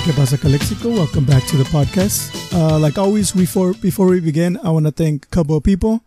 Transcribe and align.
Hey, 0.00 0.36
Calexico? 0.36 0.90
Welcome 0.90 1.24
back 1.24 1.44
to 1.46 1.56
the 1.56 1.64
podcast. 1.64 2.54
Uh, 2.54 2.78
like 2.78 2.96
always, 2.98 3.32
before 3.32 3.74
before 3.74 4.06
we 4.06 4.20
begin, 4.20 4.56
I 4.58 4.70
want 4.70 4.86
to 4.86 4.92
thank 4.92 5.24
a 5.24 5.28
couple 5.28 5.56
of 5.56 5.64
people. 5.64 6.04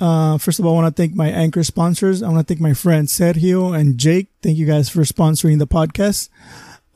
Uh, 0.00 0.38
first 0.38 0.58
of 0.58 0.66
all, 0.66 0.76
I 0.76 0.82
want 0.82 0.96
to 0.96 1.00
thank 1.00 1.14
my 1.14 1.28
anchor 1.28 1.62
sponsors. 1.62 2.20
I 2.20 2.28
want 2.28 2.46
to 2.46 2.52
thank 2.52 2.60
my 2.60 2.74
friends 2.74 3.16
Sergio 3.16 3.78
and 3.78 3.96
Jake. 3.96 4.26
Thank 4.42 4.58
you 4.58 4.66
guys 4.66 4.88
for 4.88 5.02
sponsoring 5.02 5.60
the 5.60 5.68
podcast. 5.68 6.30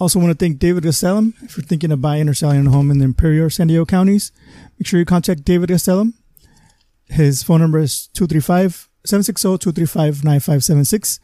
Also, 0.01 0.19
want 0.19 0.37
to 0.37 0.45
thank 0.45 0.59
David 0.59 0.83
Gastelum. 0.83 1.41
If 1.45 1.57
you're 1.57 1.65
thinking 1.65 1.93
of 1.93 2.03
buying 2.03 2.29
or 2.29 2.35
selling 2.35 2.67
a 2.67 2.71
home 2.71 2.91
in 2.91 2.99
the 2.99 3.05
Imperial 3.05 3.47
or 3.47 3.51
San 3.51 3.69
Diego 3.69 3.87
counties, 3.87 4.33
make 4.81 4.87
sure 4.89 4.99
you 4.99 5.07
contact 5.07 5.45
David 5.45 5.71
Gastelum. 5.71 6.15
His 7.09 7.45
phone 7.45 7.61
number 7.61 7.79
is 7.79 8.09
235 8.15 8.89
760 9.05 9.59
235 9.59 10.25
9576. 10.25 11.21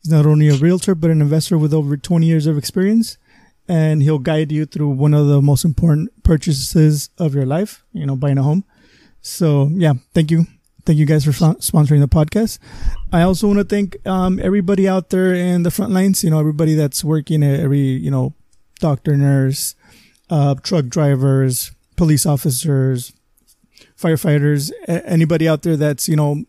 He's 0.00 0.12
not 0.12 0.26
only 0.26 0.48
a 0.48 0.54
realtor, 0.54 0.94
but 0.94 1.10
an 1.10 1.20
investor 1.20 1.58
with 1.58 1.74
over 1.74 1.96
20 1.96 2.24
years 2.24 2.46
of 2.46 2.56
experience. 2.56 3.18
And 3.66 4.02
he'll 4.02 4.18
guide 4.18 4.52
you 4.52 4.66
through 4.66 4.90
one 4.90 5.14
of 5.14 5.26
the 5.26 5.40
most 5.40 5.64
important 5.64 6.22
purchases 6.22 7.08
of 7.18 7.34
your 7.34 7.46
life, 7.46 7.82
you 7.92 8.04
know, 8.04 8.14
buying 8.14 8.36
a 8.36 8.42
home. 8.42 8.64
So, 9.22 9.70
yeah, 9.72 9.94
thank 10.12 10.30
you. 10.30 10.46
Thank 10.84 10.98
you 10.98 11.06
guys 11.06 11.24
for 11.24 11.30
sponsoring 11.30 12.00
the 12.00 12.08
podcast. 12.08 12.58
I 13.10 13.22
also 13.22 13.46
want 13.46 13.60
to 13.60 13.64
thank 13.64 14.06
um, 14.06 14.38
everybody 14.42 14.86
out 14.86 15.08
there 15.08 15.32
in 15.32 15.62
the 15.62 15.70
front 15.70 15.92
lines, 15.92 16.22
you 16.22 16.28
know, 16.28 16.38
everybody 16.38 16.74
that's 16.74 17.02
working 17.02 17.42
every, 17.42 17.78
you 17.78 18.10
know, 18.10 18.34
doctor, 18.80 19.16
nurse, 19.16 19.76
uh, 20.28 20.56
truck 20.56 20.88
drivers, 20.88 21.72
police 21.96 22.26
officers, 22.26 23.14
firefighters, 23.98 24.70
anybody 24.86 25.48
out 25.48 25.62
there 25.62 25.78
that's, 25.78 26.06
you 26.06 26.16
know, 26.16 26.44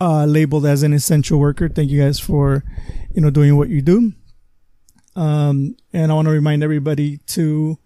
uh, 0.00 0.24
labeled 0.24 0.66
as 0.66 0.82
an 0.82 0.92
essential 0.92 1.38
worker. 1.38 1.68
Thank 1.68 1.90
you 1.90 2.02
guys 2.02 2.18
for, 2.18 2.64
you 3.14 3.20
know, 3.20 3.30
doing 3.30 3.56
what 3.56 3.68
you 3.68 3.80
do. 3.80 4.12
Um, 5.16 5.76
and 5.92 6.10
I 6.10 6.14
want 6.14 6.26
to 6.26 6.32
remind 6.32 6.62
everybody 6.62 7.18
to, 7.28 7.78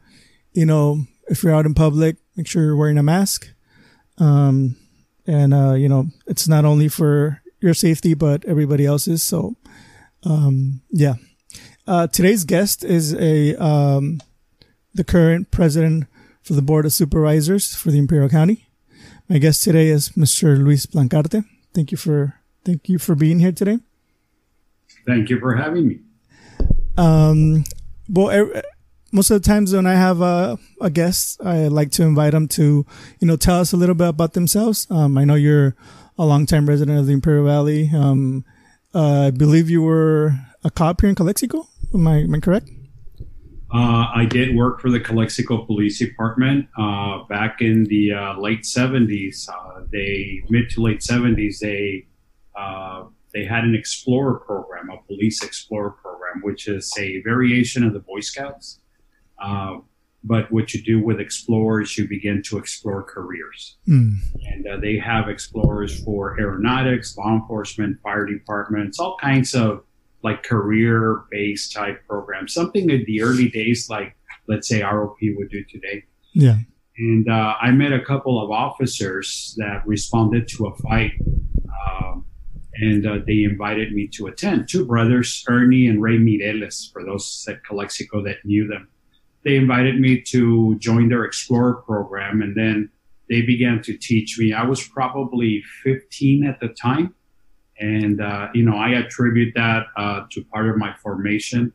you 0.52 0.66
know, 0.66 1.04
if 1.28 1.42
you're 1.42 1.54
out 1.54 1.66
in 1.66 1.74
public, 1.74 2.16
make 2.36 2.46
sure 2.46 2.62
you're 2.62 2.76
wearing 2.76 2.98
a 2.98 3.02
mask. 3.02 3.48
Um, 4.18 4.76
and, 5.26 5.54
uh, 5.54 5.72
you 5.72 5.88
know, 5.88 6.08
it's 6.26 6.46
not 6.46 6.64
only 6.64 6.88
for 6.88 7.40
your 7.60 7.74
safety, 7.74 8.14
but 8.14 8.44
everybody 8.44 8.84
else's. 8.84 9.22
So, 9.22 9.56
um, 10.24 10.82
yeah. 10.90 11.14
Uh, 11.86 12.06
today's 12.06 12.44
guest 12.44 12.84
is 12.84 13.14
a, 13.14 13.54
um, 13.62 14.20
the 14.94 15.04
current 15.04 15.50
president 15.50 16.06
for 16.42 16.52
the 16.52 16.62
board 16.62 16.84
of 16.84 16.92
supervisors 16.92 17.74
for 17.74 17.90
the 17.90 17.98
Imperial 17.98 18.28
County. 18.28 18.68
My 19.28 19.38
guest 19.38 19.64
today 19.64 19.88
is 19.88 20.10
Mr. 20.10 20.58
Luis 20.58 20.86
Plancarte. 20.86 21.44
Thank 21.72 21.90
you 21.90 21.96
for 21.96 22.34
thank 22.64 22.88
you 22.88 22.98
for 22.98 23.14
being 23.14 23.40
here 23.40 23.52
today. 23.52 23.78
Thank 25.06 25.30
you 25.30 25.40
for 25.40 25.56
having 25.56 25.88
me. 25.88 26.00
Um, 26.96 27.64
well, 28.08 28.30
er, 28.30 28.62
most 29.12 29.30
of 29.30 29.40
the 29.40 29.46
times 29.46 29.72
when 29.72 29.86
I 29.86 29.94
have 29.94 30.20
a, 30.20 30.58
a 30.80 30.90
guest, 30.90 31.40
I 31.44 31.68
like 31.68 31.92
to 31.92 32.02
invite 32.02 32.32
them 32.32 32.48
to, 32.48 32.84
you 33.20 33.26
know, 33.26 33.36
tell 33.36 33.60
us 33.60 33.72
a 33.72 33.76
little 33.76 33.94
bit 33.94 34.08
about 34.08 34.32
themselves. 34.32 34.86
Um, 34.90 35.16
I 35.16 35.24
know 35.24 35.36
you're 35.36 35.76
a 36.18 36.26
longtime 36.26 36.68
resident 36.68 36.98
of 36.98 37.06
the 37.06 37.12
Imperial 37.12 37.46
Valley. 37.46 37.90
Um, 37.94 38.44
uh, 38.94 39.26
I 39.26 39.30
believe 39.30 39.70
you 39.70 39.82
were 39.82 40.32
a 40.64 40.70
cop 40.70 41.00
here 41.00 41.10
in 41.10 41.14
Calexico. 41.14 41.68
Am 41.92 42.06
I, 42.06 42.22
am 42.22 42.34
I 42.34 42.40
correct? 42.40 42.68
Uh, 43.72 44.06
I 44.14 44.24
did 44.28 44.54
work 44.54 44.80
for 44.80 44.90
the 44.90 45.00
Calexico 45.00 45.64
Police 45.64 45.98
Department 45.98 46.68
uh, 46.78 47.24
back 47.24 47.60
in 47.60 47.84
the 47.84 48.12
uh, 48.12 48.38
late 48.38 48.62
70s. 48.62 49.48
Uh, 49.48 49.82
they 49.90 50.42
mid 50.48 50.70
to 50.70 50.82
late 50.82 51.00
70s. 51.00 51.58
They 51.58 52.06
uh, 52.56 53.04
they 53.34 53.44
had 53.44 53.64
an 53.64 53.74
Explorer 53.74 54.40
program, 54.40 54.90
a 54.90 55.02
police 55.06 55.42
Explorer 55.42 55.90
program, 55.90 56.40
which 56.42 56.68
is 56.68 56.92
a 56.98 57.20
variation 57.22 57.84
of 57.84 57.92
the 57.92 57.98
Boy 57.98 58.20
Scouts. 58.20 58.80
Uh, 59.42 59.78
but 60.22 60.50
what 60.50 60.72
you 60.72 60.82
do 60.82 61.04
with 61.04 61.20
explorers, 61.20 61.98
you 61.98 62.08
begin 62.08 62.42
to 62.44 62.56
explore 62.56 63.02
careers, 63.02 63.76
mm. 63.86 64.16
and 64.46 64.82
they 64.82 64.96
have 64.96 65.28
explorers 65.28 66.02
for 66.02 66.40
aeronautics, 66.40 67.18
law 67.18 67.34
enforcement, 67.34 68.00
fire 68.02 68.24
departments, 68.24 68.98
all 68.98 69.18
kinds 69.20 69.54
of 69.54 69.84
like 70.22 70.42
career 70.42 71.24
based 71.30 71.74
type 71.74 72.02
programs, 72.08 72.54
something 72.54 72.88
in 72.88 73.04
the 73.06 73.22
early 73.22 73.50
days, 73.50 73.90
like 73.90 74.16
let's 74.48 74.66
say 74.66 74.80
ROP 74.80 75.18
would 75.36 75.50
do 75.50 75.62
today. 75.64 76.04
Yeah. 76.32 76.56
And 76.96 77.28
uh, 77.28 77.54
I 77.60 77.72
met 77.72 77.92
a 77.92 78.00
couple 78.00 78.42
of 78.42 78.50
officers 78.50 79.54
that 79.58 79.86
responded 79.86 80.48
to 80.48 80.66
a 80.66 80.76
fight, 80.76 81.12
and 82.76 83.06
uh, 83.06 83.18
they 83.26 83.44
invited 83.44 83.92
me 83.92 84.08
to 84.08 84.26
attend. 84.26 84.68
Two 84.68 84.84
brothers, 84.84 85.44
Ernie 85.48 85.86
and 85.86 86.02
Ray 86.02 86.18
Mireles, 86.18 86.92
for 86.92 87.04
those 87.04 87.46
at 87.48 87.64
Calexico 87.64 88.22
that 88.24 88.44
knew 88.44 88.66
them. 88.66 88.88
They 89.44 89.56
invited 89.56 90.00
me 90.00 90.20
to 90.22 90.76
join 90.78 91.08
their 91.08 91.24
Explorer 91.24 91.82
program, 91.82 92.42
and 92.42 92.56
then 92.56 92.90
they 93.28 93.42
began 93.42 93.82
to 93.82 93.96
teach 93.96 94.38
me. 94.38 94.52
I 94.52 94.64
was 94.64 94.86
probably 94.88 95.62
15 95.82 96.44
at 96.44 96.60
the 96.60 96.68
time 96.68 97.14
and, 97.78 98.20
uh, 98.20 98.48
you 98.54 98.64
know, 98.64 98.76
I 98.76 98.90
attribute 98.90 99.54
that 99.54 99.86
uh, 99.96 100.24
to 100.30 100.44
part 100.44 100.68
of 100.68 100.76
my 100.76 100.94
formation 101.02 101.72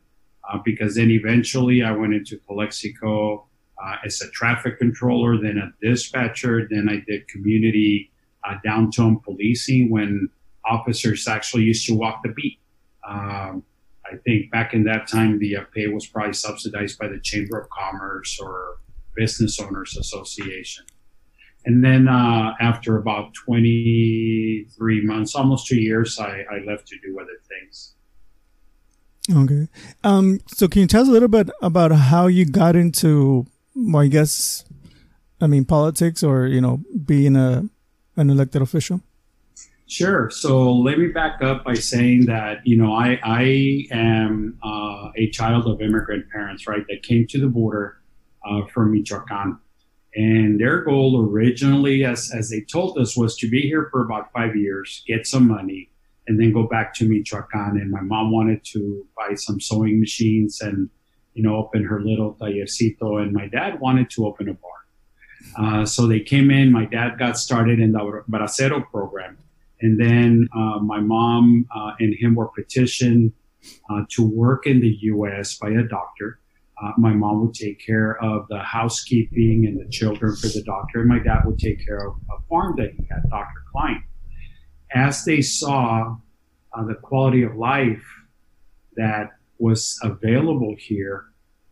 uh, 0.50 0.58
because 0.64 0.94
then 0.94 1.10
eventually 1.10 1.82
I 1.82 1.92
went 1.92 2.14
into 2.14 2.38
Calexico 2.46 3.46
uh, 3.82 3.96
as 4.04 4.20
a 4.22 4.30
traffic 4.30 4.78
controller, 4.78 5.40
then 5.40 5.58
a 5.58 5.72
dispatcher, 5.86 6.66
then 6.70 6.88
I 6.88 7.02
did 7.06 7.28
community 7.28 8.10
uh, 8.48 8.54
downtown 8.64 9.20
policing 9.20 9.90
when 9.90 10.28
officers 10.64 11.26
actually 11.28 11.64
used 11.64 11.86
to 11.86 11.94
walk 11.94 12.22
the 12.22 12.30
beat. 12.30 12.58
Um, 13.06 13.62
I 14.06 14.16
think 14.24 14.50
back 14.50 14.74
in 14.74 14.84
that 14.84 15.06
time, 15.06 15.38
the 15.38 15.56
uh, 15.56 15.64
pay 15.74 15.86
was 15.88 16.06
probably 16.06 16.32
subsidized 16.32 16.98
by 16.98 17.08
the 17.08 17.20
Chamber 17.20 17.60
of 17.60 17.68
Commerce 17.70 18.38
or 18.40 18.78
Business 19.14 19.60
Owners 19.60 19.96
Association. 19.96 20.84
And 21.64 21.84
then 21.84 22.08
uh, 22.08 22.54
after 22.60 22.96
about 22.96 23.34
23 23.34 25.06
months, 25.06 25.34
almost 25.34 25.66
two 25.66 25.80
years, 25.80 26.18
I, 26.18 26.44
I 26.50 26.64
left 26.66 26.88
to 26.88 26.96
do 27.04 27.18
other 27.20 27.38
things. 27.48 27.94
Okay. 29.30 29.68
Um, 30.02 30.40
so 30.46 30.66
can 30.68 30.82
you 30.82 30.86
tell 30.86 31.02
us 31.02 31.08
a 31.08 31.12
little 31.12 31.28
bit 31.28 31.50
about 31.60 31.92
how 31.92 32.26
you 32.26 32.46
got 32.46 32.76
into, 32.76 33.46
well, 33.74 34.02
I 34.02 34.08
guess, 34.08 34.64
I 35.40 35.46
mean, 35.46 35.64
politics 35.66 36.22
or, 36.22 36.46
you 36.46 36.60
know, 36.60 36.80
being 37.04 37.36
a, 37.36 37.64
an 38.16 38.30
elected 38.30 38.62
official? 38.62 39.02
Sure. 39.90 40.30
So 40.30 40.72
let 40.72 41.00
me 41.00 41.08
back 41.08 41.42
up 41.42 41.64
by 41.64 41.74
saying 41.74 42.26
that, 42.26 42.64
you 42.64 42.76
know, 42.76 42.94
I, 42.94 43.18
I 43.24 43.86
am 43.90 44.56
uh, 44.62 45.10
a 45.16 45.28
child 45.30 45.66
of 45.66 45.82
immigrant 45.82 46.30
parents, 46.30 46.68
right, 46.68 46.86
that 46.88 47.02
came 47.02 47.26
to 47.26 47.40
the 47.40 47.48
border 47.48 47.98
uh, 48.48 48.66
from 48.72 48.92
Michoacan. 48.92 49.58
And 50.14 50.60
their 50.60 50.82
goal 50.84 51.28
originally, 51.28 52.04
as, 52.04 52.30
as 52.32 52.50
they 52.50 52.60
told 52.60 52.98
us, 52.98 53.16
was 53.16 53.36
to 53.38 53.50
be 53.50 53.62
here 53.62 53.88
for 53.90 54.04
about 54.04 54.30
five 54.32 54.54
years, 54.54 55.02
get 55.08 55.26
some 55.26 55.48
money, 55.48 55.90
and 56.28 56.38
then 56.38 56.52
go 56.52 56.68
back 56.68 56.94
to 56.94 57.08
Michoacan. 57.08 57.76
And 57.80 57.90
my 57.90 58.00
mom 58.00 58.30
wanted 58.30 58.64
to 58.66 59.04
buy 59.16 59.34
some 59.34 59.60
sewing 59.60 59.98
machines 59.98 60.60
and, 60.60 60.88
you 61.34 61.42
know, 61.42 61.56
open 61.56 61.82
her 61.82 62.00
little 62.00 62.34
tallercito. 62.34 63.20
And 63.20 63.32
my 63.32 63.48
dad 63.48 63.80
wanted 63.80 64.08
to 64.10 64.26
open 64.26 64.48
a 64.50 64.54
bar. 64.54 64.70
Uh, 65.58 65.84
so 65.84 66.06
they 66.06 66.20
came 66.20 66.52
in. 66.52 66.70
My 66.70 66.84
dad 66.84 67.18
got 67.18 67.36
started 67.36 67.80
in 67.80 67.90
the 67.90 68.22
Bracero 68.30 68.88
program. 68.88 69.36
And 69.82 69.98
then 69.98 70.48
uh, 70.54 70.78
my 70.80 71.00
mom 71.00 71.66
uh, 71.74 71.92
and 71.98 72.14
him 72.14 72.34
were 72.34 72.48
petitioned 72.48 73.32
uh, 73.90 74.02
to 74.10 74.22
work 74.22 74.66
in 74.66 74.80
the 74.80 74.96
U.S. 75.02 75.56
by 75.58 75.70
a 75.70 75.82
doctor. 75.82 76.40
Uh, 76.82 76.92
my 76.96 77.12
mom 77.12 77.42
would 77.42 77.54
take 77.54 77.84
care 77.84 78.16
of 78.22 78.46
the 78.48 78.58
housekeeping 78.58 79.66
and 79.66 79.78
the 79.78 79.88
children 79.90 80.34
for 80.34 80.48
the 80.48 80.62
doctor, 80.62 81.00
and 81.00 81.08
my 81.08 81.18
dad 81.18 81.42
would 81.44 81.58
take 81.58 81.84
care 81.84 82.06
of 82.06 82.14
a 82.30 82.40
farm 82.48 82.74
that 82.78 82.92
he 82.92 83.06
had, 83.10 83.28
Dr. 83.28 83.62
Klein. 83.70 84.02
As 84.94 85.24
they 85.24 85.42
saw 85.42 86.16
uh, 86.72 86.84
the 86.86 86.94
quality 86.94 87.42
of 87.42 87.54
life 87.56 88.04
that 88.96 89.30
was 89.58 89.98
available 90.02 90.74
here, 90.78 91.26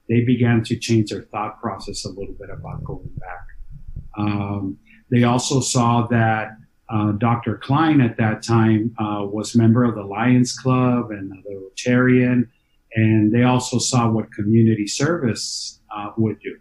they 0.08 0.20
began 0.20 0.62
to 0.64 0.76
change 0.76 1.10
their 1.10 1.22
thought 1.22 1.60
process 1.60 2.04
a 2.04 2.10
little 2.10 2.34
bit 2.38 2.50
about 2.50 2.84
going 2.84 3.10
back. 3.16 3.46
Um, 4.18 4.78
they 5.10 5.24
also 5.24 5.60
saw 5.60 6.06
that 6.08 6.50
uh, 6.90 7.12
Dr. 7.12 7.56
Klein 7.58 8.00
at 8.00 8.16
that 8.16 8.42
time 8.42 8.94
uh, 8.98 9.24
was 9.24 9.54
member 9.54 9.84
of 9.84 9.94
the 9.94 10.02
Lions 10.02 10.56
Club 10.56 11.10
and 11.10 11.30
the 11.44 11.70
Rotarian 11.70 12.48
and 12.94 13.32
they 13.32 13.42
also 13.42 13.78
saw 13.78 14.10
what 14.10 14.32
community 14.32 14.86
service 14.86 15.80
uh, 15.94 16.10
would 16.16 16.40
do. 16.40 16.56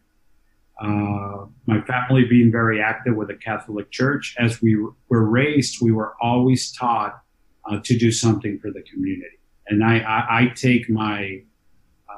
Uh, 0.80 1.46
my 1.66 1.82
family 1.82 2.26
being 2.26 2.52
very 2.52 2.82
active 2.82 3.16
with 3.16 3.30
the 3.30 3.36
Catholic 3.36 3.90
Church, 3.92 4.36
as 4.38 4.62
we 4.62 4.76
were 5.10 5.26
raised, 5.26 5.82
we 5.82 5.92
were 5.92 6.14
always 6.22 6.72
taught 6.72 7.20
uh, 7.66 7.80
to 7.84 7.98
do 7.98 8.12
something 8.12 8.60
for 8.60 8.72
the 8.72 8.84
community. 8.84 9.40
And 9.68 9.84
I, 9.84 10.00
I, 10.00 10.42
I 10.42 10.48
take 10.56 10.90
my 10.90 11.42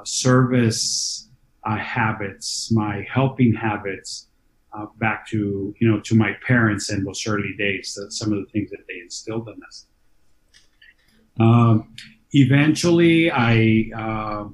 service 0.03 1.29
habits, 1.65 2.71
my 2.71 3.05
helping 3.11 3.53
habits, 3.53 4.28
uh, 4.73 4.85
back 4.97 5.27
to 5.29 5.73
you 5.79 5.87
know 5.89 5.99
to 6.01 6.15
my 6.15 6.33
parents 6.45 6.91
in 6.91 7.03
those 7.03 7.25
early 7.27 7.53
days. 7.57 7.93
That 7.95 8.11
some 8.11 8.33
of 8.33 8.39
the 8.39 8.45
things 8.51 8.69
that 8.71 8.85
they 8.87 8.99
instilled 9.01 9.49
in 9.49 9.61
us. 9.67 9.85
Um, 11.39 11.95
eventually 12.33 13.31
I 13.31 13.91
uh, 13.95 14.49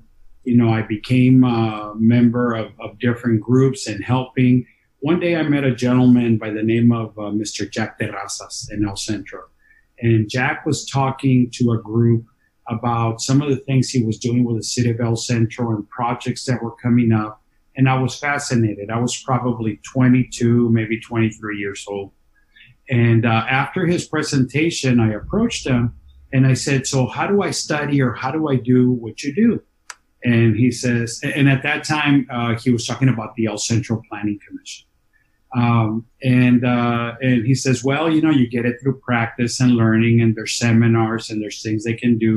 you 0.45 0.55
know, 0.55 0.69
I 0.69 0.83
became 0.83 1.43
a 1.43 1.93
member 1.97 2.53
of, 2.53 2.71
of 2.79 2.97
different 2.99 3.41
groups 3.41 3.87
and 3.87 4.03
helping. 4.03 4.65
One 4.99 5.19
day 5.19 5.35
I 5.35 5.43
met 5.43 5.63
a 5.63 5.75
gentleman 5.75 6.37
by 6.37 6.51
the 6.51 6.63
name 6.63 6.91
of 6.91 7.17
uh, 7.17 7.23
Mr. 7.23 7.69
Jack 7.69 7.99
Terrazas 7.99 8.71
in 8.71 8.87
El 8.87 8.95
Centro. 8.95 9.41
And 9.99 10.29
Jack 10.29 10.65
was 10.65 10.85
talking 10.85 11.49
to 11.53 11.71
a 11.71 11.81
group 11.81 12.25
about 12.67 13.21
some 13.21 13.41
of 13.41 13.49
the 13.49 13.57
things 13.57 13.89
he 13.89 14.03
was 14.03 14.17
doing 14.17 14.43
with 14.43 14.57
the 14.57 14.63
city 14.63 14.91
of 14.91 14.99
El 14.99 15.15
Centro 15.15 15.75
and 15.75 15.89
projects 15.89 16.45
that 16.45 16.61
were 16.61 16.75
coming 16.75 17.11
up. 17.11 17.41
And 17.77 17.89
I 17.89 17.99
was 17.99 18.17
fascinated. 18.17 18.89
I 18.89 18.99
was 18.99 19.21
probably 19.21 19.79
22, 19.91 20.69
maybe 20.69 20.99
23 20.99 21.57
years 21.57 21.85
old. 21.87 22.11
And 22.89 23.25
uh, 23.25 23.45
after 23.49 23.85
his 23.85 24.07
presentation, 24.07 24.99
I 24.99 25.13
approached 25.13 25.65
him 25.65 25.95
and 26.31 26.45
I 26.45 26.53
said, 26.53 26.85
So, 26.87 27.07
how 27.07 27.27
do 27.27 27.41
I 27.41 27.51
study 27.51 28.01
or 28.01 28.13
how 28.13 28.31
do 28.31 28.47
I 28.49 28.55
do 28.55 28.91
what 28.91 29.23
you 29.23 29.33
do? 29.33 29.61
And 30.25 30.55
he 30.55 30.71
says, 30.71 31.21
and 31.23 31.47
at 31.47 31.61
that 31.61 31.83
time, 31.83 32.27
uh, 32.31 32.55
he 32.55 32.71
was 32.71 32.87
talking 32.87 33.09
about 33.09 33.35
the 33.35 33.45
El 33.45 33.59
Centro 33.59 34.01
Planning 34.09 34.39
Commission. 34.45 34.87
Um, 35.55 36.05
and 36.23 36.65
uh, 36.65 37.13
and 37.21 37.45
he 37.45 37.53
says, 37.53 37.83
well, 37.83 38.11
you 38.11 38.21
know, 38.21 38.31
you 38.31 38.49
get 38.49 38.65
it 38.65 38.77
through 38.81 38.99
practice 38.99 39.59
and 39.59 39.73
learning, 39.73 40.21
and 40.21 40.35
there's 40.35 40.57
seminars 40.57 41.29
and 41.29 41.41
there's 41.41 41.61
things 41.61 41.83
they 41.83 41.93
can 41.93 42.17
do. 42.17 42.35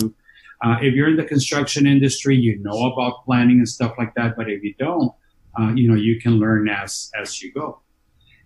Uh, 0.62 0.76
if 0.82 0.94
you're 0.94 1.08
in 1.08 1.16
the 1.16 1.24
construction 1.24 1.86
industry, 1.86 2.36
you 2.36 2.58
know 2.60 2.92
about 2.92 3.24
planning 3.24 3.58
and 3.58 3.68
stuff 3.68 3.94
like 3.96 4.14
that. 4.14 4.36
But 4.36 4.50
if 4.50 4.62
you 4.62 4.74
don't, 4.78 5.12
uh, 5.58 5.72
you 5.74 5.88
know, 5.88 5.94
you 5.94 6.20
can 6.20 6.38
learn 6.38 6.68
as 6.68 7.10
as 7.20 7.42
you 7.42 7.52
go. 7.52 7.80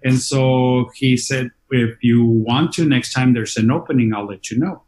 And 0.04 0.18
so 0.18 0.90
he 0.94 1.16
said, 1.16 1.50
if 1.70 2.02
you 2.02 2.24
want 2.24 2.72
to, 2.74 2.84
next 2.84 3.12
time 3.12 3.34
there's 3.34 3.56
an 3.56 3.70
opening, 3.70 4.12
I'll 4.14 4.26
let 4.26 4.50
you 4.50 4.58
know. 4.58 4.82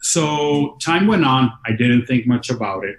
So 0.00 0.76
time 0.80 1.06
went 1.06 1.24
on. 1.24 1.52
I 1.66 1.72
didn't 1.72 2.06
think 2.06 2.26
much 2.26 2.48
about 2.50 2.84
it. 2.84 2.96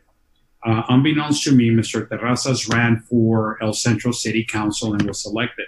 Uh, 0.66 0.84
unbeknownst 0.90 1.44
to 1.44 1.54
me, 1.54 1.69
Mr. 1.69 2.07
Terrazas 2.07 2.72
ran 2.72 3.00
for 3.10 3.57
El 3.63 3.74
Centro 3.74 4.12
City 4.12 4.45
Council 4.45 4.94
and 4.94 5.04
was 5.04 5.25
elected. 5.25 5.66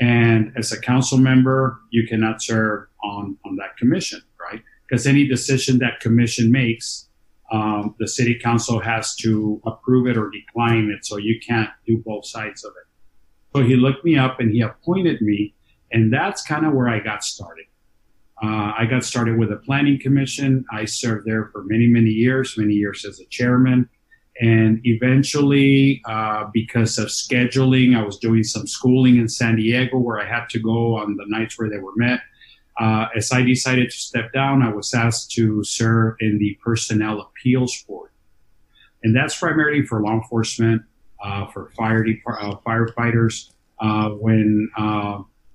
And 0.00 0.52
as 0.56 0.72
a 0.72 0.80
council 0.80 1.18
member, 1.18 1.80
you 1.90 2.06
cannot 2.06 2.42
serve 2.42 2.86
on, 3.02 3.38
on 3.44 3.56
that 3.56 3.76
commission, 3.78 4.20
right? 4.40 4.62
Because 4.86 5.06
any 5.06 5.26
decision 5.26 5.78
that 5.78 6.00
commission 6.00 6.52
makes, 6.52 7.03
um, 7.52 7.94
the 7.98 8.08
city 8.08 8.38
council 8.38 8.80
has 8.80 9.14
to 9.16 9.60
approve 9.66 10.06
it 10.06 10.16
or 10.16 10.30
decline 10.30 10.90
it. 10.90 11.04
So 11.04 11.16
you 11.16 11.38
can't 11.46 11.70
do 11.86 11.98
both 11.98 12.26
sides 12.26 12.64
of 12.64 12.72
it. 12.72 13.56
So 13.56 13.62
he 13.62 13.76
looked 13.76 14.04
me 14.04 14.16
up 14.16 14.40
and 14.40 14.50
he 14.50 14.60
appointed 14.62 15.20
me. 15.20 15.54
And 15.92 16.12
that's 16.12 16.42
kind 16.42 16.66
of 16.66 16.72
where 16.72 16.88
I 16.88 16.98
got 16.98 17.22
started. 17.22 17.66
Uh, 18.42 18.72
I 18.76 18.86
got 18.90 19.04
started 19.04 19.38
with 19.38 19.52
a 19.52 19.56
planning 19.56 19.98
commission. 20.00 20.64
I 20.72 20.86
served 20.86 21.26
there 21.26 21.50
for 21.52 21.64
many, 21.64 21.86
many 21.86 22.10
years, 22.10 22.58
many 22.58 22.74
years 22.74 23.04
as 23.04 23.20
a 23.20 23.26
chairman. 23.26 23.88
And 24.40 24.80
eventually, 24.82 26.02
uh, 26.06 26.46
because 26.52 26.98
of 26.98 27.06
scheduling, 27.06 27.96
I 27.96 28.02
was 28.02 28.18
doing 28.18 28.42
some 28.42 28.66
schooling 28.66 29.16
in 29.16 29.28
San 29.28 29.56
Diego 29.56 29.98
where 29.98 30.18
I 30.18 30.26
had 30.26 30.48
to 30.50 30.58
go 30.58 30.96
on 30.96 31.16
the 31.16 31.24
nights 31.28 31.56
where 31.56 31.70
they 31.70 31.78
were 31.78 31.94
met. 31.94 32.20
Uh, 32.78 33.06
as 33.16 33.30
I 33.32 33.42
decided 33.42 33.90
to 33.90 33.96
step 33.96 34.32
down, 34.32 34.62
I 34.62 34.72
was 34.72 34.92
asked 34.94 35.32
to 35.32 35.62
serve 35.62 36.16
in 36.20 36.38
the 36.38 36.58
Personnel 36.64 37.20
Appeals 37.20 37.82
Board. 37.86 38.10
And 39.02 39.14
that's 39.14 39.38
primarily 39.38 39.84
for 39.84 40.00
law 40.02 40.14
enforcement, 40.14 40.82
uh, 41.22 41.46
for 41.46 41.70
fire 41.76 42.04
uh, 42.26 42.56
firefighters, 42.66 43.50
uh, 43.80 44.10
when 44.10 44.70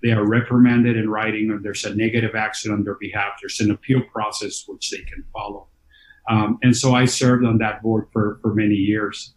they 0.02 0.12
are 0.12 0.26
reprimanded 0.26 0.96
in 0.96 1.10
writing 1.10 1.52
or 1.52 1.60
there's 1.60 1.84
a 1.84 1.94
negative 1.94 2.36
action 2.36 2.72
on 2.72 2.84
their 2.84 2.96
behalf, 2.96 3.34
there's 3.42 3.60
an 3.60 3.72
appeal 3.72 4.02
process 4.14 4.64
which 4.68 4.90
they 4.92 5.00
can 5.00 5.24
follow. 5.34 5.68
Um, 6.30 6.60
and 6.62 6.76
so 6.76 6.94
I 6.94 7.06
served 7.06 7.44
on 7.46 7.58
that 7.58 7.82
board 7.82 8.08
for, 8.14 8.40
for 8.42 8.54
many 8.54 8.76
years. 8.76 9.34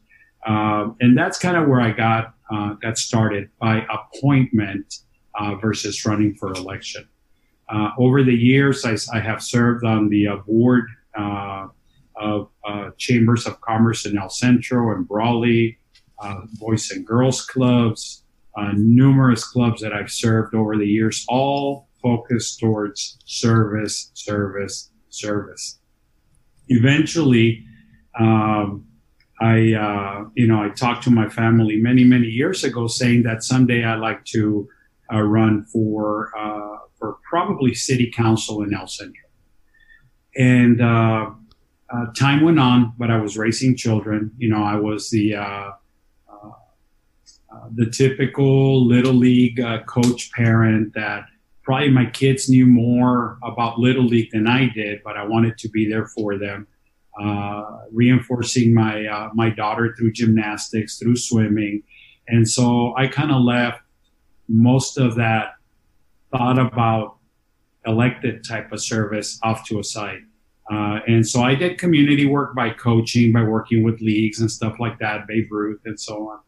Um, 0.47 0.97
and 1.01 1.17
that's 1.17 1.39
kind 1.39 1.57
of 1.57 1.69
where 1.69 1.81
I 1.81 1.91
got, 1.91 2.35
uh, 2.53 2.75
got 2.75 2.99
started 2.99 3.49
by 3.59 3.87
appointment 3.91 4.99
uh, 5.35 5.55
versus 5.57 6.05
running 6.05 6.35
for 6.35 6.53
election. 6.53 7.09
Uh, 7.73 7.91
over 7.99 8.23
the 8.23 8.35
years, 8.35 8.85
I, 8.85 8.97
I, 9.17 9.21
have 9.21 9.43
served 9.43 9.83
on 9.83 10.11
the 10.11 10.29
uh, 10.29 10.37
board 10.37 10.85
uh, 11.19 11.69
of 12.17 12.51
uh, 12.69 12.91
Chambers 12.99 13.47
of 13.47 13.59
Commerce 13.63 14.05
in 14.05 14.19
El 14.19 14.29
Centro 14.29 14.95
and 14.95 15.09
Brawley, 15.09 15.79
Boys 16.61 16.91
and 16.91 17.07
Girls 17.07 17.47
Clubs, 17.47 18.23
uh, 18.57 18.73
numerous 18.75 19.45
clubs 19.45 19.81
that 19.81 19.93
I've 19.93 20.11
served 20.11 20.55
over 20.55 20.77
the 20.77 20.87
years, 20.87 21.25
all 21.29 21.89
focused 22.03 22.61
towards 22.61 23.19
service, 23.25 24.11
service, 24.15 24.91
service. 25.09 25.79
Eventually, 26.69 27.65
um, 28.19 28.85
I, 29.41 29.73
uh, 29.73 30.25
you 30.35 30.47
know, 30.47 30.63
I 30.63 30.69
talked 30.69 31.05
to 31.05 31.11
my 31.11 31.29
family 31.29 31.77
many, 31.77 32.05
many 32.05 32.27
years 32.27 32.65
ago, 32.65 32.87
saying 32.87 33.23
that 33.23 33.43
someday 33.43 33.85
I'd 33.85 33.99
like 33.99 34.25
to 34.27 34.69
uh, 35.13 35.23
run 35.23 35.65
for 35.65 36.31
uh, 36.39 36.72
for 37.03 37.19
probably 37.29 37.75
city 37.75 38.13
council 38.15 38.63
in 38.63 38.73
El 38.73 38.87
Centro. 38.87 39.29
And 40.37 40.81
uh, 40.81 41.31
uh, 41.93 42.07
time 42.17 42.45
went 42.45 42.61
on, 42.61 42.93
but 42.97 43.11
I 43.11 43.19
was 43.19 43.37
raising 43.37 43.77
children. 43.77 44.31
You 44.39 44.51
know, 44.51 44.63
I 44.63 44.77
was 44.77 45.11
the 45.11 45.35
the 47.75 47.91
typical 47.91 48.87
little 48.87 49.15
league 49.15 49.61
uh, 49.61 49.83
coach 49.85 50.31
parent 50.33 50.95
that 50.95 51.25
probably 51.63 51.91
my 51.91 52.07
kids 52.07 52.49
knew 52.49 52.67
more 52.67 53.39
about 53.43 53.79
little 53.79 54.05
league 54.05 54.31
than 54.33 54.47
I 54.47 54.69
did, 54.69 55.01
but 55.05 55.17
I 55.17 55.25
wanted 55.25 55.59
to 55.59 55.69
be 55.69 55.89
there 55.89 56.07
for 56.07 56.39
them. 56.39 56.67
Uh, 57.21 57.79
reinforcing 57.91 58.73
my 58.73 59.07
uh, 59.07 59.29
my 59.35 59.51
daughter 59.51 59.95
through 59.99 60.13
gymnastics, 60.13 60.99
through 60.99 61.17
swimming, 61.17 61.83
and 62.29 62.49
so 62.49 62.95
I 62.97 63.07
kind 63.07 63.31
of 63.31 63.43
left 63.43 63.81
most 64.49 64.97
of 64.99 65.17
that 65.17 65.57
thought 66.33 66.59
about 66.59 67.19
elected 67.87 68.45
type 68.45 68.73
of 68.73 68.81
service 68.81 69.39
off 69.43 69.67
to 69.69 69.79
a 69.79 69.85
side. 69.85 70.23
Uh, 70.71 71.01
and 71.07 71.27
so 71.27 71.43
I 71.43 71.55
did 71.55 71.79
community 71.79 72.27
work 72.27 72.55
by 72.55 72.71
coaching, 72.71 73.33
by 73.33 73.43
working 73.43 73.83
with 73.83 74.01
leagues 74.01 74.41
and 74.41 74.51
stuff 74.51 74.77
like 74.79 74.99
that, 75.01 75.27
Babe 75.27 75.49
Ruth 75.51 75.81
and 75.85 75.99
so 75.99 76.29
on. 76.29 76.41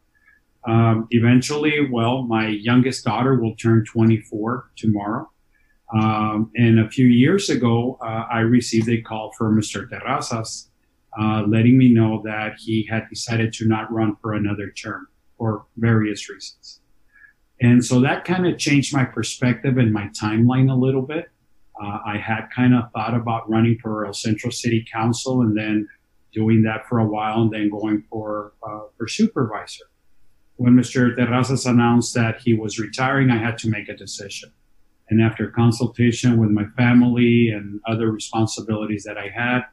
Um, 0.67 1.07
eventually, 1.11 1.87
well, 1.91 2.23
my 2.23 2.47
youngest 2.47 3.05
daughter 3.05 3.35
will 3.35 3.55
turn 3.55 3.85
24 3.85 4.71
tomorrow. 4.75 5.29
Um, 5.93 6.51
and 6.55 6.79
a 6.79 6.89
few 6.89 7.05
years 7.05 7.49
ago, 7.49 7.99
uh, 8.01 8.25
I 8.31 8.39
received 8.39 8.89
a 8.89 9.01
call 9.01 9.31
from 9.37 9.59
Mr. 9.59 9.87
Terrazas 9.87 10.69
uh, 11.19 11.43
letting 11.47 11.77
me 11.77 11.89
know 11.89 12.21
that 12.25 12.55
he 12.57 12.83
had 12.83 13.07
decided 13.09 13.53
to 13.53 13.67
not 13.67 13.91
run 13.91 14.15
for 14.21 14.33
another 14.33 14.71
term 14.71 15.07
for 15.37 15.65
various 15.77 16.29
reasons. 16.29 16.81
And 17.61 17.83
so 17.83 18.01
that 18.01 18.25
kind 18.25 18.45
of 18.45 18.57
changed 18.57 18.93
my 18.93 19.05
perspective 19.05 19.77
and 19.77 19.93
my 19.93 20.09
timeline 20.09 20.69
a 20.71 20.75
little 20.75 21.01
bit. 21.01 21.29
Uh, 21.81 21.99
I 22.05 22.17
had 22.17 22.47
kind 22.55 22.73
of 22.73 22.91
thought 22.91 23.15
about 23.15 23.49
running 23.49 23.77
for 23.81 24.05
El 24.05 24.13
Centro 24.13 24.49
City 24.49 24.85
Council 24.91 25.41
and 25.41 25.57
then 25.57 25.87
doing 26.33 26.63
that 26.63 26.87
for 26.87 26.99
a 26.99 27.05
while 27.05 27.41
and 27.41 27.51
then 27.51 27.69
going 27.69 28.03
for, 28.09 28.53
uh, 28.63 28.81
for 28.97 29.07
supervisor 29.07 29.85
when 30.57 30.73
Mr. 30.73 31.15
Terrazas 31.15 31.69
announced 31.69 32.13
that 32.15 32.39
he 32.41 32.53
was 32.53 32.79
retiring, 32.79 33.29
I 33.29 33.37
had 33.37 33.57
to 33.59 33.69
make 33.69 33.89
a 33.89 33.95
decision. 33.95 34.51
And 35.09 35.21
after 35.21 35.49
consultation 35.51 36.37
with 36.37 36.49
my 36.49 36.65
family 36.77 37.49
and 37.49 37.79
other 37.85 38.11
responsibilities 38.11 39.03
that 39.03 39.17
I 39.17 39.29
had, 39.29 39.65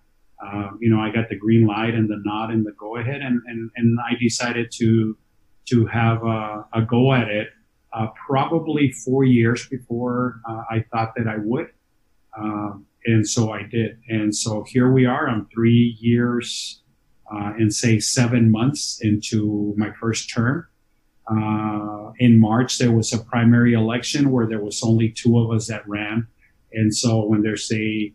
uh, 0.45 0.71
you 0.81 0.91
know, 0.91 1.01
I 1.01 1.11
got 1.11 1.29
the 1.29 1.37
green 1.37 1.67
light 1.67 1.95
and 1.95 2.11
the 2.11 2.21
nod 2.25 2.51
and 2.51 2.67
the 2.67 2.73
go 2.73 2.97
ahead, 2.97 3.23
and, 3.23 3.41
and, 3.47 3.71
and 3.77 3.99
I 4.01 4.15
decided 4.21 4.73
to 4.79 5.17
to 5.65 5.87
have 5.87 6.25
a, 6.25 6.67
a 6.73 6.83
go 6.83 7.15
at 7.15 7.29
it. 7.29 7.51
Uh, 7.93 8.07
probably 8.27 8.91
four 8.91 9.25
years 9.25 9.69
before 9.69 10.41
uh, 10.49 10.63
I 10.71 10.85
thought 10.91 11.13
that 11.17 11.29
I 11.29 11.37
would, 11.39 11.69
um, 12.39 12.87
and 13.05 13.29
so 13.29 13.53
I 13.53 13.65
did. 13.65 13.99
And 14.09 14.35
so 14.35 14.65
here 14.67 14.91
we 14.91 15.05
are. 15.05 15.29
I'm 15.29 15.47
three 15.53 15.97
years 16.01 16.83
uh, 17.33 17.53
and 17.59 17.73
say 17.73 17.99
seven 17.99 18.51
months 18.51 19.01
into 19.03 19.75
my 19.77 19.91
first 20.01 20.31
term. 20.31 20.67
Uh, 21.31 22.13
in 22.19 22.39
March, 22.39 22.79
there 22.79 22.93
was 22.93 23.13
a 23.13 23.19
primary 23.19 23.75
election 23.75 24.31
where 24.31 24.47
there 24.47 24.63
was 24.63 24.83
only 24.83 25.11
two 25.11 25.39
of 25.39 25.51
us 25.51 25.67
that 25.69 25.87
ran. 25.89 26.27
And 26.73 26.95
so 26.95 27.25
when 27.25 27.43
there's 27.43 27.71
a, 27.73 28.13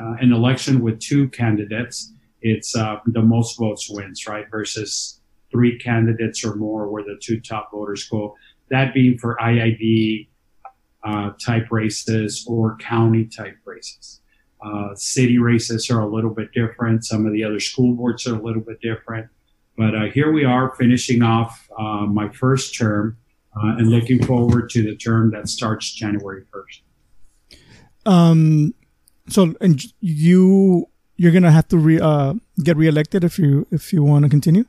uh, 0.00 0.14
an 0.20 0.32
election 0.32 0.80
with 0.80 1.00
two 1.00 1.28
candidates, 1.30 2.12
it's 2.42 2.76
uh, 2.76 2.98
the 3.06 3.22
most 3.22 3.58
votes 3.58 3.88
wins, 3.90 4.26
right? 4.26 4.46
Versus 4.50 5.20
three 5.50 5.78
candidates 5.78 6.44
or 6.44 6.54
more 6.54 6.88
where 6.88 7.02
the 7.02 7.18
two 7.20 7.40
top 7.40 7.70
voters 7.72 8.08
go. 8.08 8.36
That 8.70 8.94
being 8.94 9.18
for 9.18 9.36
IID 9.40 10.28
uh, 11.04 11.30
type 11.44 11.68
races 11.70 12.44
or 12.48 12.76
county 12.78 13.24
type 13.24 13.56
races. 13.64 14.20
Uh, 14.64 14.94
city 14.94 15.38
races 15.38 15.90
are 15.90 16.00
a 16.00 16.06
little 16.06 16.30
bit 16.30 16.50
different. 16.52 17.04
Some 17.04 17.26
of 17.26 17.32
the 17.32 17.44
other 17.44 17.60
school 17.60 17.94
boards 17.94 18.26
are 18.26 18.34
a 18.34 18.42
little 18.42 18.62
bit 18.62 18.80
different. 18.80 19.28
But 19.76 19.94
uh, 19.94 20.04
here 20.12 20.32
we 20.32 20.44
are 20.44 20.74
finishing 20.76 21.22
off 21.22 21.68
uh, 21.78 22.06
my 22.06 22.30
first 22.30 22.74
term 22.74 23.18
uh, 23.54 23.76
and 23.78 23.88
looking 23.88 24.24
forward 24.24 24.70
to 24.70 24.82
the 24.82 24.96
term 24.96 25.30
that 25.32 25.48
starts 25.48 25.92
January 25.92 26.44
1st. 26.52 28.10
Um, 28.10 28.74
so, 29.28 29.54
and 29.60 29.82
you 30.00 30.88
you're 31.16 31.32
gonna 31.32 31.50
have 31.50 31.66
to 31.68 31.78
re, 31.78 31.98
uh, 31.98 32.34
get 32.62 32.76
reelected 32.76 33.24
if 33.24 33.38
you 33.38 33.66
if 33.70 33.92
you 33.92 34.02
want 34.02 34.24
to 34.24 34.28
continue. 34.28 34.64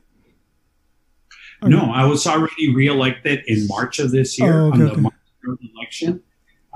Or 1.62 1.68
no, 1.68 1.90
I 1.92 2.04
was 2.04 2.26
already 2.26 2.74
reelected 2.74 3.42
in 3.46 3.66
March 3.66 3.98
of 3.98 4.10
this 4.10 4.38
year 4.38 4.60
oh, 4.60 4.66
okay, 4.68 4.72
on 4.72 4.78
the 4.78 4.92
okay. 4.92 5.00
March 5.00 5.14
election. 5.74 6.22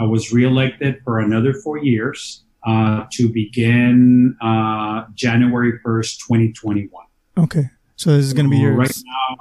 I 0.01 0.05
was 0.05 0.33
reelected 0.33 1.01
for 1.05 1.21
another 1.21 1.55
four 1.55 1.79
years 1.79 2.45
uh, 2.67 3.05
to 3.13 3.29
begin 3.29 4.37
uh, 4.41 5.05
January 5.15 5.79
first, 5.85 6.21
twenty 6.21 6.53
twenty 6.53 6.89
one. 6.91 7.07
Okay, 7.39 7.71
so 7.97 8.17
this 8.17 8.25
is 8.25 8.33
going 8.33 8.47
to 8.47 8.51
be 8.51 8.59
your 8.59 8.73
right 8.73 8.91
now. 9.05 9.37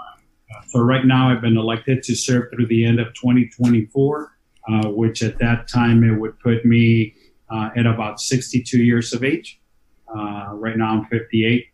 So 0.71 0.79
right 0.79 1.05
now, 1.05 1.29
I've 1.29 1.41
been 1.41 1.57
elected 1.57 2.01
to 2.03 2.15
serve 2.15 2.49
through 2.49 2.67
the 2.67 2.85
end 2.85 3.01
of 3.01 3.07
2024, 3.15 4.37
uh, 4.69 4.87
which 4.89 5.21
at 5.21 5.37
that 5.39 5.67
time 5.67 6.01
it 6.03 6.17
would 6.17 6.39
put 6.39 6.63
me 6.63 7.13
uh, 7.49 7.71
at 7.75 7.85
about 7.85 8.21
62 8.21 8.77
years 8.77 9.11
of 9.11 9.21
age. 9.21 9.59
Uh, 10.07 10.51
right 10.53 10.77
now, 10.77 10.93
I'm 10.93 11.05
58. 11.07 11.65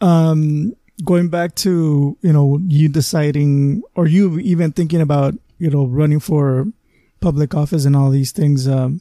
Um, 0.00 0.74
going 1.02 1.28
back 1.28 1.54
to 1.56 2.16
you 2.20 2.32
know 2.32 2.60
you 2.66 2.88
deciding 2.88 3.82
or 3.94 4.06
you 4.06 4.38
even 4.38 4.72
thinking 4.72 5.00
about 5.00 5.34
you 5.58 5.70
know 5.70 5.86
running 5.86 6.20
for 6.20 6.66
public 7.20 7.54
office 7.54 7.84
and 7.84 7.96
all 7.96 8.10
these 8.10 8.32
things. 8.32 8.68
Um, 8.68 9.00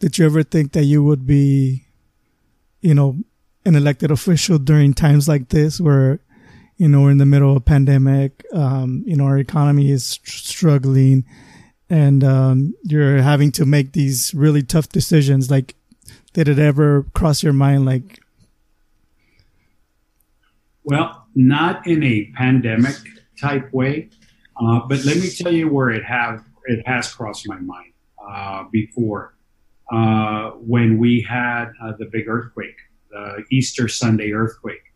did 0.00 0.18
you 0.18 0.26
ever 0.26 0.42
think 0.42 0.72
that 0.72 0.84
you 0.84 1.02
would 1.04 1.24
be, 1.24 1.86
you 2.80 2.94
know, 2.94 3.16
an 3.64 3.76
elected 3.76 4.10
official 4.10 4.58
during 4.58 4.92
times 4.92 5.28
like 5.28 5.48
this 5.48 5.80
where 5.80 6.20
you 6.76 6.88
know 6.88 7.02
we're 7.02 7.12
in 7.12 7.18
the 7.18 7.26
middle 7.26 7.50
of 7.50 7.56
a 7.56 7.60
pandemic 7.60 8.44
um, 8.52 9.02
you 9.06 9.16
know 9.16 9.24
our 9.24 9.38
economy 9.38 9.90
is 9.90 10.20
struggling 10.24 11.24
and 11.88 12.24
um, 12.24 12.74
you're 12.82 13.22
having 13.22 13.52
to 13.52 13.64
make 13.64 13.92
these 13.92 14.34
really 14.34 14.62
tough 14.62 14.88
decisions 14.88 15.50
like 15.50 15.74
did 16.32 16.48
it 16.48 16.58
ever 16.58 17.04
cross 17.14 17.42
your 17.42 17.52
mind 17.52 17.84
like 17.86 18.20
well 20.84 21.26
not 21.34 21.86
in 21.86 22.02
a 22.02 22.30
pandemic 22.36 22.96
type 23.40 23.72
way 23.72 24.08
uh, 24.62 24.80
but 24.88 25.04
let 25.04 25.16
me 25.16 25.28
tell 25.30 25.52
you 25.52 25.68
where 25.68 25.90
it 25.90 26.04
have 26.04 26.44
it 26.66 26.86
has 26.86 27.12
crossed 27.12 27.48
my 27.48 27.58
mind 27.58 27.92
uh, 28.30 28.64
before 28.70 29.34
uh, 29.92 30.50
when 30.52 30.98
we 30.98 31.20
had 31.20 31.66
uh, 31.82 31.92
the 31.98 32.06
big 32.06 32.28
earthquake 32.28 32.76
the 33.14 33.44
Easter 33.50 33.88
Sunday 33.88 34.32
earthquake, 34.32 34.92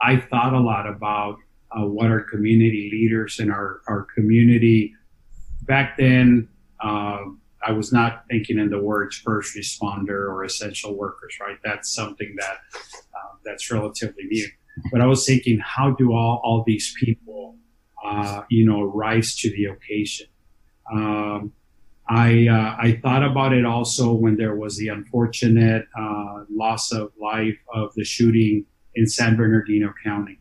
I 0.00 0.18
thought 0.18 0.52
a 0.52 0.60
lot 0.60 0.86
about 0.86 1.38
uh, 1.70 1.86
what 1.86 2.06
our 2.06 2.20
community 2.20 2.90
leaders 2.92 3.38
and 3.38 3.50
our, 3.50 3.80
our 3.88 4.06
community 4.14 4.94
back 5.62 5.96
then. 5.96 6.48
Uh, 6.80 7.18
I 7.64 7.72
was 7.72 7.92
not 7.92 8.24
thinking 8.28 8.58
in 8.58 8.70
the 8.70 8.80
words 8.80 9.16
first 9.16 9.56
responder 9.56 10.28
or 10.28 10.44
essential 10.44 10.96
workers, 10.96 11.36
right? 11.40 11.56
That's 11.64 11.94
something 11.94 12.34
that 12.38 12.56
uh, 12.74 13.36
that's 13.44 13.70
relatively 13.70 14.24
new. 14.24 14.48
But 14.90 15.00
I 15.00 15.06
was 15.06 15.26
thinking, 15.26 15.58
how 15.58 15.90
do 15.90 16.12
all, 16.12 16.40
all 16.42 16.64
these 16.66 16.94
people, 16.98 17.56
uh, 18.04 18.42
you 18.50 18.64
know, 18.64 18.82
rise 18.82 19.34
to 19.36 19.50
the 19.50 19.66
occasion? 19.66 20.26
Um, 20.92 21.52
I 22.08 22.48
uh, 22.48 22.76
I 22.78 23.00
thought 23.02 23.22
about 23.22 23.52
it 23.52 23.64
also 23.64 24.12
when 24.12 24.36
there 24.36 24.56
was 24.56 24.76
the 24.76 24.88
unfortunate 24.88 25.86
uh, 25.98 26.44
loss 26.50 26.92
of 26.92 27.12
life 27.20 27.56
of 27.72 27.94
the 27.94 28.04
shooting 28.04 28.66
in 28.94 29.06
San 29.06 29.36
Bernardino 29.36 29.94
County. 30.04 30.38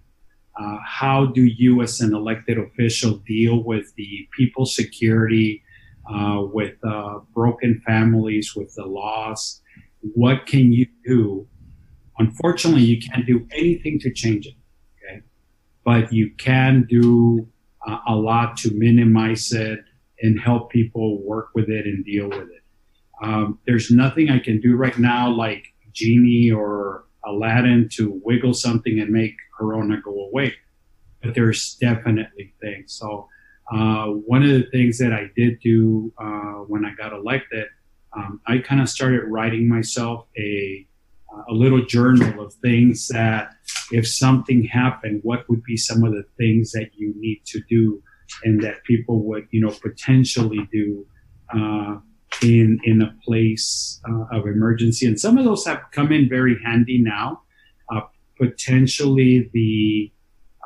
Uh, 0.59 0.77
how 0.85 1.25
do 1.27 1.43
you, 1.43 1.81
as 1.81 2.01
an 2.01 2.13
elected 2.13 2.57
official, 2.57 3.17
deal 3.27 3.63
with 3.63 3.93
the 3.95 4.27
people's 4.35 4.75
security, 4.75 5.63
uh, 6.11 6.41
with 6.41 6.75
uh, 6.83 7.19
broken 7.33 7.81
families, 7.85 8.53
with 8.55 8.73
the 8.75 8.85
loss? 8.85 9.61
What 10.01 10.45
can 10.47 10.73
you 10.73 10.88
do? 11.05 11.47
Unfortunately, 12.20 12.84
you 12.84 13.00
can't 13.01 13.25
do 13.25 13.48
anything 13.51 14.00
to 14.00 14.12
change 14.12 14.48
it. 14.48 14.56
Okay, 15.03 15.22
but 15.84 16.12
you 16.12 16.32
can 16.38 16.86
do 16.89 17.48
uh, 17.88 18.00
a 18.08 18.15
lot 18.15 18.58
to 18.58 18.72
minimize 18.74 19.51
it 19.51 19.80
and 20.22 20.39
help 20.39 20.72
people 20.72 21.22
work 21.24 21.50
with 21.56 21.70
it 21.70 21.86
and 21.86 22.06
deal 22.06 22.30
with 22.30 22.50
it. 22.50 22.63
Um, 23.22 23.60
there's 23.65 23.91
nothing 23.91 24.30
I 24.30 24.39
can 24.39 24.60
do 24.60 24.75
right 24.75 24.98
now 24.98 25.30
like 25.30 25.65
Genie 25.94 26.51
or 26.51 27.06
Aladdin 27.25 27.89
to 27.94 28.20
wiggle 28.24 28.53
something 28.53 29.00
and 29.00 29.12
make 29.12 29.36
Corona 29.58 30.01
go 30.01 30.25
away. 30.25 30.53
But 31.22 31.36
there's 31.36 31.75
definitely 31.75 32.53
things. 32.62 32.94
So, 32.94 33.27
uh, 33.72 34.08
one 34.08 34.44
of 34.44 34.50
the 34.50 34.63
things 34.72 34.98
that 34.98 35.13
I 35.13 35.30
did 35.36 35.60
do 35.62 36.12
uh, 36.18 36.63
when 36.68 36.84
I 36.84 36.94
got 36.96 37.13
elected, 37.13 37.68
um, 38.15 38.41
I 38.48 38.58
kind 38.58 38.82
of 38.82 38.89
started 38.89 39.22
writing 39.25 39.70
myself 39.70 40.25
a 40.38 40.86
a 41.50 41.53
little 41.53 41.85
journal 41.85 42.43
of 42.43 42.53
things 42.55 43.07
that 43.09 43.53
if 43.91 44.07
something 44.07 44.63
happened, 44.63 45.21
what 45.23 45.47
would 45.50 45.63
be 45.63 45.77
some 45.77 46.03
of 46.03 46.13
the 46.13 46.25
things 46.38 46.71
that 46.71 46.91
you 46.95 47.13
need 47.17 47.41
to 47.45 47.61
do 47.69 48.01
and 48.43 48.61
that 48.63 48.83
people 48.83 49.23
would, 49.23 49.47
you 49.51 49.61
know, 49.61 49.73
potentially 49.81 50.67
do 50.71 51.05
uh, 51.53 51.97
in 52.41 52.79
in 52.83 53.01
a 53.01 53.13
place 53.23 54.00
uh, 54.09 54.38
of 54.38 54.47
emergency. 54.47 55.05
And 55.05 55.19
some 55.19 55.38
of 55.38 55.45
those 55.45 55.65
have 55.65 55.81
come 55.91 56.11
in 56.11 56.29
very 56.29 56.57
handy 56.63 57.01
now. 57.01 57.41
Uh, 57.93 58.01
potentially 58.38 59.50
the 59.53 60.11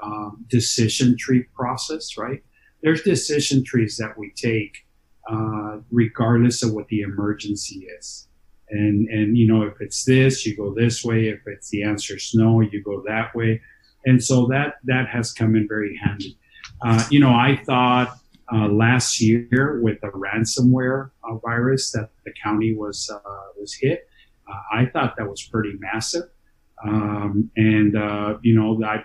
um, 0.04 0.46
decision 0.50 1.16
tree 1.18 1.44
process, 1.56 2.18
right? 2.18 2.44
There's 2.84 3.02
decision 3.02 3.64
trees 3.64 3.98
that 3.98 4.18
we 4.18 4.32
take 4.36 4.86
uh, 5.30 5.78
regardless 5.90 6.62
of 6.62 6.74
what 6.74 6.88
the 6.90 7.02
emergency 7.02 7.88
is. 8.00 8.28
And, 8.70 9.08
and, 9.10 9.38
you 9.38 9.48
know, 9.48 9.64
if 9.64 9.80
it's 9.80 10.06
this, 10.06 10.46
you 10.46 10.56
go 10.56 10.74
this 10.74 11.04
way. 11.04 11.28
If 11.28 11.42
it's 11.46 11.70
the 11.70 11.84
answer 11.84 12.16
is 12.16 12.32
no, 12.34 12.62
you 12.62 12.82
go 12.84 13.04
that 13.08 13.36
way. 13.36 13.62
And 14.06 14.24
so 14.24 14.48
that, 14.48 14.76
that 14.86 15.08
has 15.08 15.32
come 15.32 15.56
in 15.56 15.68
very 15.68 15.98
handy. 16.04 16.38
Uh, 16.84 17.04
you 17.10 17.20
know, 17.20 17.32
I 17.32 17.62
thought 17.66 18.18
uh, 18.54 18.68
last 18.68 19.22
year 19.22 19.80
with 19.82 20.00
the 20.02 20.08
ransomware 20.08 21.12
uh, 21.24 21.36
virus 21.38 21.92
that 21.92 22.10
the 22.26 22.34
county 22.44 22.76
was 22.76 23.10
uh, 23.14 23.20
was 23.60 23.74
hit, 23.74 24.08
uh, 24.48 24.60
I 24.72 24.86
thought 24.86 25.16
that 25.18 25.28
was 25.28 25.44
pretty 25.44 25.74
massive. 25.80 26.30
Um, 26.86 27.50
and 27.56 27.98
uh, 27.98 28.38
you 28.42 28.56
know, 28.56 28.80
I, 28.86 29.04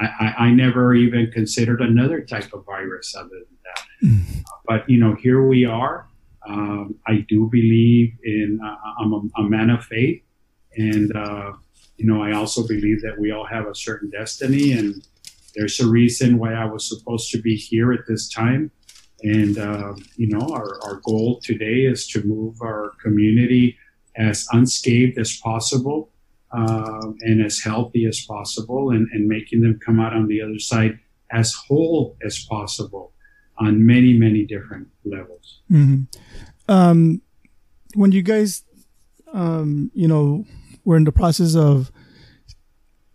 I, 0.00 0.34
I 0.38 0.50
never 0.50 0.94
even 0.94 1.30
considered 1.30 1.80
another 1.80 2.22
type 2.22 2.52
of 2.52 2.64
virus 2.64 3.14
other 3.16 3.28
than 3.28 3.58
that. 3.64 4.06
Mm. 4.06 4.44
But 4.66 4.88
you 4.88 4.98
know, 4.98 5.14
here 5.14 5.46
we 5.46 5.64
are. 5.64 6.08
Um, 6.50 6.96
I 7.06 7.24
do 7.28 7.48
believe 7.50 8.12
in. 8.24 8.58
I'm 8.98 9.12
a, 9.12 9.22
a, 9.38 9.42
man 9.42 9.70
of 9.70 9.84
faith, 9.84 10.22
and 10.76 11.12
you 11.96 12.06
know, 12.06 12.22
I 12.22 12.32
also 12.32 12.66
believe 12.66 13.02
that 13.02 13.18
we 13.18 13.30
all 13.30 13.44
have 13.44 13.66
a 13.66 13.74
certain 13.74 14.08
destiny 14.08 14.72
and 14.72 15.06
there's 15.54 15.80
a 15.80 15.86
reason 15.86 16.38
why 16.38 16.54
I 16.54 16.64
was 16.64 16.88
supposed 16.88 17.30
to 17.32 17.38
be 17.38 17.56
here 17.56 17.92
at 17.92 18.06
this 18.06 18.28
time. 18.28 18.70
And, 19.22 19.58
uh, 19.58 19.94
you 20.16 20.28
know, 20.28 20.48
our, 20.48 20.82
our 20.84 21.00
goal 21.04 21.40
today 21.42 21.80
is 21.80 22.06
to 22.08 22.22
move 22.24 22.62
our 22.62 22.92
community 23.02 23.76
as 24.16 24.46
unscathed 24.52 25.18
as 25.18 25.36
possible 25.36 26.10
uh, 26.52 27.12
and 27.20 27.44
as 27.44 27.60
healthy 27.60 28.06
as 28.06 28.24
possible 28.24 28.90
and, 28.90 29.08
and 29.12 29.28
making 29.28 29.60
them 29.60 29.78
come 29.84 30.00
out 30.00 30.14
on 30.14 30.26
the 30.26 30.40
other 30.40 30.58
side 30.58 30.98
as 31.30 31.52
whole 31.52 32.16
as 32.24 32.44
possible 32.44 33.12
on 33.60 33.86
many, 33.86 34.14
many 34.14 34.44
different 34.44 34.88
levels. 35.04 35.60
Mm-hmm. 35.70 36.04
Um, 36.68 37.22
when 37.94 38.12
you 38.12 38.22
guys, 38.22 38.64
um, 39.32 39.90
you 39.94 40.08
know, 40.08 40.44
were 40.84 40.96
in 40.96 41.04
the 41.04 41.12
process 41.12 41.54
of 41.54 41.92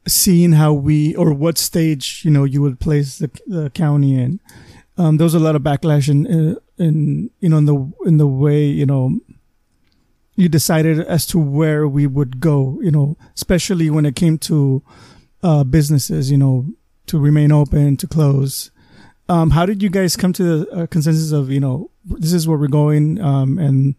seeing 0.08 0.52
how 0.52 0.72
we 0.72 1.16
or 1.16 1.34
what 1.34 1.58
stage 1.58 2.22
you 2.24 2.30
know 2.30 2.44
you 2.44 2.62
would 2.62 2.80
place 2.80 3.18
the, 3.18 3.30
the 3.48 3.70
county 3.72 4.16
in. 4.16 4.40
Um, 4.98 5.18
there 5.18 5.26
was 5.26 5.34
a 5.34 5.40
lot 5.40 5.56
of 5.56 5.64
backlash 5.64 6.08
in, 6.08 6.58
in, 6.78 7.30
you 7.40 7.50
know 7.50 7.58
in 7.58 7.66
the 7.66 7.94
in 8.06 8.18
the 8.18 8.28
way 8.28 8.66
you 8.66 8.86
know 8.86 9.20
you 10.36 10.48
decided 10.50 11.00
as 11.00 11.26
to 11.28 11.40
where 11.40 11.88
we 11.88 12.08
would 12.08 12.40
go. 12.40 12.80
You 12.82 12.92
know, 12.92 13.18
especially 13.36 13.90
when 13.90 14.06
it 14.06 14.16
came 14.16 14.38
to 14.40 14.84
uh, 15.42 15.64
businesses. 15.64 16.30
You 16.30 16.38
know, 16.38 16.66
to 17.08 17.20
remain 17.20 17.52
open, 17.52 17.98
to 17.98 18.08
close. 18.08 18.72
Um, 19.28 19.50
how 19.52 19.66
did 19.66 19.82
you 19.82 19.90
guys 19.90 20.16
come 20.16 20.34
to 20.34 20.44
the 20.44 20.72
uh, 20.72 20.86
consensus 20.88 21.32
of 21.32 21.50
you 21.50 21.60
know 21.60 21.90
this 22.06 22.34
is 22.34 22.48
where 22.48 22.58
we're 22.58 22.68
going 22.68 23.20
um, 23.20 23.58
and 23.58 23.96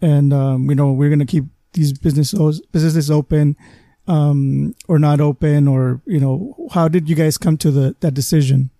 and 0.00 0.32
um, 0.32 0.68
you 0.68 0.74
know 0.74 0.92
we're 0.92 1.10
gonna 1.10 1.26
keep 1.26 1.44
these 1.74 1.92
businesses 1.92 2.60
businesses 2.72 3.10
open 3.10 3.56
um, 4.08 4.74
or 4.88 4.98
not 4.98 5.20
open 5.20 5.68
or 5.68 6.00
you 6.06 6.18
know 6.18 6.68
how 6.72 6.88
did 6.88 7.08
you 7.08 7.14
guys 7.14 7.38
come 7.38 7.56
to 7.58 7.70
the 7.70 7.94
that 8.00 8.14
decision? 8.14 8.70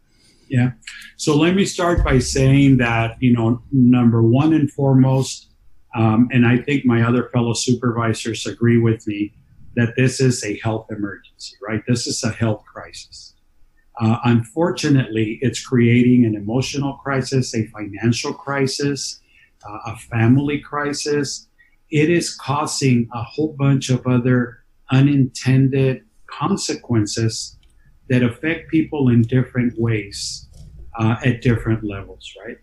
Yeah. 0.49 0.73
So 1.17 1.37
let 1.37 1.55
me 1.55 1.67
start 1.67 2.05
by 2.05 2.19
saying 2.19 2.79
that 2.79 3.17
you 3.21 3.33
know 3.33 3.63
number 3.71 4.23
one 4.23 4.53
and 4.53 4.71
foremost 4.71 5.53
um, 5.95 6.29
and 6.33 6.47
i 6.47 6.59
think 6.59 6.85
my 6.85 7.03
other 7.03 7.29
fellow 7.31 7.55
supervisors 7.55 8.47
agree 8.47 8.79
with 8.79 9.07
me 9.07 9.33
that 9.77 9.95
this 9.97 10.21
is 10.21 10.43
a 10.45 10.59
health 10.59 10.87
emergency 10.91 11.57
right? 11.67 11.83
This 11.87 12.07
is 12.07 12.25
a 12.25 12.31
health 12.31 12.65
crisis 12.65 13.28
uh, 14.01 14.19
unfortunately 14.25 15.39
it's 15.43 15.65
creating 15.65 16.25
an 16.25 16.35
emotional 16.35 16.95
crisis 16.95 17.55
a 17.55 17.67
financial 17.67 18.33
crisis 18.33 19.21
uh, 19.69 19.93
a 19.93 19.97
family 19.97 20.59
crisis 20.59 21.49
it 21.91 22.11
is 22.11 22.35
causing 22.35 23.09
a 23.13 23.23
whole 23.23 23.55
bunch 23.59 23.91
of 23.91 24.07
other 24.07 24.59
unintended 24.91 26.05
consequences 26.27 27.57
that 28.09 28.23
affect 28.23 28.71
people 28.71 29.09
in 29.09 29.23
different 29.23 29.79
ways 29.79 30.49
uh, 30.99 31.17
at 31.25 31.43
different 31.43 31.85
levels, 31.85 32.33
right? 32.45 32.59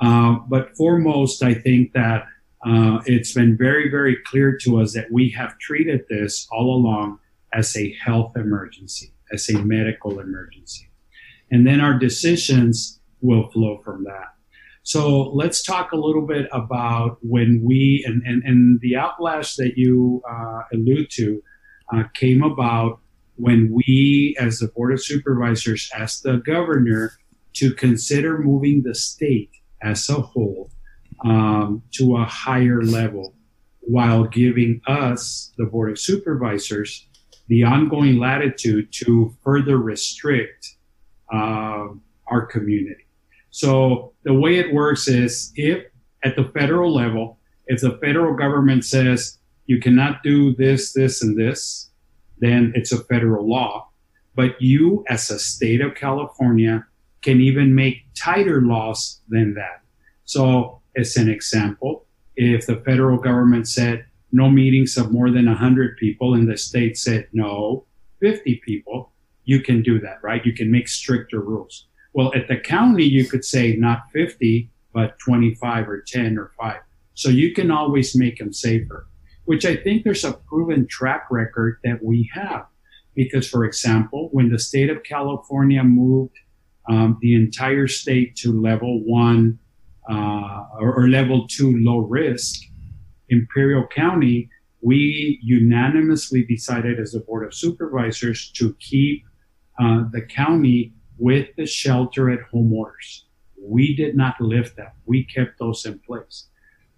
Uh, 0.00 0.38
but 0.48 0.76
foremost, 0.76 1.42
I 1.42 1.54
think 1.54 1.92
that 1.92 2.26
uh, 2.64 3.00
it's 3.06 3.32
been 3.32 3.56
very, 3.56 3.90
very 3.90 4.16
clear 4.26 4.56
to 4.62 4.80
us 4.80 4.92
that 4.94 5.10
we 5.10 5.30
have 5.30 5.58
treated 5.58 6.04
this 6.08 6.46
all 6.50 6.74
along 6.74 7.18
as 7.52 7.76
a 7.76 7.92
health 8.04 8.36
emergency, 8.36 9.12
as 9.32 9.48
a 9.48 9.58
medical 9.58 10.20
emergency. 10.20 10.90
And 11.50 11.66
then 11.66 11.80
our 11.80 11.98
decisions 11.98 13.00
will 13.20 13.50
flow 13.50 13.80
from 13.84 14.04
that. 14.04 14.34
So 14.82 15.30
let's 15.30 15.62
talk 15.62 15.92
a 15.92 15.96
little 15.96 16.26
bit 16.26 16.48
about 16.52 17.18
when 17.20 17.62
we, 17.62 18.04
and, 18.06 18.22
and, 18.24 18.42
and 18.44 18.80
the 18.80 18.92
outlash 18.92 19.56
that 19.56 19.72
you 19.76 20.22
uh, 20.30 20.62
allude 20.72 21.10
to 21.12 21.42
uh, 21.92 22.04
came 22.14 22.42
about 22.42 23.00
when 23.36 23.70
we, 23.72 24.36
as 24.40 24.58
the 24.58 24.68
Board 24.68 24.92
of 24.92 25.04
Supervisors, 25.04 25.90
asked 25.94 26.22
the 26.22 26.38
governor 26.38 27.12
to 27.54 27.72
consider 27.72 28.38
moving 28.38 28.82
the 28.82 28.94
state 28.94 29.50
as 29.82 30.08
a 30.08 30.14
whole 30.14 30.70
um, 31.24 31.82
to 31.92 32.16
a 32.16 32.24
higher 32.24 32.82
level 32.82 33.34
while 33.80 34.24
giving 34.24 34.80
us, 34.86 35.52
the 35.56 35.64
Board 35.64 35.90
of 35.90 35.98
Supervisors, 35.98 37.07
the 37.48 37.64
ongoing 37.64 38.18
latitude 38.18 38.92
to 38.92 39.34
further 39.42 39.78
restrict 39.78 40.76
uh, 41.32 41.88
our 42.26 42.46
community. 42.46 43.06
So 43.50 44.12
the 44.24 44.34
way 44.34 44.58
it 44.58 44.72
works 44.72 45.08
is 45.08 45.52
if 45.56 45.84
at 46.24 46.36
the 46.36 46.44
federal 46.54 46.94
level, 46.94 47.38
if 47.66 47.80
the 47.80 47.98
federal 48.02 48.34
government 48.34 48.84
says 48.84 49.38
you 49.66 49.80
cannot 49.80 50.22
do 50.22 50.54
this, 50.54 50.92
this, 50.92 51.22
and 51.22 51.38
this, 51.38 51.90
then 52.38 52.72
it's 52.74 52.92
a 52.92 53.04
federal 53.04 53.48
law. 53.48 53.88
But 54.34 54.60
you, 54.60 55.04
as 55.08 55.30
a 55.30 55.38
state 55.38 55.80
of 55.80 55.94
California, 55.94 56.86
can 57.22 57.40
even 57.40 57.74
make 57.74 58.04
tighter 58.14 58.62
laws 58.62 59.20
than 59.28 59.54
that. 59.54 59.82
So, 60.24 60.80
as 60.96 61.16
an 61.16 61.28
example, 61.28 62.06
if 62.36 62.66
the 62.66 62.76
federal 62.76 63.18
government 63.18 63.66
said 63.66 64.06
no 64.32 64.50
meetings 64.50 64.96
of 64.96 65.12
more 65.12 65.30
than 65.30 65.46
100 65.46 65.96
people 65.96 66.34
and 66.34 66.50
the 66.50 66.56
state 66.56 66.98
said 66.98 67.28
no, 67.32 67.86
50 68.20 68.60
people, 68.64 69.12
you 69.44 69.60
can 69.60 69.82
do 69.82 69.98
that, 70.00 70.22
right? 70.22 70.44
You 70.44 70.52
can 70.52 70.70
make 70.70 70.88
stricter 70.88 71.40
rules. 71.40 71.86
Well, 72.12 72.32
at 72.34 72.48
the 72.48 72.56
county, 72.58 73.04
you 73.04 73.26
could 73.26 73.44
say 73.44 73.76
not 73.76 74.02
50, 74.12 74.70
but 74.92 75.18
25 75.20 75.88
or 75.88 76.02
10 76.06 76.38
or 76.38 76.52
5. 76.58 76.80
So 77.14 77.28
you 77.28 77.54
can 77.54 77.70
always 77.70 78.16
make 78.16 78.38
them 78.38 78.52
safer, 78.52 79.06
which 79.44 79.64
I 79.64 79.76
think 79.76 80.04
there's 80.04 80.24
a 80.24 80.34
proven 80.34 80.86
track 80.86 81.26
record 81.30 81.78
that 81.84 82.02
we 82.02 82.30
have. 82.32 82.66
Because, 83.14 83.48
for 83.48 83.64
example, 83.64 84.28
when 84.32 84.50
the 84.50 84.58
state 84.58 84.90
of 84.90 85.02
California 85.02 85.82
moved 85.82 86.36
um, 86.88 87.18
the 87.20 87.34
entire 87.34 87.88
state 87.88 88.36
to 88.36 88.52
level 88.52 89.02
one 89.04 89.58
uh, 90.10 90.64
or, 90.78 90.94
or 90.94 91.08
level 91.08 91.46
two 91.48 91.76
low 91.78 91.98
risk, 91.98 92.62
Imperial 93.30 93.86
County, 93.86 94.50
we 94.80 95.38
unanimously 95.42 96.44
decided 96.44 97.00
as 97.00 97.14
a 97.14 97.20
board 97.20 97.46
of 97.46 97.54
supervisors 97.54 98.50
to 98.52 98.74
keep 98.74 99.24
uh, 99.80 100.04
the 100.12 100.22
county 100.22 100.92
with 101.18 101.48
the 101.56 101.66
shelter 101.66 102.30
at 102.30 102.40
home 102.42 102.72
orders. 102.72 103.26
We 103.60 103.94
did 103.96 104.16
not 104.16 104.40
lift 104.40 104.76
them. 104.76 104.90
We 105.04 105.24
kept 105.24 105.58
those 105.58 105.84
in 105.84 105.98
place. 106.00 106.46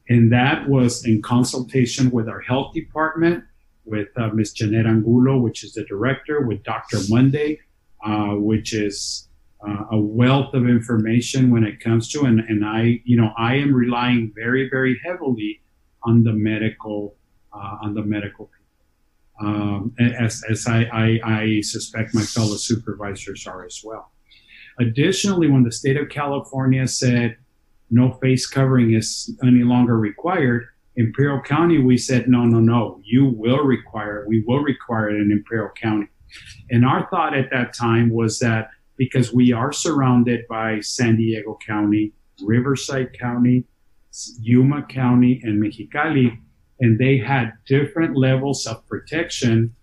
And 0.08 0.32
that 0.32 0.68
was 0.68 1.06
in 1.06 1.22
consultation 1.22 2.10
with 2.10 2.28
our 2.28 2.40
health 2.40 2.74
department, 2.74 3.44
with 3.84 4.08
uh, 4.16 4.28
Ms. 4.28 4.52
Janet 4.52 4.86
Angulo, 4.86 5.38
which 5.38 5.64
is 5.64 5.72
the 5.72 5.84
director, 5.84 6.42
with 6.42 6.62
Dr. 6.64 6.98
Munday, 7.08 7.60
uh, 8.04 8.34
which 8.34 8.74
is 8.74 9.28
uh, 9.66 9.84
a 9.92 9.98
wealth 9.98 10.54
of 10.54 10.68
information 10.68 11.50
when 11.50 11.64
it 11.64 11.80
comes 11.80 12.08
to, 12.10 12.24
and, 12.24 12.40
and 12.40 12.64
I, 12.64 13.00
you 13.04 13.16
know, 13.16 13.32
I 13.38 13.56
am 13.56 13.74
relying 13.74 14.32
very, 14.34 14.68
very 14.68 15.00
heavily 15.04 15.60
on 16.04 16.24
the 16.24 16.32
medical, 16.32 17.16
uh, 17.52 17.78
on 17.82 17.94
the 17.94 18.02
medical 18.02 18.46
people. 18.46 18.60
Um, 19.42 19.94
as, 19.98 20.42
as 20.50 20.66
I, 20.66 20.84
I, 20.92 21.20
I 21.24 21.60
suspect 21.62 22.14
my 22.14 22.22
fellow 22.22 22.56
supervisors 22.56 23.46
are 23.46 23.64
as 23.64 23.80
well. 23.82 24.12
Additionally, 24.78 25.48
when 25.48 25.62
the 25.62 25.72
state 25.72 25.96
of 25.96 26.08
California 26.08 26.86
said 26.86 27.36
no 27.90 28.12
face 28.12 28.46
covering 28.46 28.92
is 28.94 29.34
any 29.42 29.62
longer 29.62 29.98
required, 29.98 30.68
Imperial 30.96 31.40
County, 31.40 31.78
we 31.78 31.96
said, 31.96 32.28
no, 32.28 32.44
no, 32.44 32.60
no, 32.60 33.00
you 33.02 33.24
will 33.24 33.64
require, 33.64 34.24
we 34.28 34.44
will 34.46 34.60
require 34.60 35.08
it 35.10 35.20
in 35.20 35.32
Imperial 35.32 35.70
County. 35.80 36.08
And 36.70 36.84
our 36.84 37.08
thought 37.10 37.34
at 37.34 37.50
that 37.50 37.74
time 37.74 38.10
was 38.10 38.38
that 38.40 38.70
because 38.96 39.32
we 39.32 39.52
are 39.52 39.72
surrounded 39.72 40.46
by 40.48 40.80
San 40.80 41.16
Diego 41.16 41.58
County, 41.66 42.12
Riverside 42.42 43.18
County, 43.18 43.64
Yuma 44.40 44.82
County, 44.82 45.40
and 45.42 45.62
Mexicali, 45.62 46.36
and 46.80 46.98
they 46.98 47.18
had 47.18 47.52
different 47.66 48.16
levels 48.16 48.66
of 48.66 48.86
protection 48.88 49.74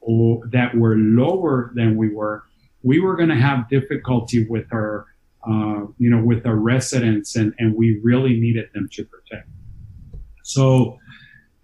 or, 0.00 0.46
that 0.52 0.74
were 0.74 0.96
lower 0.96 1.72
than 1.74 1.96
we 1.96 2.08
were, 2.08 2.44
we 2.82 3.00
were 3.00 3.16
going 3.16 3.30
to 3.30 3.36
have 3.36 3.68
difficulty 3.68 4.46
with 4.46 4.66
our, 4.72 5.06
uh, 5.46 5.86
you 5.98 6.10
know, 6.10 6.22
with 6.22 6.46
our 6.46 6.56
residents, 6.56 7.36
and, 7.36 7.54
and 7.58 7.74
we 7.74 8.00
really 8.02 8.38
needed 8.38 8.68
them 8.74 8.88
to 8.92 9.04
protect. 9.04 9.48
So 10.42 10.98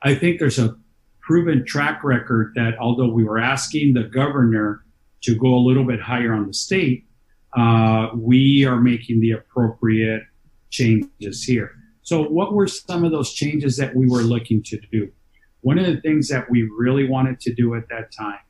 I 0.02 0.14
think 0.14 0.38
there's 0.38 0.58
a 0.58 0.76
proven 1.20 1.64
track 1.64 2.02
record 2.02 2.52
that 2.56 2.78
although 2.78 3.10
we 3.10 3.24
were 3.24 3.38
asking 3.38 3.94
the 3.94 4.04
governor 4.04 4.84
to 5.22 5.34
go 5.34 5.54
a 5.54 5.62
little 5.62 5.84
bit 5.84 6.00
higher 6.00 6.32
on 6.32 6.46
the 6.46 6.54
state, 6.54 7.06
uh, 7.56 8.08
we 8.14 8.64
are 8.64 8.80
making 8.80 9.20
the 9.20 9.32
appropriate 9.32 10.22
changes 10.70 11.44
here. 11.44 11.72
So, 12.02 12.22
what 12.22 12.54
were 12.54 12.66
some 12.66 13.04
of 13.04 13.12
those 13.12 13.32
changes 13.32 13.76
that 13.76 13.94
we 13.94 14.08
were 14.08 14.22
looking 14.22 14.62
to 14.64 14.80
do? 14.90 15.10
One 15.60 15.78
of 15.78 15.86
the 15.86 16.00
things 16.00 16.28
that 16.28 16.50
we 16.50 16.62
really 16.62 17.08
wanted 17.08 17.40
to 17.40 17.54
do 17.54 17.74
at 17.74 17.88
that 17.88 18.10
time 18.12 18.40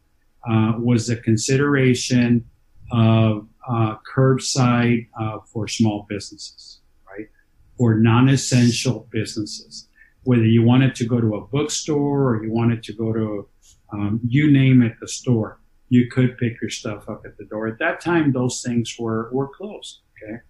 uh, 0.49 0.79
was 0.79 1.09
the 1.09 1.17
consideration 1.17 2.45
of 2.93 3.49
uh, 3.69 3.97
curbside 4.15 5.09
uh, 5.21 5.39
for 5.53 5.69
small 5.69 6.07
businesses, 6.09 6.81
right? 7.09 7.29
For 7.77 7.95
non 7.95 8.29
essential 8.29 9.09
businesses. 9.11 9.89
Whether 10.25 10.47
you 10.47 10.63
wanted 10.63 10.95
to 10.97 11.07
go 11.07 11.21
to 11.21 11.37
a 11.37 11.47
bookstore 11.47 12.31
or 12.31 12.45
you 12.45 12.53
wanted 12.53 12.83
to 12.85 12.93
go 12.93 13.13
to, 13.13 13.49
um, 13.93 14.21
you 14.27 14.51
name 14.51 14.83
it, 14.83 14.95
the 15.01 15.09
store, 15.09 15.61
you 15.89 16.09
could 16.09 16.37
pick 16.39 16.61
your 16.61 16.71
stuff 16.71 17.09
up 17.09 17.23
at 17.25 17.37
the 17.37 17.45
door. 17.45 17.67
At 17.67 17.79
that 17.79 18.01
time, 18.01 18.33
those 18.33 18.63
things 18.63 18.97
were, 18.99 19.31
were 19.33 19.49
closed, 19.49 20.01
okay? 20.23 20.41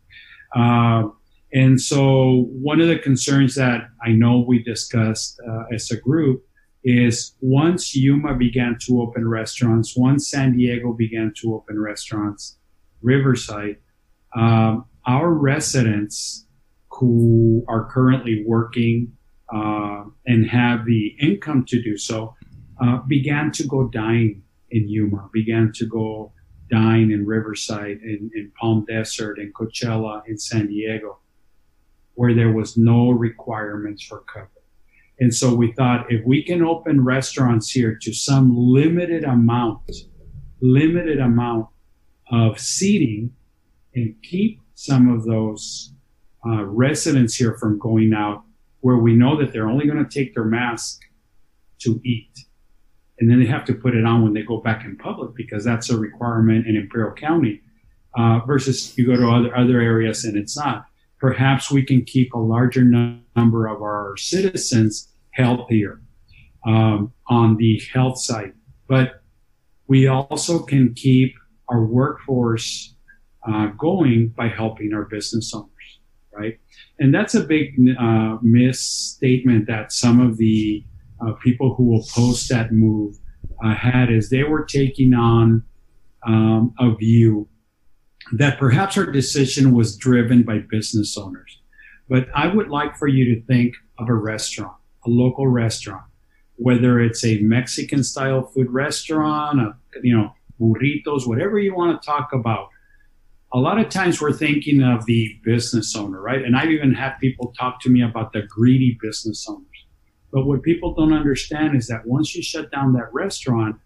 And 1.53 1.81
so, 1.81 2.49
one 2.53 2.81
of 2.81 2.89
the 2.89 2.99
concerns 2.99 3.57
that 3.57 3.89
I 4.05 4.11
know 4.13 4.45
we 4.47 4.63
discussed 4.63 5.41
uh, 5.49 5.65
as 5.75 5.91
a 5.91 5.97
group 5.97 6.45
is 6.85 7.35
once 7.41 7.95
Yuma 7.95 8.35
began 8.35 8.79
to 8.87 9.03
open 9.03 9.27
restaurants, 9.29 9.97
once 9.97 10.31
San 10.31 10.57
Diego 10.57 10.93
began 10.93 11.33
to 11.39 11.55
open 11.55 11.79
restaurants, 11.79 12.57
Riverside, 13.03 13.77
um, 14.37 14.85
our 15.07 15.33
residents 15.33 16.47
who 16.89 17.65
are 17.69 17.91
currently 17.91 18.45
working 18.47 19.13
uh, 19.53 20.05
and 20.27 20.49
have 20.49 20.85
the 20.85 21.17
income 21.21 21.65
to 21.67 21.83
do 21.83 21.97
so 21.97 22.37
uh, 22.81 22.99
began 23.09 23.51
to 23.53 23.67
go 23.67 23.89
dine 23.89 24.43
in 24.71 24.89
Yuma, 24.89 25.29
began 25.33 25.73
to 25.73 25.87
go 25.87 26.33
dine 26.71 27.11
in 27.11 27.27
Riverside, 27.27 27.99
in, 28.03 28.31
in 28.35 28.53
Palm 28.61 28.85
Desert, 28.87 29.39
in 29.41 29.53
Coachella, 29.53 30.23
in 30.29 30.39
San 30.39 30.69
Diego 30.69 31.19
where 32.21 32.35
there 32.35 32.53
was 32.53 32.77
no 32.77 33.09
requirements 33.13 34.05
for 34.05 34.21
cover. 34.31 34.51
And 35.21 35.35
so 35.35 35.55
we 35.55 35.73
thought 35.73 36.13
if 36.13 36.23
we 36.27 36.43
can 36.43 36.63
open 36.63 37.03
restaurants 37.03 37.71
here 37.71 37.99
to 38.03 38.13
some 38.13 38.55
limited 38.55 39.25
amount, 39.25 39.91
limited 40.61 41.19
amount 41.19 41.69
of 42.31 42.61
seating 42.61 43.33
and 43.95 44.15
keep 44.23 44.61
some 44.75 45.09
of 45.09 45.25
those 45.25 45.95
uh, 46.47 46.63
residents 46.67 47.37
here 47.37 47.57
from 47.57 47.79
going 47.79 48.13
out 48.13 48.45
where 48.81 48.99
we 48.99 49.15
know 49.15 49.41
that 49.41 49.55
they're 49.55 49.71
only 49.71 49.87
going 49.87 50.05
to 50.05 50.19
take 50.19 50.35
their 50.35 50.45
mask 50.45 51.01
to 51.79 52.03
eat. 52.05 52.39
And 53.19 53.31
then 53.31 53.41
they 53.41 53.47
have 53.47 53.65
to 53.65 53.73
put 53.73 53.95
it 53.95 54.05
on 54.05 54.23
when 54.23 54.35
they 54.35 54.43
go 54.43 54.59
back 54.59 54.85
in 54.85 54.99
public 54.99 55.35
because 55.35 55.65
that's 55.65 55.89
a 55.89 55.97
requirement 55.97 56.67
in 56.67 56.77
Imperial 56.77 57.15
County 57.15 57.63
uh, 58.15 58.41
versus 58.41 58.93
you 58.99 59.07
go 59.07 59.17
to 59.17 59.27
other, 59.27 59.57
other 59.57 59.81
areas 59.81 60.25
and 60.27 60.37
it's 60.37 60.59
not 60.59 60.85
perhaps 61.21 61.71
we 61.71 61.85
can 61.85 62.05
keep 62.05 62.33
a 62.33 62.39
larger 62.39 62.83
number 63.37 63.67
of 63.67 63.83
our 63.83 64.17
citizens 64.17 65.13
healthier 65.33 66.01
um, 66.67 67.13
on 67.29 67.57
the 67.57 67.81
health 67.93 68.19
side. 68.19 68.53
But 68.89 69.23
we 69.87 70.07
also 70.07 70.61
can 70.61 70.95
keep 70.95 71.35
our 71.69 71.85
workforce 71.85 72.95
uh, 73.49 73.67
going 73.79 74.29
by 74.29 74.49
helping 74.49 74.93
our 74.93 75.05
business 75.05 75.55
owners, 75.55 76.01
right? 76.33 76.59
And 76.99 77.15
that's 77.15 77.35
a 77.35 77.45
big 77.45 77.75
uh, 77.99 78.39
misstatement 78.43 79.67
that 79.67 79.93
some 79.93 80.21
of 80.21 80.37
the 80.37 80.85
uh, 81.21 81.33
people 81.35 81.75
who 81.75 82.03
post 82.13 82.49
that 82.51 82.73
move 82.73 83.17
uh, 83.65 83.75
had 83.75 84.11
is 84.11 84.31
they 84.31 84.45
were 84.45 84.65
taking 84.65 85.15
on 85.15 85.63
um, 86.27 86.75
a 86.79 86.95
view 86.95 87.49
that 88.33 88.59
perhaps 88.59 88.97
our 88.97 89.07
decision 89.07 89.73
was 89.73 89.97
driven 89.97 90.43
by 90.43 90.59
business 90.59 91.17
owners. 91.19 91.61
But 92.09 92.29
I 92.35 92.49
would 92.49 92.69
like 92.69 92.97
for 92.97 93.09
you 93.09 93.35
to 93.35 93.43
think 93.43 93.75
of 93.99 94.09
a 94.09 94.15
restaurant, 94.15 94.77
a 95.07 95.11
local 95.11 95.47
restaurant, 95.47 96.05
whether 96.57 97.01
it's 97.01 97.25
a 97.25 97.39
Mexican 97.39 98.03
style 98.03 98.43
food 98.43 98.71
restaurant, 98.71 99.61
a, 99.61 99.77
you 100.03 100.17
know, 100.17 100.33
burritos, 100.61 101.27
whatever 101.27 101.59
you 101.59 101.75
want 101.75 102.01
to 102.01 102.07
talk 102.07 102.33
about. 102.33 102.69
A 103.53 103.59
lot 103.59 103.79
of 103.79 103.89
times 103.89 104.21
we're 104.21 104.33
thinking 104.33 104.83
of 104.83 105.07
the 105.07 105.41
business 105.43 105.97
owner, 105.97 106.21
right? 106.21 106.45
And 106.45 106.57
I've 106.57 106.71
even 106.71 106.95
had 106.95 107.17
people 107.19 107.53
talk 107.59 107.81
to 107.83 107.91
me 107.91 108.03
about 108.03 108.33
the 108.33 108.43
greedy 108.43 108.97
business 109.01 109.47
owners. 109.49 109.67
But 110.33 110.47
what 110.47 110.63
people 110.63 110.95
don't 110.95 111.13
understand 111.13 111.77
is 111.77 111.89
that 111.89 112.07
once 112.07 112.37
you 112.37 112.43
shut 112.43 112.71
down 112.71 112.93
that 112.93 113.13
restaurant, 113.13 113.77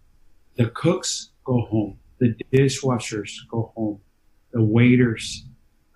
the 0.56 0.66
cooks 0.66 1.30
go 1.44 1.62
home, 1.62 1.98
the 2.18 2.34
dishwashers 2.52 3.30
go 3.50 3.72
home, 3.74 4.00
the 4.54 4.62
waiters, 4.62 5.44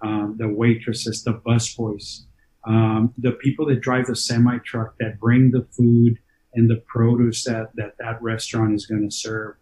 um, 0.03 0.37
the 0.39 0.49
waitresses, 0.49 1.25
the 1.25 1.35
busboys, 1.47 2.25
um, 2.67 3.15
the 3.17 3.33
people 3.33 3.65
that 3.67 3.81
drive 3.81 4.07
the 4.07 4.17
semi 4.17 4.59
truck 4.59 4.95
that 5.01 5.19
bring 5.19 5.51
the 5.51 5.67
food 5.71 6.19
and 6.55 6.69
the 6.69 6.83
produce 6.87 7.45
that 7.45 7.71
that, 7.77 7.95
that 7.99 8.21
restaurant 8.21 8.75
is 8.75 8.85
going 8.85 9.09
to 9.09 9.15
serve. 9.15 9.55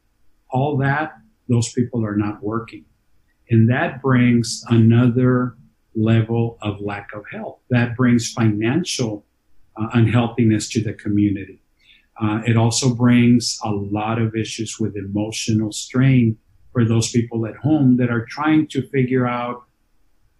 All 0.50 0.76
that, 0.78 1.16
those 1.48 1.72
people 1.72 2.04
are 2.04 2.16
not 2.16 2.42
working. 2.42 2.84
And 3.50 3.70
that 3.70 4.02
brings 4.02 4.64
another 4.68 5.56
level 5.94 6.58
of 6.62 6.80
lack 6.80 7.10
of 7.14 7.24
health. 7.30 7.60
That 7.70 7.96
brings 7.96 8.32
financial 8.32 9.24
uh, 9.76 9.88
unhealthiness 9.94 10.68
to 10.70 10.82
the 10.82 10.94
community. 10.94 11.62
Uh, 12.20 12.40
it 12.46 12.56
also 12.56 12.94
brings 12.94 13.58
a 13.62 13.70
lot 13.70 14.20
of 14.20 14.34
issues 14.34 14.80
with 14.80 14.96
emotional 14.96 15.70
strain 15.70 16.38
for 16.76 16.84
those 16.84 17.10
people 17.10 17.46
at 17.46 17.56
home 17.56 17.96
that 17.96 18.10
are 18.10 18.26
trying 18.26 18.66
to 18.68 18.86
figure 18.88 19.26
out 19.26 19.64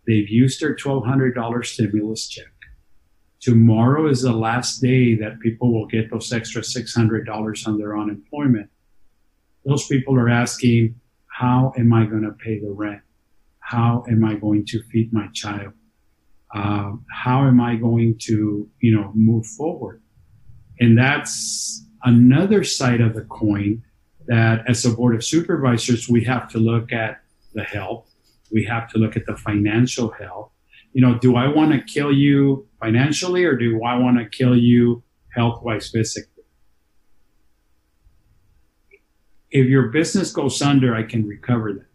they've 0.07 0.29
used 0.29 0.61
their 0.61 0.77
$1,200 0.77 1.65
stimulus 1.65 2.29
check. 2.29 2.53
Tomorrow 3.41 4.09
is 4.11 4.21
the 4.21 4.33
last 4.33 4.83
day 4.83 5.15
that 5.15 5.41
people 5.41 5.73
will 5.73 5.87
get 5.87 6.11
those 6.11 6.31
extra 6.35 6.61
$600 6.61 7.67
on 7.67 7.79
their 7.79 7.97
unemployment. 7.97 8.69
Those 9.65 9.87
people 9.87 10.15
are 10.17 10.29
asking, 10.29 11.01
how 11.29 11.73
am 11.79 11.95
I 11.95 12.05
going 12.05 12.25
to 12.25 12.33
pay 12.33 12.59
the 12.61 12.71
rent? 12.71 13.01
How 13.61 14.05
am 14.07 14.23
I 14.23 14.35
going 14.35 14.67
to 14.67 14.83
feed 14.83 15.15
my 15.15 15.29
child? 15.33 15.73
uh, 16.55 16.93
how 17.11 17.47
am 17.47 17.61
I 17.61 17.77
going 17.77 18.19
to, 18.23 18.69
you 18.81 18.95
know, 18.95 19.13
move 19.15 19.47
forward? 19.47 20.03
And 20.81 20.97
that's 20.97 21.85
another 22.05 22.63
side 22.65 23.01
of 23.01 23.15
the 23.15 23.23
coin 23.23 23.83
that 24.27 24.69
as 24.69 24.85
a 24.85 24.91
board 24.91 25.15
of 25.15 25.25
supervisors, 25.25 26.09
we 26.09 26.25
have 26.25 26.49
to 26.51 26.59
look 26.59 26.93
at 26.93 27.23
the 27.55 27.65
health. 27.65 28.11
We 28.53 28.65
have 28.65 28.89
to 28.91 28.99
look 28.99 29.17
at 29.17 29.27
the 29.27 29.37
financial 29.37 30.11
health. 30.11 30.51
You 30.93 31.03
know, 31.03 31.19
do 31.19 31.37
I 31.37 31.49
want 31.49 31.73
to 31.73 31.81
kill 31.81 32.13
you 32.13 32.67
financially 32.81 33.45
or 33.45 33.57
do 33.57 33.83
I 33.85 33.97
want 33.97 34.19
to 34.19 34.27
kill 34.27 34.57
you 34.57 35.03
health 35.35 35.63
wise 35.63 35.91
physically? 35.91 36.45
If 39.51 39.67
your 39.67 39.89
business 39.89 40.33
goes 40.33 40.61
under, 40.63 40.95
I 40.95 41.03
can 41.03 41.27
recover 41.27 41.73
that 41.75 41.87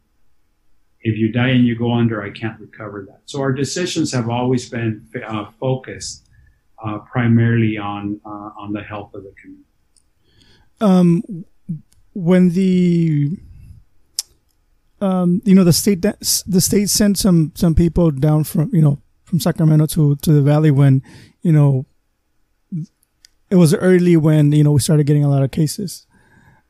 if 1.04 1.18
you 1.18 1.32
die 1.32 1.50
and 1.50 1.66
you 1.66 1.76
go 1.76 1.94
under, 1.94 2.24
I 2.24 2.30
can't 2.30 2.60
recover 2.60 3.06
that. 3.10 3.22
So 3.26 3.42
our 3.42 3.52
decisions 3.52 4.12
have 4.14 4.30
always 4.30 4.70
been 4.70 5.08
uh, 5.26 5.50
focused 5.60 6.28
uh, 6.84 7.00
primarily 7.00 7.78
on 7.78 8.20
uh, 8.26 8.50
on 8.58 8.74
the 8.74 8.84
health 8.84 9.14
of 9.14 9.24
the 9.24 9.34
community. 9.42 9.66
Um, 10.80 11.46
when 12.14 12.50
the 12.50 13.38
um, 15.00 15.42
you 15.46 15.56
know 15.56 15.64
the 15.64 15.74
state 15.74 16.02
the 16.02 16.62
state 16.62 16.90
sent 16.90 17.18
some 17.18 17.52
some 17.56 17.74
people 17.76 18.12
down 18.12 18.44
from 18.44 18.70
you 18.74 18.82
know 18.82 19.02
from 19.24 19.40
Sacramento 19.40 19.86
to 19.88 20.16
to 20.18 20.32
the 20.32 20.42
valley 20.42 20.72
when 20.72 21.02
you 21.42 21.52
know 21.52 21.86
it 23.50 23.56
was 23.56 23.74
early 23.76 24.16
when 24.18 24.52
you 24.52 24.64
know 24.64 24.72
we 24.72 24.80
started 24.80 25.06
getting 25.06 25.24
a 25.24 25.30
lot 25.30 25.44
of 25.44 25.52
cases. 25.52 26.06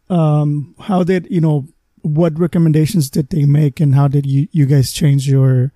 Um, 0.09 0.75
how 0.79 1.03
did 1.03 1.27
you 1.29 1.41
know 1.41 1.67
what 2.01 2.37
recommendations 2.37 3.09
did 3.09 3.29
they 3.29 3.45
make 3.45 3.79
and 3.79 3.95
how 3.95 4.07
did 4.07 4.25
you, 4.25 4.47
you 4.51 4.65
guys 4.65 4.91
change 4.91 5.29
your 5.29 5.71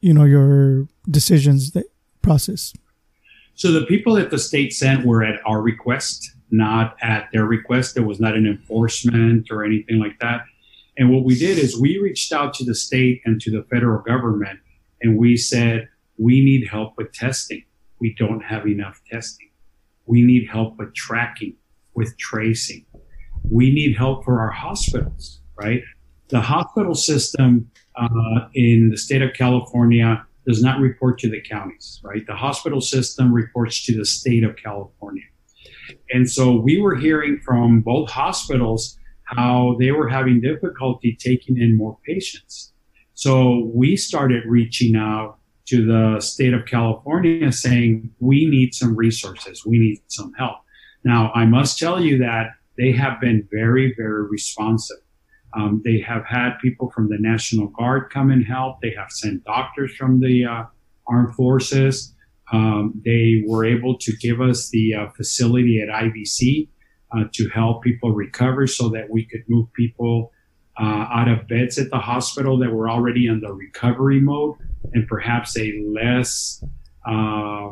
you 0.00 0.12
know 0.12 0.24
your 0.24 0.86
decisions 1.10 1.72
that 1.72 1.86
process 2.22 2.72
so 3.54 3.72
the 3.72 3.86
people 3.86 4.14
that 4.14 4.30
the 4.30 4.38
state 4.38 4.72
sent 4.72 5.04
were 5.06 5.24
at 5.24 5.40
our 5.46 5.62
request 5.62 6.32
not 6.50 6.96
at 7.02 7.28
their 7.32 7.44
request 7.44 7.94
there 7.94 8.04
was 8.04 8.20
not 8.20 8.34
an 8.34 8.46
enforcement 8.46 9.48
or 9.50 9.64
anything 9.64 9.98
like 9.98 10.18
that 10.20 10.44
and 10.96 11.10
what 11.10 11.24
we 11.24 11.38
did 11.38 11.58
is 11.58 11.80
we 11.80 11.98
reached 11.98 12.32
out 12.32 12.52
to 12.54 12.64
the 12.64 12.74
state 12.74 13.22
and 13.24 13.40
to 13.40 13.50
the 13.50 13.64
federal 13.64 14.02
government 14.02 14.58
and 15.02 15.16
we 15.16 15.36
said 15.36 15.88
we 16.18 16.44
need 16.44 16.66
help 16.68 16.96
with 16.96 17.12
testing 17.12 17.64
we 18.00 18.14
don't 18.14 18.42
have 18.42 18.66
enough 18.66 19.00
testing 19.10 19.50
we 20.06 20.22
need 20.22 20.48
help 20.48 20.76
with 20.78 20.92
tracking 20.94 21.54
with 21.94 22.16
tracing 22.18 22.84
we 23.48 23.72
need 23.72 23.96
help 23.96 24.24
for 24.24 24.40
our 24.40 24.50
hospitals, 24.50 25.40
right? 25.56 25.82
The 26.28 26.40
hospital 26.40 26.94
system 26.94 27.70
uh, 27.96 28.48
in 28.54 28.90
the 28.90 28.96
state 28.96 29.22
of 29.22 29.32
California 29.34 30.24
does 30.46 30.62
not 30.62 30.80
report 30.80 31.18
to 31.20 31.30
the 31.30 31.40
counties, 31.40 32.00
right? 32.02 32.26
The 32.26 32.34
hospital 32.34 32.80
system 32.80 33.32
reports 33.32 33.84
to 33.86 33.96
the 33.96 34.04
state 34.04 34.44
of 34.44 34.56
California. 34.56 35.24
And 36.10 36.30
so 36.30 36.56
we 36.56 36.80
were 36.80 36.96
hearing 36.96 37.40
from 37.44 37.80
both 37.80 38.10
hospitals 38.10 38.96
how 39.24 39.76
they 39.78 39.92
were 39.92 40.08
having 40.08 40.40
difficulty 40.40 41.16
taking 41.20 41.56
in 41.58 41.76
more 41.76 41.96
patients. 42.06 42.72
So 43.14 43.70
we 43.72 43.96
started 43.96 44.44
reaching 44.46 44.96
out 44.96 45.38
to 45.66 45.86
the 45.86 46.20
state 46.20 46.52
of 46.52 46.66
California 46.66 47.52
saying, 47.52 48.10
we 48.18 48.46
need 48.46 48.74
some 48.74 48.96
resources, 48.96 49.64
we 49.64 49.78
need 49.78 50.00
some 50.08 50.32
help. 50.34 50.56
Now, 51.04 51.30
I 51.34 51.44
must 51.44 51.78
tell 51.78 52.00
you 52.00 52.18
that 52.18 52.48
they 52.76 52.92
have 52.92 53.20
been 53.20 53.46
very, 53.52 53.94
very 53.96 54.28
responsive. 54.28 54.98
Um, 55.56 55.82
they 55.84 56.00
have 56.00 56.24
had 56.24 56.58
people 56.62 56.90
from 56.90 57.08
the 57.08 57.18
National 57.18 57.68
Guard 57.68 58.10
come 58.10 58.30
and 58.30 58.44
help. 58.44 58.80
They 58.80 58.94
have 58.96 59.10
sent 59.10 59.44
doctors 59.44 59.94
from 59.96 60.20
the 60.20 60.44
uh, 60.44 60.64
armed 61.06 61.34
forces. 61.34 62.14
Um, 62.52 63.00
they 63.04 63.42
were 63.46 63.64
able 63.64 63.96
to 63.98 64.12
give 64.16 64.40
us 64.40 64.70
the 64.70 64.94
uh, 64.94 65.10
facility 65.10 65.80
at 65.80 65.88
IVC 65.88 66.68
uh, 67.16 67.24
to 67.32 67.48
help 67.48 67.82
people 67.82 68.12
recover 68.12 68.66
so 68.66 68.88
that 68.90 69.10
we 69.10 69.24
could 69.24 69.42
move 69.48 69.72
people 69.72 70.32
uh, 70.80 71.06
out 71.12 71.28
of 71.28 71.46
beds 71.48 71.78
at 71.78 71.90
the 71.90 71.98
hospital 71.98 72.58
that 72.58 72.72
were 72.72 72.88
already 72.88 73.26
in 73.26 73.40
the 73.40 73.52
recovery 73.52 74.20
mode 74.20 74.56
and 74.94 75.06
perhaps 75.06 75.56
a 75.56 75.72
less 75.86 76.64
uh, 77.06 77.70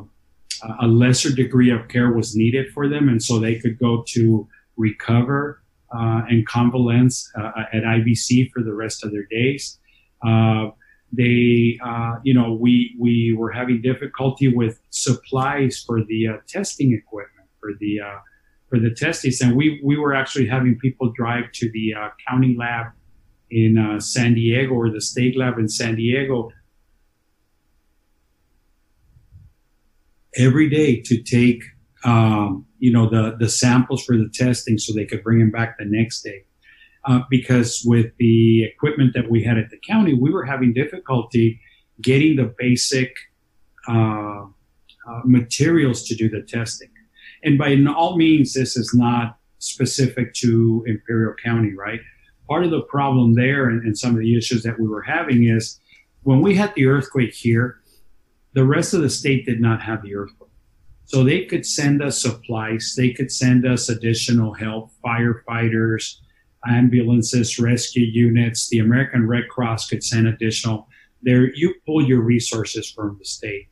a 0.81 0.87
lesser 0.87 1.31
degree 1.31 1.71
of 1.71 1.88
care 1.88 2.12
was 2.12 2.35
needed 2.35 2.73
for 2.73 2.88
them 2.88 3.09
and 3.09 3.23
so 3.23 3.38
they 3.38 3.55
could 3.55 3.79
go 3.79 4.03
to 4.07 4.47
recover 4.77 5.62
uh, 5.95 6.23
and 6.29 6.47
convalesce 6.47 7.31
uh, 7.38 7.64
at 7.73 7.83
IVC 7.83 8.51
for 8.53 8.62
the 8.62 8.75
rest 8.75 9.05
of 9.05 9.12
their 9.12 9.25
days. 9.31 9.79
Uh, 10.27 10.71
they, 11.12 11.79
uh, 11.85 12.16
you 12.23 12.35
know, 12.35 12.53
we 12.53 12.94
we 12.99 13.35
were 13.37 13.51
having 13.51 13.81
difficulty 13.81 14.49
with 14.49 14.81
supplies 14.90 15.83
for 15.85 16.05
the 16.05 16.29
uh, 16.29 16.37
testing 16.47 16.92
equipment 16.92 17.49
for 17.61 17.71
the 17.81 18.01
uh, 18.01 18.18
for 18.68 18.79
the 18.79 18.94
testings, 18.94 19.40
and 19.40 19.57
we 19.57 19.81
we 19.83 19.97
were 19.97 20.14
actually 20.14 20.47
having 20.47 20.79
people 20.79 21.12
drive 21.16 21.51
to 21.53 21.71
the 21.73 21.94
county 22.29 22.55
lab 22.59 22.88
in 23.51 23.99
San 24.01 24.35
Diego 24.35 24.75
or 24.75 24.90
the 24.90 25.01
state 25.01 25.37
lab 25.37 25.59
in 25.59 25.68
San 25.68 25.97
Diego 25.97 26.51
every 30.37 30.68
day 30.68 31.01
to 31.01 31.23
take 31.23 31.62
um, 32.05 32.66
you 32.79 32.92
know, 32.92 33.09
the, 33.09 33.37
the 33.38 33.49
samples 33.49 34.05
for 34.05 34.16
the 34.16 34.31
testing 34.33 34.79
so 34.79 34.92
they 34.94 35.05
could 35.05 35.23
bring 35.23 35.38
them 35.38 35.51
back 35.51 35.79
the 35.79 35.85
next 35.85 36.23
day. 36.23 36.44
Uh, 37.05 37.21
because 37.31 37.83
with 37.87 38.13
the 38.19 38.65
equipment 38.65 39.15
that 39.15 39.31
we 39.31 39.43
had 39.43 39.57
at 39.57 39.71
the 39.71 39.79
county, 39.87 40.15
we 40.15 40.31
were 40.31 40.45
having 40.45 40.73
difficulty 40.75 41.61
getting 42.01 42.37
the 42.37 42.55
basic 42.59 43.15
uh, 43.89 44.45
uh, 45.09 45.21
materials 45.25 46.03
to 46.05 46.15
do 46.15 46.29
the 46.29 46.43
testing. 46.43 46.91
And 47.45 47.57
by 47.57 47.77
all 47.97 48.17
means, 48.17 48.53
this 48.53 48.77
is 48.77 48.93
not 48.95 49.39
specific 49.59 50.35
to 50.35 50.85
Imperial 50.87 51.35
County, 51.43 51.75
right? 51.75 52.01
Part 52.49 52.65
of 52.65 52.71
the 52.71 52.83
problem 52.83 53.35
there 53.35 53.69
and, 53.69 53.83
and 53.85 53.97
some 53.97 54.13
of 54.13 54.21
the 54.21 54.37
issues 54.37 54.63
that 54.63 54.79
we 54.79 54.89
were 54.89 55.03
having 55.03 55.45
is 55.45 55.81
when 56.23 56.41
we 56.41 56.55
had 56.55 56.75
the 56.75 56.87
earthquake 56.87 57.35
here, 57.35 57.81
the 58.55 58.65
rest 58.65 58.95
of 58.95 59.03
the 59.03 59.11
state 59.11 59.47
did 59.47 59.61
not 59.61 59.81
have 59.83 60.03
the 60.03 60.15
earthquake. 60.15 60.51
So 61.05 61.25
they 61.25 61.47
could 61.47 61.65
send 61.65 62.03
us 62.03 62.21
supplies, 62.21 62.95
they 62.97 63.13
could 63.13 63.33
send 63.33 63.67
us 63.67 63.89
additional 63.89 64.53
help, 64.53 64.91
firefighters, 65.05 66.17
ambulances, 66.66 67.59
rescue 67.59 68.05
units. 68.05 68.68
The 68.68 68.79
American 68.79 69.27
Red 69.27 69.49
Cross 69.49 69.88
could 69.88 70.03
send 70.03 70.27
additional. 70.27 70.88
There, 71.23 71.55
you 71.55 71.75
pull 71.87 72.07
your 72.07 72.21
resources 72.21 72.90
from 72.90 73.16
the 73.18 73.25
state. 73.25 73.68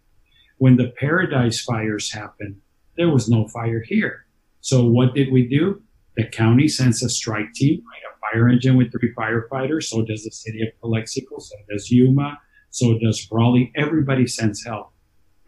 When 0.58 0.76
the 0.76 0.92
Paradise 0.98 1.60
fires 1.62 2.12
happened, 2.12 2.56
there 2.96 3.10
was 3.10 3.28
no 3.28 3.46
fire 3.48 3.82
here. 3.86 4.26
So 4.60 4.84
what 4.84 5.14
did 5.14 5.32
we 5.32 5.46
do? 5.46 5.82
The 6.16 6.26
county 6.26 6.66
sends 6.66 7.02
a 7.02 7.08
strike 7.08 7.52
team, 7.54 7.82
right? 7.92 8.02
A 8.10 8.38
fire 8.38 8.48
engine 8.48 8.76
with 8.76 8.90
three 8.90 9.12
firefighters. 9.14 9.84
So 9.84 10.02
does 10.02 10.24
the 10.24 10.30
city 10.30 10.62
of 10.62 10.68
Calexico. 10.80 11.38
So 11.38 11.54
does 11.70 11.90
Yuma. 11.90 12.38
So 12.70 12.98
does 12.98 13.24
Brawley. 13.26 13.70
Everybody 13.76 14.26
sends 14.26 14.64
help. 14.64 14.92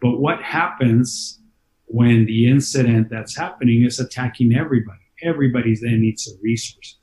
But 0.01 0.19
what 0.19 0.41
happens 0.41 1.41
when 1.85 2.25
the 2.25 2.49
incident 2.49 3.09
that's 3.09 3.35
happening 3.35 3.83
is 3.83 3.99
attacking 3.99 4.55
everybody? 4.55 4.99
Everybody 5.23 5.75
then 5.81 6.01
needs 6.01 6.25
the 6.25 6.37
resources. 6.41 6.98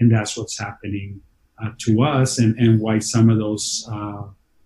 And 0.00 0.10
that's 0.10 0.36
what's 0.36 0.58
happening 0.58 1.20
uh, 1.62 1.70
to 1.80 2.02
us 2.02 2.38
and, 2.38 2.58
and 2.58 2.80
why 2.80 2.98
some 2.98 3.28
of 3.30 3.38
those 3.38 3.86
uh, 3.92 4.22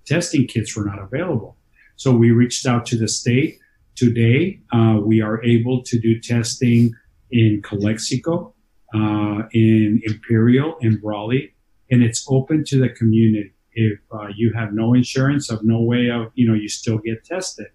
testing 0.07 0.47
kits 0.47 0.77
were 0.77 0.85
not 0.85 1.01
available. 1.01 1.57
So 1.97 2.13
we 2.13 2.31
reached 2.31 2.67
out 2.67 2.87
to 2.87 2.97
the 2.97 3.09
state. 3.09 3.59
Today, 3.97 4.61
uh, 4.73 4.99
we 5.03 5.21
are 5.21 5.43
able 5.45 5.83
to 5.85 5.99
do 5.99 6.21
testing 6.21 6.93
in 7.31 7.63
Calexico, 7.63 8.55
uh, 8.95 9.43
in 9.53 10.01
Imperial, 10.05 10.77
in 10.81 10.99
Brawley, 10.99 11.55
and 11.91 12.03
it's 12.03 12.25
open 12.29 12.65
to 12.67 12.79
the 12.79 12.89
community. 12.89 13.53
If 13.73 13.99
uh, 14.13 14.29
you 14.37 14.53
have 14.53 14.73
no 14.73 14.95
insurance, 14.95 15.51
of 15.51 15.65
no 15.65 15.81
way 15.83 16.09
of, 16.09 16.31
you 16.35 16.47
know, 16.49 16.55
you 16.55 16.69
still 16.69 16.99
get 16.99 17.25
tested. 17.25 17.67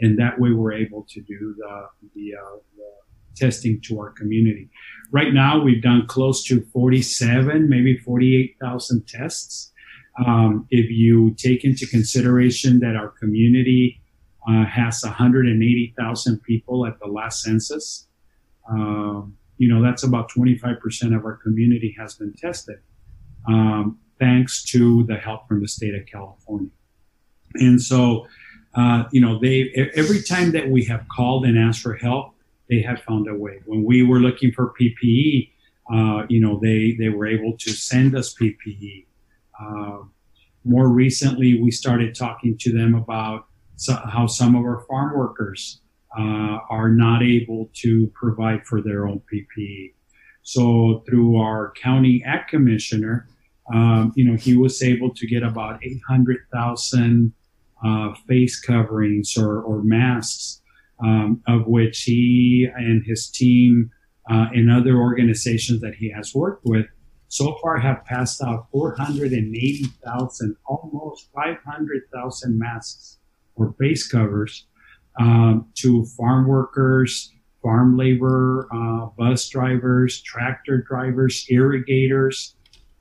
And 0.00 0.18
that 0.18 0.40
way 0.40 0.50
we're 0.52 0.72
able 0.72 1.06
to 1.10 1.20
do 1.20 1.54
the, 1.58 1.86
the, 2.14 2.34
uh, 2.34 2.56
the 2.71 2.71
testing 3.36 3.80
to 3.82 4.00
our 4.00 4.10
community. 4.10 4.70
Right 5.10 5.32
now, 5.32 5.62
we've 5.62 5.82
done 5.82 6.06
close 6.06 6.44
to 6.44 6.62
47, 6.72 7.68
maybe 7.68 7.98
48,000 7.98 9.06
tests. 9.06 9.72
Um, 10.26 10.66
if 10.70 10.90
you 10.90 11.34
take 11.34 11.64
into 11.64 11.86
consideration 11.86 12.80
that 12.80 12.96
our 12.96 13.08
community 13.08 14.00
uh, 14.48 14.64
has 14.64 15.02
180,000 15.02 16.42
people 16.42 16.86
at 16.86 16.98
the 16.98 17.06
last 17.06 17.42
census, 17.42 18.08
um, 18.70 19.36
you 19.58 19.68
know, 19.68 19.82
that's 19.82 20.02
about 20.02 20.30
25% 20.30 21.16
of 21.16 21.24
our 21.24 21.36
community 21.36 21.94
has 21.98 22.14
been 22.14 22.32
tested, 22.34 22.78
um, 23.46 23.98
thanks 24.18 24.62
to 24.64 25.04
the 25.04 25.16
help 25.16 25.46
from 25.46 25.60
the 25.60 25.68
state 25.68 25.94
of 25.94 26.06
California. 26.06 26.70
And 27.54 27.80
so, 27.80 28.26
uh, 28.74 29.04
you 29.12 29.20
know, 29.20 29.38
they 29.38 29.70
every 29.94 30.22
time 30.22 30.52
that 30.52 30.68
we 30.70 30.84
have 30.86 31.06
called 31.14 31.44
and 31.44 31.58
asked 31.58 31.80
for 31.80 31.94
help, 31.94 32.31
they 32.72 32.80
have 32.80 33.00
found 33.02 33.28
a 33.28 33.34
way. 33.34 33.60
When 33.66 33.84
we 33.84 34.02
were 34.02 34.18
looking 34.18 34.50
for 34.52 34.72
PPE, 34.80 35.50
uh, 35.92 36.26
you 36.28 36.40
know, 36.40 36.58
they 36.62 36.96
they 36.98 37.10
were 37.10 37.26
able 37.26 37.54
to 37.58 37.70
send 37.70 38.16
us 38.16 38.34
PPE. 38.40 39.06
Uh, 39.60 39.98
more 40.64 40.88
recently, 40.88 41.60
we 41.60 41.70
started 41.70 42.14
talking 42.14 42.56
to 42.58 42.72
them 42.72 42.94
about 42.94 43.46
so, 43.76 43.94
how 43.94 44.26
some 44.26 44.54
of 44.54 44.62
our 44.62 44.84
farm 44.88 45.16
workers 45.16 45.80
uh, 46.18 46.58
are 46.70 46.88
not 46.88 47.22
able 47.22 47.68
to 47.74 48.06
provide 48.14 48.66
for 48.66 48.80
their 48.80 49.06
own 49.06 49.20
PPE. 49.30 49.92
So 50.42 51.02
through 51.06 51.36
our 51.36 51.72
county 51.72 52.22
ag 52.24 52.48
commissioner, 52.48 53.28
um, 53.72 54.12
you 54.16 54.24
know, 54.24 54.36
he 54.36 54.56
was 54.56 54.82
able 54.82 55.12
to 55.14 55.26
get 55.26 55.42
about 55.42 55.84
800,000 55.84 57.32
uh, 57.84 58.14
face 58.28 58.60
coverings 58.60 59.36
or, 59.36 59.62
or 59.62 59.82
masks, 59.82 60.61
um, 61.02 61.42
of 61.48 61.66
which 61.66 62.02
he 62.02 62.68
and 62.74 63.04
his 63.04 63.28
team 63.30 63.90
uh, 64.30 64.46
and 64.52 64.70
other 64.70 64.96
organizations 64.96 65.80
that 65.80 65.94
he 65.94 66.10
has 66.10 66.34
worked 66.34 66.64
with 66.64 66.86
so 67.32 67.56
far 67.62 67.78
have 67.78 68.04
passed 68.04 68.42
out 68.42 68.66
480,000, 68.72 70.56
almost 70.66 71.30
500,000 71.34 72.58
masks 72.58 73.16
or 73.54 73.74
face 73.78 74.06
covers 74.06 74.66
um, 75.18 75.66
to 75.76 76.04
farm 76.04 76.46
workers, 76.46 77.32
farm 77.62 77.96
labor, 77.96 78.68
uh, 78.70 79.06
bus 79.16 79.48
drivers, 79.48 80.20
tractor 80.20 80.84
drivers, 80.86 81.46
irrigators, 81.48 82.54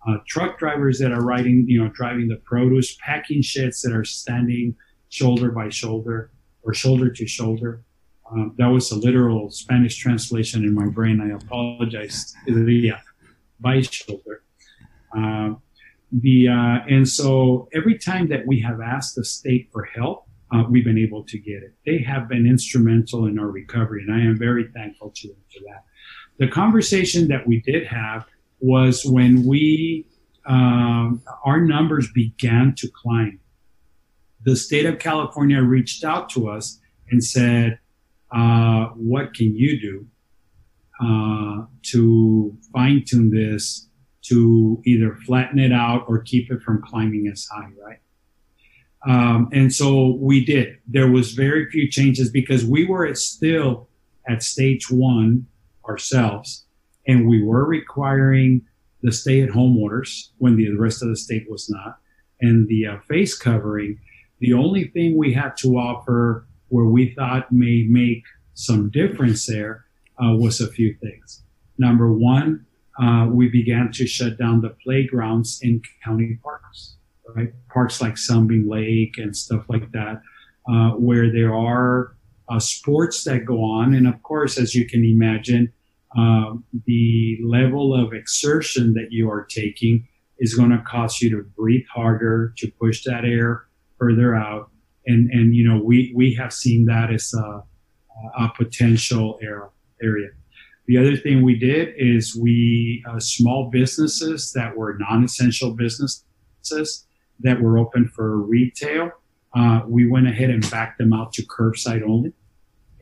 uh, 0.08 0.16
truck 0.30 0.58
drivers 0.58 0.98
that 1.00 1.12
are 1.12 1.26
riding, 1.26 1.66
you 1.68 1.84
know, 1.84 1.90
driving 1.90 2.30
the 2.30 2.38
produce, 2.38 2.96
packing 3.06 3.42
sheds 3.42 3.82
that 3.82 3.92
are 3.92 4.06
standing 4.06 4.74
shoulder 5.10 5.52
by 5.52 5.68
shoulder 5.68 6.32
or 6.64 6.74
shoulder 6.74 7.10
to 7.10 7.28
shoulder. 7.28 7.84
Um, 8.32 8.54
that 8.58 8.68
was 8.68 8.92
a 8.92 8.96
literal 8.96 9.50
Spanish 9.52 9.98
translation 9.98 10.64
in 10.64 10.74
my 10.74 10.88
brain. 10.88 11.20
I 11.20 11.36
apologize. 11.36 12.34
Yeah, 12.48 13.00
by 13.60 13.82
shoulder. 13.82 14.44
Uh, 15.16 15.56
the 16.12 16.48
uh, 16.48 16.80
and 16.90 17.08
so 17.08 17.68
every 17.74 17.98
time 17.98 18.28
that 18.30 18.46
we 18.46 18.60
have 18.62 18.80
asked 18.82 19.16
the 19.16 19.26
state 19.26 19.70
for 19.72 19.84
help, 19.84 20.28
uh, 20.54 20.64
we've 20.70 20.86
been 20.86 20.98
able 20.98 21.24
to 21.24 21.38
get 21.38 21.64
it. 21.64 21.74
They 21.86 22.00
have 22.00 22.28
been 22.28 22.46
instrumental 22.46 23.28
in 23.28 23.40
our 23.40 23.48
recovery, 23.48 24.04
and 24.04 24.14
I 24.14 24.20
am 24.20 24.38
very 24.38 24.68
thankful 24.74 25.12
to 25.16 25.28
them 25.28 25.38
for 25.54 25.60
that. 25.68 25.84
The 26.38 26.48
conversation 26.48 27.28
that 27.30 27.46
we 27.46 27.62
did 27.62 27.86
have 27.88 28.26
was 28.60 29.06
when 29.06 29.46
we 29.46 30.08
um, 30.46 31.22
our 31.46 31.62
numbers 31.62 32.12
began 32.14 32.76
to 32.76 32.90
climb. 32.90 33.40
The 34.44 34.56
state 34.56 34.86
of 34.86 35.00
California 35.00 35.62
reached 35.62 36.04
out 36.04 36.30
to 36.32 36.50
us 36.50 36.80
and 37.12 37.24
said, 37.24 37.80
uh, 38.32 38.88
"What 38.96 39.34
can 39.34 39.56
you 39.56 39.80
do 39.80 40.08
uh, 41.04 41.66
to 41.92 42.58
fine 42.74 43.04
tune 43.06 43.32
this 43.32 43.88
to 44.24 44.82
either 44.86 45.16
flatten 45.26 45.58
it 45.60 45.72
out 45.72 46.06
or 46.08 46.20
keep 46.20 46.52
it 46.52 46.62
from 46.62 46.82
climbing 46.82 47.28
as 47.28 47.48
high?" 47.52 47.70
Right. 47.84 48.00
Um, 49.08 49.50
and 49.52 49.74
so 49.74 50.16
we 50.20 50.46
did. 50.46 50.78
There 50.88 51.10
was 51.10 51.34
very 51.34 51.70
few 51.72 51.90
changes 51.90 52.30
because 52.30 52.64
we 52.64 52.86
were 52.86 53.14
still 53.16 53.90
at 54.28 54.44
stage 54.44 54.92
one 54.92 55.48
ourselves, 55.90 56.66
and 57.08 57.28
we 57.28 57.44
were 57.44 57.66
requiring 57.66 58.62
the 59.02 59.12
stay-at-home 59.12 59.78
orders 59.78 60.32
when 60.38 60.56
the 60.56 60.70
rest 60.74 61.02
of 61.02 61.10
the 61.10 61.16
state 61.16 61.50
was 61.50 61.70
not, 61.70 61.98
and 62.40 62.68
the 62.68 62.86
uh, 62.86 63.00
face 63.10 63.36
covering. 63.36 64.00
The 64.40 64.54
only 64.54 64.90
thing 64.90 65.18
we 65.18 65.34
had 65.34 65.58
to 65.58 65.78
offer 65.78 66.46
where 66.72 66.86
we 66.86 67.14
thought 67.16 67.52
may 67.52 67.86
make 67.88 68.24
some 68.54 68.90
difference 68.90 69.46
there 69.46 69.86
uh, 70.24 70.36
was 70.36 70.60
a 70.60 70.68
few 70.68 70.96
things. 70.96 71.44
Number 71.78 72.12
one, 72.12 72.66
uh, 73.02 73.28
we 73.30 73.50
began 73.50 73.92
to 73.94 74.06
shut 74.06 74.38
down 74.38 74.62
the 74.62 74.76
playgrounds 74.84 75.60
in 75.62 75.82
county 76.04 76.38
parks 76.44 76.98
right? 77.36 77.52
Parks 77.70 78.02
like 78.02 78.18
Sunbeam 78.18 78.70
Lake 78.70 79.18
and 79.18 79.36
stuff 79.36 79.66
like 79.68 79.92
that, 79.92 80.22
uh, 80.70 80.92
where 80.92 81.32
there 81.32 81.54
are 81.54 82.16
uh, 82.50 82.60
sports 82.60 83.24
that 83.24 83.46
go 83.46 83.64
on. 83.64 83.94
And 83.94 84.08
of 84.08 84.22
course, 84.24 84.58
as 84.58 84.76
you 84.76 84.88
can 84.88 85.04
imagine, 85.04 85.72
uh, 86.18 86.56
the 86.86 87.40
level 87.44 87.94
of 87.94 88.14
exertion 88.14 88.94
that 88.94 89.12
you 89.12 89.30
are 89.30 89.46
taking 89.46 90.08
is 90.40 90.56
going 90.56 90.72
to 90.72 90.84
cause 90.86 91.22
you 91.22 91.30
to 91.30 91.44
breathe 91.56 91.86
harder, 91.94 92.54
to 92.58 92.70
push 92.80 93.04
that 93.06 93.24
air 93.24 93.66
further 93.98 94.36
out. 94.36 94.70
And, 95.06 95.30
and 95.32 95.56
you 95.56 95.68
know, 95.68 95.82
we, 95.84 96.14
we 96.16 96.34
have 96.36 96.54
seen 96.54 96.86
that 96.86 97.12
as 97.12 97.34
a, 97.34 97.64
a 98.38 98.52
potential 98.56 99.40
area. 100.02 100.30
The 100.88 100.98
other 100.98 101.16
thing 101.16 101.44
we 101.44 101.58
did 101.58 101.94
is 101.98 102.36
we, 102.36 103.04
uh, 103.10 103.20
small 103.20 103.70
businesses 103.70 104.52
that 104.54 104.76
were 104.76 104.98
non-essential 105.00 105.74
businesses, 105.74 107.08
that 107.40 107.62
were 107.62 107.78
open 107.78 108.08
for 108.08 108.38
retail, 108.38 109.12
uh, 109.56 109.82
we 109.88 110.08
went 110.08 110.28
ahead 110.28 110.50
and 110.50 110.70
backed 110.70 110.98
them 110.98 111.14
out 111.14 111.34
to 111.34 111.44
curbside 111.44 112.04
only. 112.04 112.34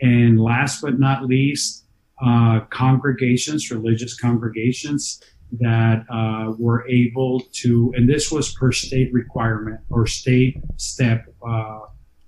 And 0.02 0.40
last 0.40 0.82
but 0.82 1.00
not 1.00 1.26
least, 1.26 1.86
uh, 2.24 2.62
congregations, 2.70 3.72
religious 3.72 4.18
congregations 4.18 5.22
that 5.60 6.06
uh, 6.10 6.54
were 6.58 6.88
able 6.88 7.42
to, 7.54 7.94
and 7.96 8.08
this 8.08 8.32
was 8.32 8.54
per 8.54 8.72
state 8.72 9.12
requirement 9.14 9.80
or 9.90 10.06
state 10.06 10.58
step 10.78 11.26
uh, 11.48 11.80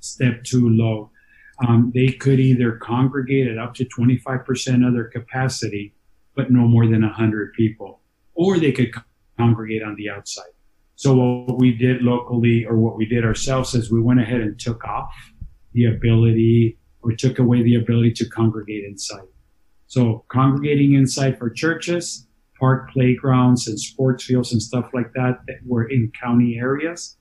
step 0.02 0.44
two 0.44 0.70
low. 0.70 1.10
Um, 1.66 1.92
they 1.94 2.12
could 2.12 2.40
either 2.40 2.74
congregate 2.74 3.48
at 3.48 3.58
up 3.58 3.74
to 3.76 3.86
25% 3.86 4.88
of 4.88 4.94
their 4.94 5.06
capacity, 5.06 5.94
but 6.36 6.52
no 6.52 6.68
more 6.68 6.88
than 6.88 7.02
100 7.02 7.54
people, 7.54 8.02
or 8.34 8.60
they 8.60 8.72
could 8.72 8.92
congregate 9.38 9.84
on 9.84 9.96
the 9.96 10.10
outside. 10.10 10.52
So 10.96 11.16
what 11.16 11.58
we 11.58 11.74
did 11.76 12.04
locally 12.04 12.66
or 12.66 12.78
what 12.78 12.98
we 12.98 13.06
did 13.06 13.26
ourselves 13.26 13.74
is 13.74 13.92
we 13.92 14.02
went 14.02 14.20
ahead 14.20 14.42
and 14.42 14.60
took 14.60 14.84
off 14.84 15.14
the 15.74 15.86
ability 15.86 16.78
or 17.02 17.14
took 17.14 17.40
away 17.40 17.64
the 17.64 17.76
ability 17.76 18.12
to 18.14 18.30
congregate 18.30 18.84
inside. 18.86 19.28
So 19.88 20.26
congregating 20.30 20.94
inside 20.94 21.40
for 21.40 21.50
churches, 21.50 22.28
park 22.60 22.92
playgrounds 22.92 23.68
and 23.68 23.80
sports 23.80 24.26
fields 24.26 24.52
and 24.52 24.62
stuff 24.62 24.90
like 24.94 25.12
that 25.14 25.40
that 25.48 25.58
were 25.66 25.90
in 25.90 26.12
county 26.22 26.60
areas 26.60 27.18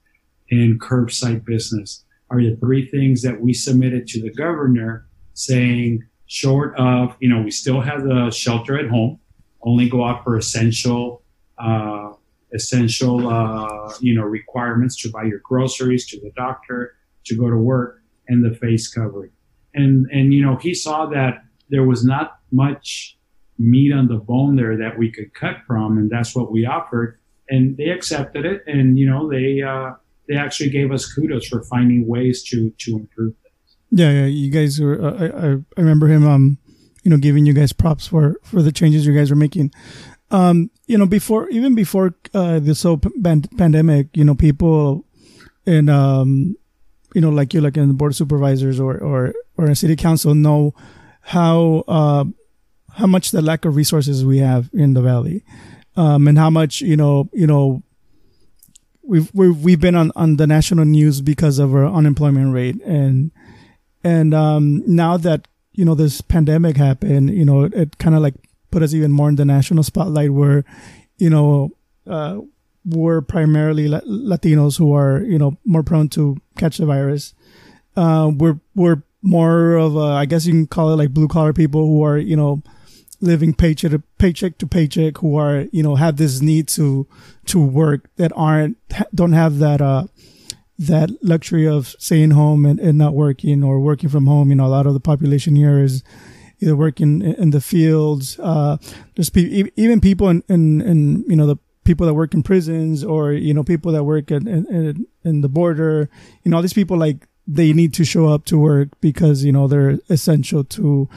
and 0.50 0.80
curbside 0.80 1.44
business 1.44 2.04
are 2.30 2.42
the 2.42 2.56
three 2.56 2.88
things 2.88 3.22
that 3.22 3.40
we 3.40 3.52
submitted 3.52 4.06
to 4.08 4.22
the 4.22 4.30
governor 4.30 5.06
saying 5.34 6.04
short 6.26 6.78
of, 6.78 7.16
you 7.18 7.28
know, 7.28 7.42
we 7.42 7.50
still 7.50 7.80
have 7.80 8.04
the 8.04 8.30
shelter 8.30 8.78
at 8.78 8.88
home, 8.88 9.18
only 9.62 9.88
go 9.88 10.04
out 10.04 10.22
for 10.22 10.36
essential, 10.36 11.22
uh, 11.58 12.12
essential, 12.52 13.28
uh, 13.28 13.92
you 14.00 14.14
know, 14.14 14.22
requirements 14.22 14.96
to 15.02 15.10
buy 15.10 15.24
your 15.24 15.40
groceries, 15.40 16.06
to 16.06 16.20
the 16.20 16.30
doctor, 16.36 16.94
to 17.24 17.36
go 17.36 17.50
to 17.50 17.56
work, 17.56 18.02
and 18.28 18.44
the 18.44 18.56
face 18.56 18.88
covering. 18.88 19.32
And 19.74 20.06
and 20.10 20.32
you 20.32 20.42
know, 20.42 20.56
he 20.56 20.74
saw 20.74 21.06
that 21.06 21.44
there 21.68 21.84
was 21.84 22.04
not 22.04 22.38
much 22.52 23.18
meat 23.58 23.92
on 23.92 24.08
the 24.08 24.16
bone 24.16 24.56
there 24.56 24.76
that 24.76 24.98
we 24.98 25.10
could 25.10 25.34
cut 25.34 25.56
from, 25.66 25.98
and 25.98 26.10
that's 26.10 26.34
what 26.34 26.50
we 26.50 26.64
offered. 26.64 27.18
And 27.48 27.76
they 27.76 27.90
accepted 27.90 28.44
it, 28.44 28.62
and 28.66 28.98
you 28.98 29.06
know 29.08 29.28
they 29.28 29.62
uh, 29.62 29.94
they 30.30 30.36
actually 30.36 30.70
gave 30.70 30.92
us 30.92 31.12
kudos 31.12 31.48
for 31.48 31.62
finding 31.64 32.06
ways 32.06 32.44
to 32.44 32.70
to 32.78 32.96
improve 32.96 33.34
things. 33.42 33.76
Yeah, 33.90 34.10
yeah, 34.12 34.26
you 34.26 34.50
guys 34.50 34.80
were. 34.80 35.02
Uh, 35.02 35.12
I, 35.18 35.80
I 35.80 35.80
remember 35.80 36.06
him, 36.06 36.26
um, 36.26 36.58
you 37.02 37.10
know, 37.10 37.16
giving 37.16 37.46
you 37.46 37.52
guys 37.52 37.72
props 37.72 38.06
for 38.06 38.36
for 38.44 38.62
the 38.62 38.70
changes 38.70 39.04
you 39.04 39.14
guys 39.14 39.30
were 39.30 39.36
making. 39.36 39.72
Um, 40.30 40.70
you 40.86 40.96
know, 40.96 41.06
before 41.06 41.48
even 41.50 41.74
before 41.74 42.14
uh, 42.32 42.60
this 42.60 42.84
whole 42.84 42.98
pandemic, 42.98 44.16
you 44.16 44.22
know, 44.22 44.36
people 44.36 45.04
in 45.66 45.88
um, 45.88 46.56
you 47.12 47.20
know, 47.20 47.30
like 47.30 47.52
you, 47.52 47.60
like 47.60 47.76
in 47.76 47.88
the 47.88 47.94
board 47.94 48.12
of 48.12 48.16
supervisors 48.16 48.78
or 48.78 48.96
or 48.98 49.34
or 49.56 49.66
a 49.66 49.74
city 49.74 49.96
council, 49.96 50.32
know 50.32 50.74
how 51.22 51.82
uh, 51.88 52.24
how 52.94 53.08
much 53.08 53.32
the 53.32 53.42
lack 53.42 53.64
of 53.64 53.74
resources 53.74 54.24
we 54.24 54.38
have 54.38 54.70
in 54.72 54.94
the 54.94 55.02
valley, 55.02 55.44
um, 55.96 56.28
and 56.28 56.38
how 56.38 56.50
much 56.50 56.80
you 56.80 56.96
know 56.96 57.28
you 57.32 57.48
know 57.48 57.82
we've 59.10 59.30
we've 59.34 59.64
we've 59.64 59.80
been 59.80 59.96
on 59.96 60.12
on 60.14 60.36
the 60.36 60.46
national 60.46 60.84
news 60.84 61.20
because 61.20 61.58
of 61.58 61.74
our 61.74 61.84
unemployment 61.84 62.54
rate 62.54 62.80
and 62.84 63.32
and 64.04 64.32
um, 64.32 64.82
now 64.86 65.16
that 65.16 65.48
you 65.72 65.84
know 65.84 65.94
this 65.94 66.20
pandemic 66.20 66.76
happened, 66.76 67.30
you 67.30 67.44
know 67.44 67.64
it, 67.64 67.98
kind 67.98 68.14
of 68.14 68.22
like 68.22 68.34
put 68.70 68.82
us 68.82 68.94
even 68.94 69.12
more 69.12 69.28
in 69.28 69.36
the 69.36 69.44
national 69.44 69.82
spotlight 69.82 70.30
where 70.30 70.64
you 71.18 71.28
know 71.28 71.70
uh, 72.06 72.38
we're 72.84 73.20
primarily 73.20 73.88
Latinos 73.88 74.78
who 74.78 74.94
are 74.94 75.20
you 75.22 75.38
know 75.38 75.58
more 75.64 75.82
prone 75.82 76.08
to 76.10 76.38
catch 76.56 76.78
the 76.78 76.86
virus. 76.86 77.34
Uh, 77.96 78.30
we're 78.32 78.60
we're 78.74 79.02
more 79.22 79.74
of 79.74 79.96
a, 79.96 80.00
I 80.00 80.24
guess 80.24 80.46
you 80.46 80.52
can 80.52 80.66
call 80.66 80.90
it 80.90 80.96
like 80.96 81.10
blue 81.10 81.28
collar 81.28 81.52
people 81.52 81.84
who 81.84 82.02
are 82.04 82.16
you 82.16 82.36
know 82.36 82.62
living 83.20 83.54
paycheck 83.54 83.90
to 83.90 83.98
paycheck 84.18 84.58
to 84.58 84.66
paycheck 84.66 85.18
who 85.18 85.36
are 85.36 85.66
you 85.72 85.82
know 85.82 85.96
have 85.96 86.16
this 86.16 86.40
need 86.40 86.68
to 86.68 87.06
to 87.46 87.60
work 87.60 88.08
that 88.16 88.32
aren't 88.34 88.76
don't 89.14 89.32
have 89.32 89.58
that 89.58 89.80
uh 89.80 90.06
that 90.78 91.10
luxury 91.22 91.68
of 91.68 91.88
staying 91.98 92.30
home 92.30 92.64
and, 92.64 92.80
and 92.80 92.96
not 92.96 93.12
working 93.12 93.62
or 93.62 93.78
working 93.78 94.08
from 94.08 94.26
home. 94.26 94.48
You 94.48 94.56
know 94.56 94.66
a 94.66 94.68
lot 94.68 94.86
of 94.86 94.94
the 94.94 95.00
population 95.00 95.54
here 95.54 95.78
is 95.78 96.02
either 96.60 96.76
working 96.76 97.22
in 97.22 97.50
the 97.50 97.60
fields 97.60 98.38
uh 98.38 98.76
there's 99.14 99.30
pe- 99.30 99.70
even 99.76 100.00
people 100.00 100.28
in, 100.28 100.42
in 100.48 100.80
in 100.80 101.24
you 101.28 101.36
know 101.36 101.46
the 101.46 101.56
people 101.84 102.06
that 102.06 102.14
work 102.14 102.34
in 102.34 102.42
prisons 102.42 103.02
or 103.02 103.32
you 103.32 103.52
know 103.52 103.64
people 103.64 103.92
that 103.92 104.04
work 104.04 104.30
in, 104.30 104.46
in, 104.46 105.06
in 105.24 105.40
the 105.40 105.48
border. 105.48 106.08
You 106.44 106.50
know 106.50 106.56
all 106.56 106.62
these 106.62 106.72
people 106.72 106.96
like 106.96 107.26
they 107.46 107.72
need 107.72 107.92
to 107.94 108.04
show 108.04 108.28
up 108.28 108.44
to 108.46 108.58
work 108.58 108.88
because 109.00 109.44
you 109.44 109.52
know 109.52 109.66
they're 109.66 109.98
essential 110.08 110.62
to 110.64 111.08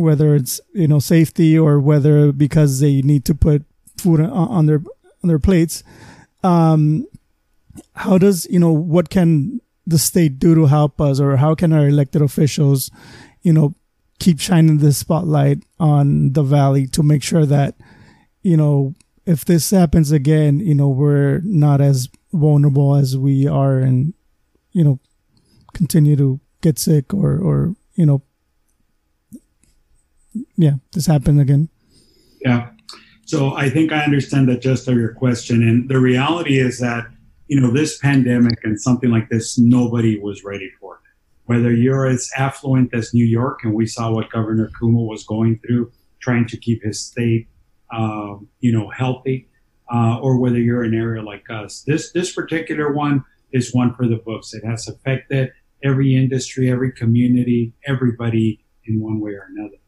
whether 0.00 0.34
it's 0.34 0.60
you 0.72 0.88
know 0.88 0.98
safety 0.98 1.58
or 1.58 1.78
whether 1.78 2.32
because 2.32 2.80
they 2.80 3.02
need 3.02 3.24
to 3.26 3.34
put 3.34 3.64
food 3.98 4.20
on 4.20 4.66
their 4.66 4.82
on 5.22 5.28
their 5.28 5.38
plates. 5.38 5.82
Um, 6.42 7.06
how 7.94 8.18
does 8.18 8.46
you 8.50 8.58
know 8.58 8.72
what 8.72 9.10
can 9.10 9.60
the 9.86 9.98
state 9.98 10.38
do 10.38 10.54
to 10.54 10.66
help 10.66 11.00
us, 11.00 11.20
or 11.20 11.36
how 11.36 11.54
can 11.54 11.72
our 11.72 11.88
elected 11.88 12.22
officials, 12.22 12.90
you 13.42 13.52
know, 13.52 13.74
keep 14.18 14.40
shining 14.40 14.78
the 14.78 14.92
spotlight 14.92 15.58
on 15.78 16.32
the 16.32 16.42
valley 16.42 16.86
to 16.88 17.02
make 17.02 17.22
sure 17.22 17.46
that 17.46 17.74
you 18.42 18.56
know 18.56 18.94
if 19.26 19.44
this 19.44 19.70
happens 19.70 20.10
again, 20.10 20.58
you 20.60 20.74
know, 20.74 20.88
we're 20.88 21.40
not 21.44 21.80
as 21.80 22.08
vulnerable 22.32 22.96
as 22.96 23.16
we 23.16 23.46
are, 23.46 23.78
and 23.78 24.14
you 24.72 24.82
know, 24.82 24.98
continue 25.72 26.16
to 26.16 26.40
get 26.60 26.78
sick 26.78 27.12
or 27.14 27.38
or 27.38 27.74
you 27.94 28.06
know 28.06 28.22
yeah, 30.56 30.74
this 30.92 31.06
happened 31.06 31.40
again. 31.40 31.68
Yeah. 32.40 32.70
So 33.26 33.54
I 33.54 33.70
think 33.70 33.92
I 33.92 34.02
understand 34.02 34.48
the 34.48 34.56
gist 34.56 34.88
of 34.88 34.96
your 34.96 35.14
question. 35.14 35.62
And 35.62 35.88
the 35.88 36.00
reality 36.00 36.58
is 36.58 36.80
that, 36.80 37.06
you 37.48 37.60
know, 37.60 37.70
this 37.70 37.98
pandemic 37.98 38.58
and 38.64 38.80
something 38.80 39.10
like 39.10 39.28
this, 39.28 39.58
nobody 39.58 40.18
was 40.18 40.42
ready 40.44 40.70
for. 40.80 40.94
It. 40.94 41.00
Whether 41.44 41.72
you're 41.72 42.06
as 42.06 42.30
affluent 42.36 42.94
as 42.94 43.12
New 43.12 43.24
York, 43.24 43.60
and 43.64 43.74
we 43.74 43.86
saw 43.86 44.12
what 44.12 44.30
Governor 44.30 44.70
Cuomo 44.80 45.06
was 45.06 45.24
going 45.24 45.58
through, 45.58 45.92
trying 46.20 46.46
to 46.46 46.56
keep 46.56 46.82
his 46.82 47.00
state, 47.00 47.48
um, 47.92 48.48
you 48.60 48.72
know, 48.72 48.88
healthy, 48.90 49.48
uh, 49.92 50.18
or 50.20 50.38
whether 50.38 50.58
you're 50.58 50.84
an 50.84 50.94
area 50.94 51.22
like 51.22 51.50
us. 51.50 51.82
This 51.86 52.12
this 52.12 52.32
particular 52.32 52.92
one 52.92 53.24
is 53.52 53.74
one 53.74 53.94
for 53.94 54.06
the 54.06 54.16
books. 54.16 54.54
It 54.54 54.64
has 54.64 54.86
affected 54.86 55.50
every 55.82 56.14
industry, 56.14 56.70
every 56.70 56.92
community, 56.92 57.72
everybody 57.84 58.64
in 58.84 59.00
one 59.00 59.18
way 59.18 59.32
or 59.32 59.48
another. 59.50 59.79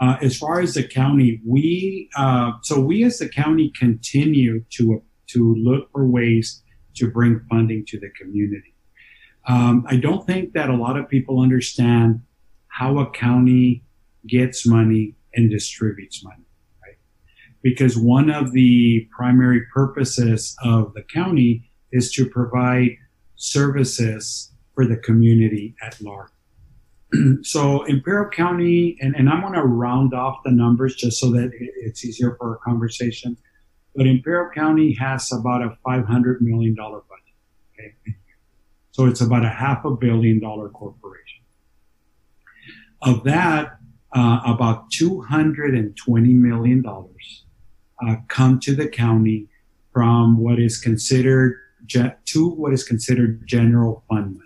Uh, 0.00 0.16
as 0.22 0.36
far 0.36 0.60
as 0.60 0.74
the 0.74 0.82
county, 0.82 1.40
we 1.46 2.08
uh, 2.16 2.52
so 2.62 2.80
we 2.80 3.04
as 3.04 3.18
the 3.18 3.28
county 3.28 3.72
continue 3.78 4.64
to 4.70 5.02
to 5.28 5.54
look 5.54 5.90
for 5.92 6.06
ways 6.06 6.62
to 6.96 7.10
bring 7.10 7.40
funding 7.48 7.84
to 7.86 7.98
the 7.98 8.10
community. 8.20 8.74
Um, 9.46 9.84
I 9.88 9.96
don't 9.96 10.26
think 10.26 10.52
that 10.54 10.70
a 10.70 10.74
lot 10.74 10.96
of 10.96 11.08
people 11.08 11.40
understand 11.40 12.22
how 12.68 12.98
a 12.98 13.10
county 13.10 13.84
gets 14.26 14.66
money 14.66 15.14
and 15.34 15.50
distributes 15.50 16.24
money, 16.24 16.46
right? 16.82 16.96
Because 17.62 17.96
one 17.96 18.30
of 18.30 18.52
the 18.52 19.08
primary 19.16 19.62
purposes 19.72 20.56
of 20.64 20.94
the 20.94 21.02
county 21.02 21.70
is 21.92 22.10
to 22.12 22.28
provide 22.28 22.96
services 23.36 24.52
for 24.74 24.86
the 24.86 24.96
community 24.96 25.76
at 25.82 26.00
large. 26.00 26.33
so 27.42 27.84
Imperial 27.84 28.28
County, 28.30 28.96
and, 29.00 29.14
and 29.16 29.28
I'm 29.28 29.40
going 29.40 29.54
to 29.54 29.62
round 29.62 30.14
off 30.14 30.38
the 30.44 30.50
numbers 30.50 30.94
just 30.94 31.20
so 31.20 31.30
that 31.32 31.50
it's 31.54 32.04
easier 32.04 32.36
for 32.36 32.50
our 32.50 32.56
conversation. 32.58 33.36
But 33.94 34.06
Imperial 34.06 34.50
County 34.54 34.94
has 34.94 35.32
about 35.32 35.62
a 35.62 35.76
$500 35.86 36.40
million 36.40 36.74
budget. 36.74 37.04
Okay. 37.78 37.94
So 38.92 39.06
it's 39.06 39.20
about 39.20 39.44
a 39.44 39.48
half 39.48 39.84
a 39.84 39.90
billion 39.90 40.40
dollar 40.40 40.68
corporation. 40.68 41.42
Of 43.02 43.24
that, 43.24 43.78
uh, 44.14 44.40
about 44.46 44.90
$220 44.92 45.94
million 46.06 46.84
uh, 46.86 48.16
come 48.28 48.60
to 48.60 48.74
the 48.74 48.88
county 48.88 49.48
from 49.92 50.38
what 50.38 50.58
is 50.58 50.80
considered 50.80 51.58
ge- 51.86 52.12
to 52.26 52.48
what 52.50 52.72
is 52.72 52.82
considered 52.84 53.46
general 53.46 54.04
fund 54.08 54.40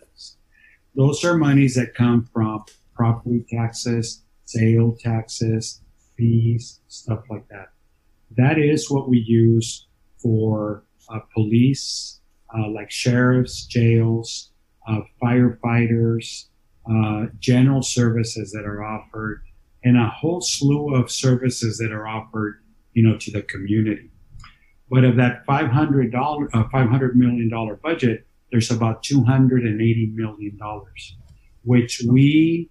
those 0.98 1.24
are 1.24 1.38
monies 1.38 1.76
that 1.76 1.94
come 1.94 2.28
from 2.34 2.64
property 2.92 3.46
taxes, 3.48 4.24
sale 4.46 4.96
taxes, 4.98 5.80
fees, 6.16 6.80
stuff 6.88 7.20
like 7.30 7.46
that. 7.48 7.68
That 8.36 8.58
is 8.58 8.90
what 8.90 9.08
we 9.08 9.18
use 9.18 9.86
for 10.20 10.82
uh, 11.08 11.20
police, 11.32 12.18
uh, 12.52 12.68
like 12.68 12.90
sheriffs, 12.90 13.64
jails, 13.66 14.50
uh, 14.88 15.02
firefighters, 15.22 16.46
uh, 16.90 17.26
general 17.38 17.82
services 17.82 18.50
that 18.50 18.64
are 18.64 18.82
offered, 18.82 19.44
and 19.84 19.96
a 19.96 20.08
whole 20.08 20.40
slew 20.40 20.96
of 20.96 21.12
services 21.12 21.78
that 21.78 21.92
are 21.92 22.08
offered, 22.08 22.60
you 22.94 23.04
know, 23.04 23.16
to 23.18 23.30
the 23.30 23.42
community. 23.42 24.10
But 24.90 25.04
of 25.04 25.14
that 25.16 25.46
$500, 25.46 26.48
uh, 26.52 26.64
$500 26.64 27.14
million 27.14 27.78
budget, 27.80 28.26
there's 28.50 28.70
about 28.70 29.02
$280 29.02 30.14
million, 30.14 30.58
which 31.62 32.02
we 32.08 32.70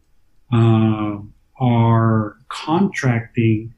uh, 0.54 1.18
are 1.60 2.38
contracting 2.50 3.74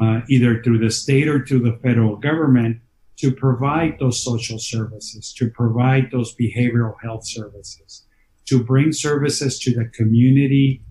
uh, 0.00 0.20
either 0.28 0.62
through 0.62 0.78
the 0.78 0.90
state 0.90 1.28
or 1.28 1.44
through 1.44 1.60
the 1.60 1.78
federal 1.82 2.16
government 2.16 2.78
to 3.18 3.30
provide 3.30 3.98
those 3.98 4.22
social 4.22 4.58
services, 4.58 5.32
to 5.34 5.50
provide 5.50 6.10
those 6.10 6.34
behavioral 6.34 6.94
health 7.02 7.26
services, 7.26 8.06
to 8.46 8.64
bring 8.64 8.92
services 8.92 9.58
to 9.60 9.74
the 9.74 9.84
community 9.86 10.82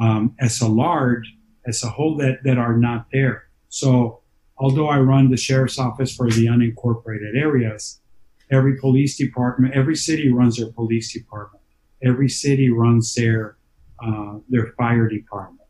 um, 0.00 0.34
as 0.40 0.60
a 0.60 0.68
large, 0.68 1.34
as 1.66 1.82
a 1.82 1.88
whole 1.88 2.16
that, 2.16 2.38
that 2.44 2.58
are 2.58 2.76
not 2.76 3.06
there. 3.12 3.44
So 3.68 4.20
although 4.58 4.88
I 4.88 4.98
run 5.00 5.30
the 5.30 5.36
sheriff's 5.36 5.78
office 5.78 6.14
for 6.14 6.30
the 6.30 6.46
unincorporated 6.46 7.36
areas, 7.36 8.00
every 8.50 8.78
police 8.78 9.16
department, 9.16 9.74
every 9.74 9.96
city 9.96 10.32
runs 10.32 10.56
their 10.56 10.72
police 10.72 11.12
department. 11.12 11.62
Every 12.02 12.28
city 12.28 12.70
runs 12.70 13.14
their 13.14 13.56
uh, 14.04 14.38
their 14.48 14.74
fire 14.76 15.08
department. 15.08 15.68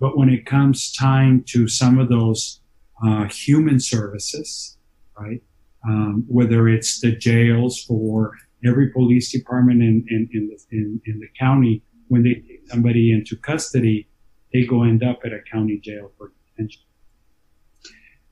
But 0.00 0.16
when 0.16 0.28
it 0.28 0.46
comes 0.46 0.92
time 0.92 1.42
to 1.48 1.68
some 1.68 1.98
of 1.98 2.08
those 2.08 2.60
uh, 3.04 3.24
human 3.24 3.80
services, 3.80 4.76
right? 5.18 5.42
Um, 5.86 6.24
whether 6.28 6.68
it's 6.68 7.00
the 7.00 7.12
jails 7.12 7.82
for 7.82 8.36
every 8.64 8.90
police 8.90 9.30
department 9.30 9.82
in, 9.82 10.04
in, 10.08 10.28
in, 10.32 10.48
the, 10.48 10.76
in, 10.76 11.00
in 11.06 11.20
the 11.20 11.28
county, 11.38 11.82
when 12.08 12.22
they 12.22 12.34
take 12.34 12.68
somebody 12.68 13.12
into 13.12 13.36
custody, 13.36 14.08
they 14.52 14.64
go 14.64 14.82
end 14.82 15.02
up 15.02 15.20
at 15.24 15.32
a 15.32 15.40
county 15.50 15.78
jail 15.78 16.10
for 16.16 16.32
detention. 16.56 16.82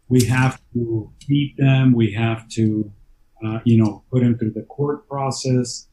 We 0.08 0.24
have 0.24 0.60
to 0.72 1.12
feed 1.26 1.54
them. 1.56 1.92
We 1.92 2.12
have 2.12 2.48
to 2.50 2.92
uh, 3.46 3.60
you 3.64 3.82
know, 3.82 4.04
put 4.10 4.20
them 4.20 4.38
through 4.38 4.52
the 4.52 4.62
court 4.62 5.08
process. 5.08 5.88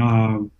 Um, 0.00 0.50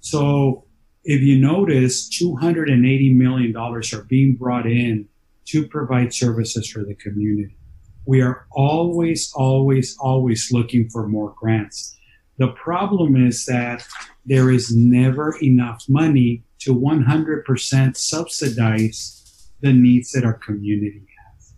so 0.00 0.64
if 1.04 1.20
you 1.22 1.38
notice, 1.38 2.08
$280 2.10 3.14
million 3.14 3.56
are 3.56 3.82
being 4.08 4.34
brought 4.34 4.66
in 4.66 5.08
to 5.46 5.66
provide 5.66 6.12
services 6.12 6.70
for 6.70 6.84
the 6.84 6.94
community. 6.94 7.56
We 8.06 8.22
are 8.22 8.46
always, 8.50 9.32
always, 9.34 9.96
always 9.98 10.50
looking 10.52 10.88
for 10.90 11.06
more 11.06 11.34
grants. 11.38 11.96
The 12.38 12.48
problem 12.48 13.16
is 13.16 13.44
that 13.46 13.86
there 14.24 14.50
is 14.50 14.74
never 14.74 15.36
enough 15.42 15.84
money 15.88 16.42
to 16.60 16.74
100% 16.74 17.96
subsidize 17.96 19.50
the 19.60 19.72
needs 19.72 20.12
that 20.12 20.24
our 20.24 20.34
community 20.34 21.06
has. 21.26 21.52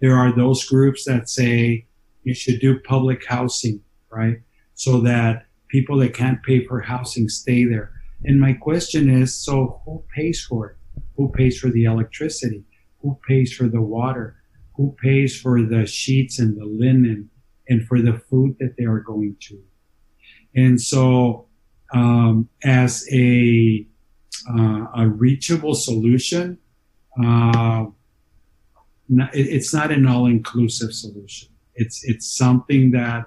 There 0.00 0.16
are 0.16 0.34
those 0.34 0.64
groups 0.64 1.04
that 1.04 1.28
say 1.28 1.86
you 2.24 2.34
should 2.34 2.60
do 2.60 2.80
public 2.80 3.24
housing, 3.26 3.80
right? 4.10 4.38
So 4.74 5.00
that 5.00 5.46
people 5.68 5.98
that 5.98 6.14
can't 6.14 6.42
pay 6.42 6.64
for 6.64 6.80
housing 6.80 7.28
stay 7.28 7.64
there. 7.64 7.92
And 8.24 8.40
my 8.40 8.52
question 8.52 9.08
is, 9.08 9.34
so 9.34 9.80
who 9.84 10.04
pays 10.14 10.44
for 10.44 10.70
it? 10.70 10.76
Who 11.16 11.30
pays 11.30 11.58
for 11.58 11.70
the 11.70 11.84
electricity? 11.84 12.64
Who 13.00 13.18
pays 13.26 13.52
for 13.52 13.68
the 13.68 13.80
water? 13.80 14.36
Who 14.76 14.96
pays 15.02 15.40
for 15.40 15.62
the 15.62 15.86
sheets 15.86 16.38
and 16.38 16.56
the 16.56 16.64
linen 16.64 17.30
and 17.68 17.86
for 17.86 18.00
the 18.00 18.20
food 18.30 18.56
that 18.60 18.76
they 18.76 18.84
are 18.84 19.00
going 19.00 19.36
to? 19.40 19.62
And 20.54 20.80
so, 20.80 21.46
um, 21.92 22.48
as 22.64 23.06
a 23.12 23.86
uh, 24.48 24.86
a 24.96 25.08
reachable 25.08 25.74
solution, 25.74 26.58
uh, 27.22 27.86
it's 29.32 29.74
not 29.74 29.90
an 29.90 30.06
all-inclusive 30.06 30.92
solution. 30.92 31.48
It's 31.78 32.04
it's 32.04 32.36
something 32.36 32.90
that 32.90 33.24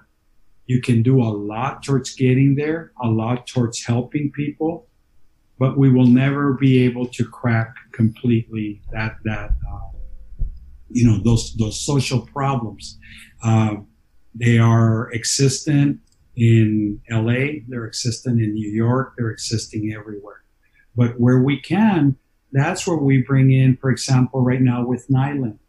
you 0.67 0.81
can 0.81 1.01
do 1.01 1.21
a 1.21 1.31
lot 1.53 1.83
towards 1.83 2.13
getting 2.15 2.55
there, 2.55 2.91
a 3.01 3.07
lot 3.07 3.47
towards 3.47 3.83
helping 3.83 4.31
people, 4.31 4.87
but 5.57 5.77
we 5.77 5.91
will 5.91 6.05
never 6.05 6.53
be 6.53 6.83
able 6.83 7.07
to 7.07 7.23
crack 7.25 7.73
completely 7.93 8.81
that 8.91 9.15
that 9.23 9.51
uh, 9.71 10.45
you 10.89 11.05
know 11.07 11.17
those 11.23 11.55
those 11.55 11.79
social 11.79 12.21
problems. 12.27 12.99
Uh, 13.43 13.75
they 14.35 14.57
are 14.57 15.11
existent 15.13 15.99
in 16.35 17.01
LA, 17.09 17.61
they're 17.67 17.85
existent 17.85 18.41
in 18.41 18.53
New 18.53 18.69
York, 18.69 19.13
they're 19.17 19.31
existing 19.31 19.93
everywhere. 19.93 20.43
But 20.95 21.19
where 21.19 21.41
we 21.41 21.59
can, 21.59 22.17
that's 22.51 22.85
where 22.87 22.97
we 22.97 23.21
bring 23.21 23.51
in, 23.51 23.77
for 23.77 23.89
example, 23.89 24.41
right 24.41 24.61
now 24.61 24.85
with 24.85 25.07
Niland, 25.09 25.59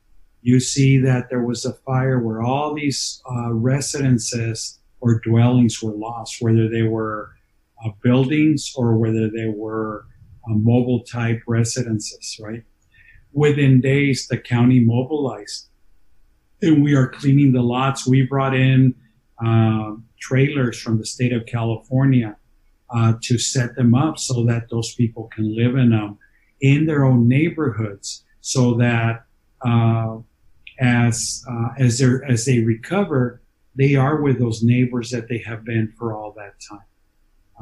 you 0.43 0.61
see 0.61 0.99
that 0.99 1.31
there 1.31 1.43
was 1.43 1.65
a 1.65 1.73
fire 1.73 2.19
where 2.19 2.43
all 2.43 2.75
these 2.75 3.23
uh, 3.31 3.53
residences 3.53 4.79
or 5.01 5.21
dwellings 5.21 5.83
were 5.83 5.93
lost, 5.93 6.37
whether 6.41 6.69
they 6.69 6.83
were 6.83 7.31
uh, 7.85 7.91
buildings 8.03 8.73
or 8.77 8.97
whether 8.97 9.31
they 9.31 9.49
were 9.49 10.07
uh, 10.49 10.55
mobile 10.55 11.05
type 11.05 11.41
residences, 11.47 12.39
right? 12.41 12.63
Within 13.33 13.81
days, 13.81 14.29
the 14.29 14.39
county 14.39 14.81
mobilized 14.81 15.69
and 16.63 16.83
we 16.83 16.95
are 16.95 17.09
cleaning 17.09 17.53
the 17.53 17.61
lots. 17.63 18.07
We 18.07 18.23
brought 18.23 18.55
in 18.55 18.95
uh, 19.45 19.95
trailers 20.21 20.81
from 20.81 20.99
the 20.99 21.05
state 21.05 21.33
of 21.33 21.45
California 21.47 22.37
uh, 22.91 23.15
to 23.23 23.37
set 23.39 23.75
them 23.75 23.95
up 23.95 24.19
so 24.19 24.45
that 24.45 24.71
those 24.71 24.95
people 24.95 25.29
can 25.35 25.55
live 25.55 25.77
in 25.77 25.91
them 25.91 26.19
in 26.61 26.87
their 26.87 27.05
own 27.05 27.27
neighborhoods 27.27 28.25
so 28.41 28.75
that 28.75 29.25
uh, 29.67 30.19
as 30.83 31.45
uh, 31.49 31.69
as 31.79 31.99
they 31.99 32.11
as 32.29 32.45
they 32.45 32.59
recover, 32.59 33.41
they 33.77 33.95
are 33.95 34.21
with 34.21 34.39
those 34.39 34.63
neighbors 34.63 35.11
that 35.11 35.29
they 35.29 35.39
have 35.39 35.65
been 35.65 35.93
for 35.97 36.13
all 36.13 36.33
that 36.33 36.55
time. 36.69 36.87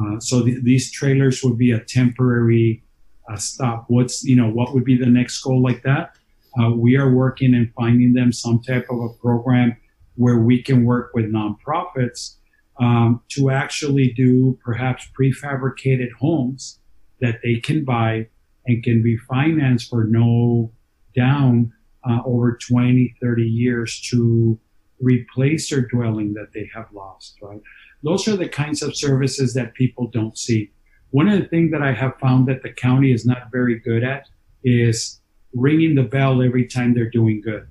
Uh, 0.00 0.18
so 0.18 0.42
th- 0.42 0.62
these 0.64 0.90
trailers 0.90 1.44
would 1.44 1.58
be 1.58 1.70
a 1.70 1.80
temporary 1.80 2.82
uh, 3.30 3.36
stop. 3.36 3.84
What's 3.88 4.24
you 4.24 4.36
know 4.36 4.48
what 4.50 4.72
would 4.72 4.84
be 4.84 4.96
the 4.96 5.06
next 5.06 5.40
goal 5.42 5.62
like 5.62 5.82
that? 5.82 6.16
Uh, 6.58 6.70
we 6.70 6.96
are 6.96 7.12
working 7.12 7.54
and 7.54 7.72
finding 7.74 8.14
them 8.14 8.32
some 8.32 8.60
type 8.60 8.86
of 8.90 8.98
a 8.98 9.08
program 9.20 9.76
where 10.16 10.38
we 10.38 10.62
can 10.62 10.84
work 10.84 11.12
with 11.14 11.26
nonprofits 11.26 12.36
um, 12.80 13.20
to 13.28 13.50
actually 13.50 14.12
do 14.12 14.58
perhaps 14.64 15.06
prefabricated 15.18 16.10
homes 16.12 16.78
that 17.20 17.40
they 17.42 17.60
can 17.60 17.84
buy 17.84 18.26
and 18.66 18.82
can 18.82 19.02
be 19.02 19.16
financed 19.16 19.90
for 19.90 20.04
no 20.04 20.72
down 21.14 21.72
uh, 22.08 22.20
over 22.24 22.56
20, 22.56 23.14
30 23.20 23.42
years 23.42 24.00
to 24.10 24.58
replace 25.00 25.70
their 25.70 25.82
dwelling 25.82 26.34
that 26.34 26.52
they 26.52 26.68
have 26.74 26.86
lost, 26.92 27.38
right? 27.42 27.60
Those 28.02 28.28
are 28.28 28.36
the 28.36 28.48
kinds 28.48 28.82
of 28.82 28.96
services 28.96 29.54
that 29.54 29.74
people 29.74 30.08
don't 30.08 30.36
see. 30.36 30.70
One 31.10 31.28
of 31.28 31.40
the 31.40 31.48
things 31.48 31.70
that 31.72 31.82
I 31.82 31.92
have 31.92 32.18
found 32.20 32.46
that 32.48 32.62
the 32.62 32.72
county 32.72 33.12
is 33.12 33.26
not 33.26 33.50
very 33.50 33.78
good 33.78 34.04
at 34.04 34.28
is 34.62 35.20
ringing 35.54 35.94
the 35.94 36.04
bell 36.04 36.42
every 36.42 36.66
time 36.66 36.94
they're 36.94 37.10
doing 37.10 37.40
good. 37.40 37.66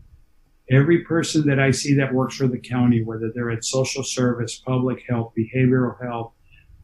Every 0.72 1.04
person 1.04 1.48
that 1.48 1.60
I 1.60 1.72
see 1.72 1.96
that 1.96 2.14
works 2.14 2.36
for 2.36 2.48
the 2.48 2.60
county, 2.60 3.04
whether 3.04 3.32
they're 3.34 3.50
at 3.50 3.66
social 3.66 4.04
service, 4.04 4.60
public 4.60 5.04
health, 5.10 5.34
behavioral 5.38 6.00
health, 6.04 6.34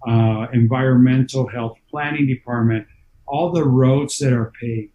uh, 0.08 0.48
environmental 0.54 1.48
health, 1.48 1.78
planning 1.90 2.26
department, 2.26 2.88
all 3.28 3.52
the 3.52 3.64
roads 3.64 4.18
that 4.20 4.34
are 4.34 4.52
paved, 4.60 4.92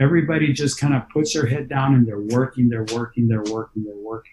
everybody 0.00 0.52
just 0.52 0.78
kind 0.78 0.94
of 0.94 1.08
puts 1.10 1.34
their 1.34 1.46
head 1.46 1.68
down 1.68 1.94
and 1.94 2.06
they're 2.06 2.20
working, 2.20 2.68
they're 2.68 2.86
working, 2.92 3.28
they're 3.28 3.44
working, 3.44 3.84
they're 3.84 3.94
working. 3.96 4.32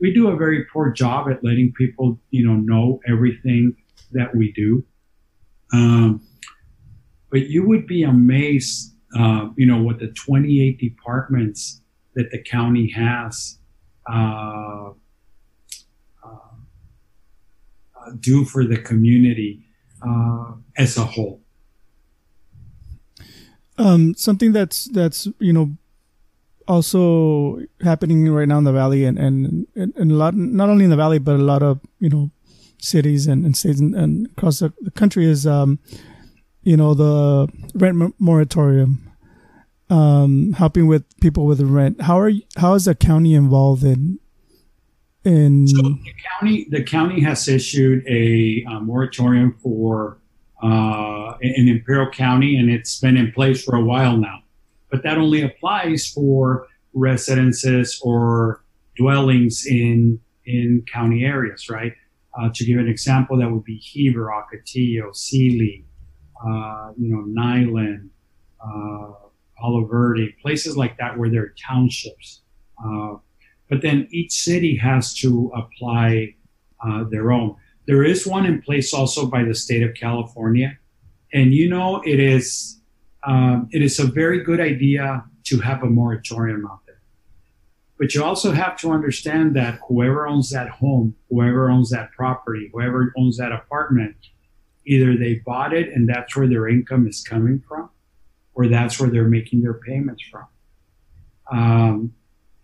We 0.00 0.12
do 0.12 0.28
a 0.28 0.36
very 0.36 0.64
poor 0.64 0.90
job 0.90 1.28
at 1.30 1.44
letting 1.44 1.72
people, 1.72 2.18
you 2.30 2.44
know, 2.46 2.54
know 2.54 3.00
everything 3.06 3.76
that 4.12 4.34
we 4.34 4.52
do. 4.52 4.84
Um, 5.72 6.26
but 7.30 7.48
you 7.48 7.66
would 7.66 7.86
be 7.86 8.02
amazed, 8.02 8.94
uh, 9.18 9.48
you 9.56 9.66
know, 9.66 9.82
what 9.82 9.98
the 9.98 10.08
28 10.08 10.78
departments 10.78 11.80
that 12.14 12.30
the 12.30 12.42
county 12.42 12.90
has 12.90 13.58
uh, 14.12 14.90
uh, 16.22 18.10
do 18.20 18.44
for 18.44 18.64
the 18.64 18.76
community 18.76 19.64
uh, 20.06 20.52
as 20.76 20.96
a 20.96 21.04
whole. 21.04 21.41
Um, 23.78 24.14
something 24.14 24.52
that's 24.52 24.84
that's 24.86 25.28
you 25.38 25.52
know 25.52 25.76
also 26.68 27.60
happening 27.82 28.30
right 28.30 28.46
now 28.46 28.58
in 28.58 28.64
the 28.64 28.72
valley 28.72 29.04
and 29.04 29.18
and, 29.18 29.66
and 29.74 30.12
a 30.12 30.14
lot 30.14 30.34
not 30.34 30.68
only 30.68 30.84
in 30.84 30.90
the 30.90 30.96
valley 30.96 31.18
but 31.18 31.34
a 31.34 31.38
lot 31.38 31.62
of 31.62 31.80
you 31.98 32.08
know 32.08 32.30
cities 32.78 33.26
and, 33.26 33.44
and 33.44 33.56
states 33.56 33.80
and, 33.80 33.94
and 33.94 34.26
across 34.26 34.58
the, 34.58 34.72
the, 34.80 34.90
country 34.90 35.24
is 35.24 35.46
um, 35.46 35.78
you 36.62 36.76
know 36.76 36.94
the 36.94 37.48
rent 37.74 38.14
moratorium 38.18 39.12
um, 39.92 40.54
helping 40.54 40.86
with 40.86 41.04
people 41.20 41.44
with 41.44 41.60
rent. 41.60 42.00
How 42.02 42.18
are 42.18 42.28
you, 42.30 42.42
how 42.56 42.74
is 42.74 42.86
the 42.86 42.94
county 42.94 43.34
involved 43.34 43.84
in 43.84 44.18
in? 45.24 45.68
So 45.68 45.82
the 45.82 46.14
county 46.30 46.66
the 46.70 46.82
county 46.82 47.20
has 47.22 47.46
issued 47.48 48.06
a, 48.06 48.64
a 48.68 48.80
moratorium 48.80 49.58
for 49.62 50.18
uh, 50.62 51.36
in 51.40 51.68
Imperial 51.68 52.10
County, 52.10 52.56
and 52.56 52.70
it's 52.70 53.00
been 53.00 53.16
in 53.16 53.32
place 53.32 53.64
for 53.64 53.76
a 53.76 53.84
while 53.84 54.16
now. 54.16 54.42
But 54.90 55.02
that 55.02 55.18
only 55.18 55.42
applies 55.42 56.08
for 56.08 56.66
residences 56.92 58.00
or 58.02 58.62
dwellings 58.96 59.66
in 59.66 60.20
in 60.44 60.84
county 60.92 61.24
areas, 61.24 61.68
right? 61.68 61.92
Uh, 62.38 62.48
to 62.54 62.64
give 62.64 62.78
an 62.78 62.88
example, 62.88 63.36
that 63.38 63.50
would 63.50 63.64
be 63.64 63.76
Heber, 63.76 64.30
Ocotillo, 64.30 65.14
Seeley, 65.14 65.84
uh, 66.44 66.92
you 66.98 67.10
know, 67.10 67.24
Niland, 67.28 68.08
uh, 68.60 69.12
Palo 69.58 69.84
Verde, 69.84 70.34
places 70.42 70.76
like 70.76 70.96
that 70.98 71.16
where 71.16 71.30
there 71.30 71.42
are 71.42 71.54
townships. 71.60 72.40
Uh, 72.84 73.14
but 73.68 73.82
then 73.82 74.08
each 74.10 74.32
city 74.32 74.76
has 74.76 75.14
to 75.14 75.52
apply 75.54 76.34
uh, 76.84 77.04
their 77.10 77.30
own. 77.32 77.54
There 77.86 78.04
is 78.04 78.26
one 78.26 78.46
in 78.46 78.62
place 78.62 78.94
also 78.94 79.26
by 79.26 79.44
the 79.44 79.54
state 79.54 79.82
of 79.82 79.94
California, 79.94 80.78
and 81.32 81.52
you 81.52 81.68
know 81.68 82.00
it 82.02 82.20
is 82.20 82.80
um, 83.24 83.68
it 83.72 83.82
is 83.82 83.98
a 83.98 84.06
very 84.06 84.42
good 84.42 84.60
idea 84.60 85.24
to 85.44 85.58
have 85.60 85.82
a 85.82 85.86
moratorium 85.86 86.66
out 86.66 86.80
there. 86.86 87.00
But 87.98 88.14
you 88.14 88.24
also 88.24 88.52
have 88.52 88.76
to 88.78 88.90
understand 88.90 89.54
that 89.56 89.78
whoever 89.86 90.26
owns 90.26 90.50
that 90.50 90.68
home, 90.68 91.14
whoever 91.30 91.70
owns 91.70 91.90
that 91.90 92.12
property, 92.12 92.70
whoever 92.72 93.12
owns 93.16 93.36
that 93.38 93.52
apartment, 93.52 94.16
either 94.84 95.16
they 95.16 95.34
bought 95.34 95.72
it 95.72 95.92
and 95.92 96.08
that's 96.08 96.36
where 96.36 96.48
their 96.48 96.68
income 96.68 97.06
is 97.06 97.22
coming 97.22 97.62
from, 97.66 97.90
or 98.54 98.66
that's 98.66 98.98
where 98.98 99.10
they're 99.10 99.28
making 99.28 99.62
their 99.62 99.74
payments 99.74 100.22
from. 100.24 100.46
Um, 101.50 102.14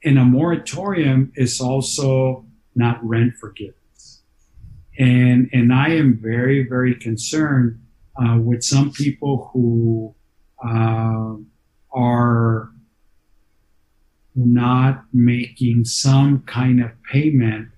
and 0.04 0.18
a 0.18 0.24
moratorium 0.24 1.32
is 1.36 1.60
also 1.60 2.44
not 2.74 3.04
rent 3.06 3.34
forgiveness. 3.34 3.77
And, 4.98 5.48
and 5.52 5.72
I 5.72 5.90
am 5.90 6.18
very, 6.20 6.66
very 6.68 6.94
concerned 6.94 7.80
uh, 8.16 8.38
with 8.38 8.64
some 8.64 8.90
people 8.92 9.50
who 9.52 10.14
uh, 10.64 11.36
are 11.92 12.70
not 14.34 15.04
making 15.12 15.84
some 15.84 16.42
kind 16.42 16.82
of 16.82 16.90
payment 17.10 17.68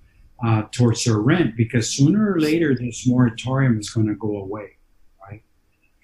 uh, 0.44 0.62
towards 0.72 1.04
their 1.04 1.18
rent 1.18 1.56
because 1.56 1.90
sooner 1.90 2.32
or 2.32 2.40
later 2.40 2.74
this 2.74 3.06
moratorium 3.06 3.78
is 3.78 3.90
going 3.90 4.06
to 4.06 4.14
go 4.14 4.38
away 4.38 4.76
right? 5.28 5.42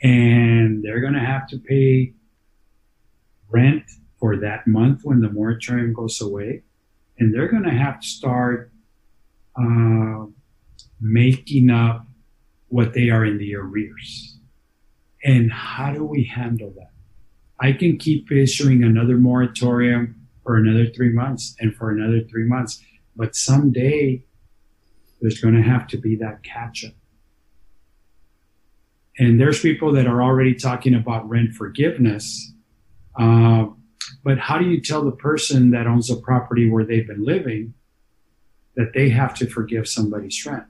and 0.03 0.83
they're 0.85 1.01
going 1.01 1.15
to 1.15 1.21
have 1.21 1.49
to 1.49 1.59
pay 1.59 2.13
rent 3.49 3.85
for 4.19 4.37
that 4.37 4.67
month 4.67 5.01
when 5.05 5.21
the 5.21 5.29
moratorium 5.29 5.93
goes 5.93 6.21
away, 6.21 6.63
and 7.19 7.35
they're 7.35 7.49
going 7.49 7.63
to 7.63 7.71
have 7.71 8.01
to 8.01 8.07
start 8.07 8.71
uh, 9.57 10.27
making 11.01 11.71
up 11.71 12.07
what 12.69 12.95
they 12.95 13.11
are 13.11 13.25
in 13.25 13.39
the 13.39 13.55
arrears. 13.55 14.39
And 15.25 15.53
how 15.53 15.93
do 15.93 16.05
we 16.05 16.25
handle 16.25 16.73
that? 16.77 16.91
I 17.59 17.73
can 17.73 17.97
keep 17.97 18.31
issuing 18.31 18.85
another 18.85 19.17
moratorium 19.17 20.27
for 20.43 20.57
another 20.57 20.87
three 20.87 21.11
months 21.11 21.57
and 21.59 21.75
for 21.75 21.91
another 21.91 22.21
three 22.23 22.45
months, 22.45 22.83
but 23.17 23.35
someday 23.35 24.23
there's 25.21 25.41
going 25.41 25.55
to 25.55 25.63
have 25.63 25.87
to 25.89 25.97
be 25.97 26.17
that 26.17 26.43
catch 26.43 26.85
up. 26.85 26.93
And 29.19 29.41
there's 29.41 29.61
people 29.61 29.93
that 29.93 30.07
are 30.07 30.23
already 30.23 30.55
talking 30.55 30.95
about 30.95 31.29
rent 31.29 31.55
forgiveness. 31.55 32.53
Uh, 33.19 33.67
but 34.23 34.39
how 34.39 34.59
do 34.59 34.67
you 34.67 34.81
tell 34.81 35.05
the 35.05 35.13
person 35.13 35.71
that 35.71 35.87
owns 35.87 36.11
a 36.11 36.17
property 36.17 36.69
where 36.71 36.85
they've 36.85 37.07
been 37.07 37.25
living 37.25 37.75
that 38.77 38.93
they 38.93 39.09
have 39.09 39.35
to 39.37 39.47
forgive 39.47 39.89
somebody's 39.89 40.45
rent? 40.45 40.65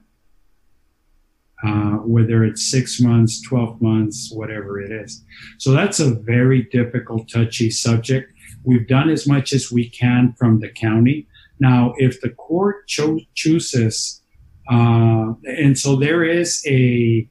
Uh, 1.65 1.97
whether 2.05 2.43
it's 2.43 2.69
six 2.69 3.01
months, 3.01 3.41
12 3.41 3.81
months, 3.81 4.29
whatever 4.31 4.79
it 4.79 4.91
is. 4.91 5.23
So 5.57 5.71
that's 5.71 5.99
a 5.99 6.13
very 6.13 6.63
difficult, 6.71 7.27
touchy 7.29 7.71
subject. 7.71 8.31
We've 8.63 8.87
done 8.87 9.09
as 9.09 9.27
much 9.27 9.53
as 9.53 9.71
we 9.71 9.89
can 9.89 10.35
from 10.37 10.59
the 10.59 10.69
county. 10.69 11.27
Now, 11.59 11.95
if 11.97 12.21
the 12.21 12.29
court 12.29 12.87
cho- 12.87 13.21
chooses, 13.33 14.21
uh, 14.69 15.33
and 15.45 15.75
so 15.75 15.95
there 15.95 16.23
is 16.23 16.63
a, 16.67 17.27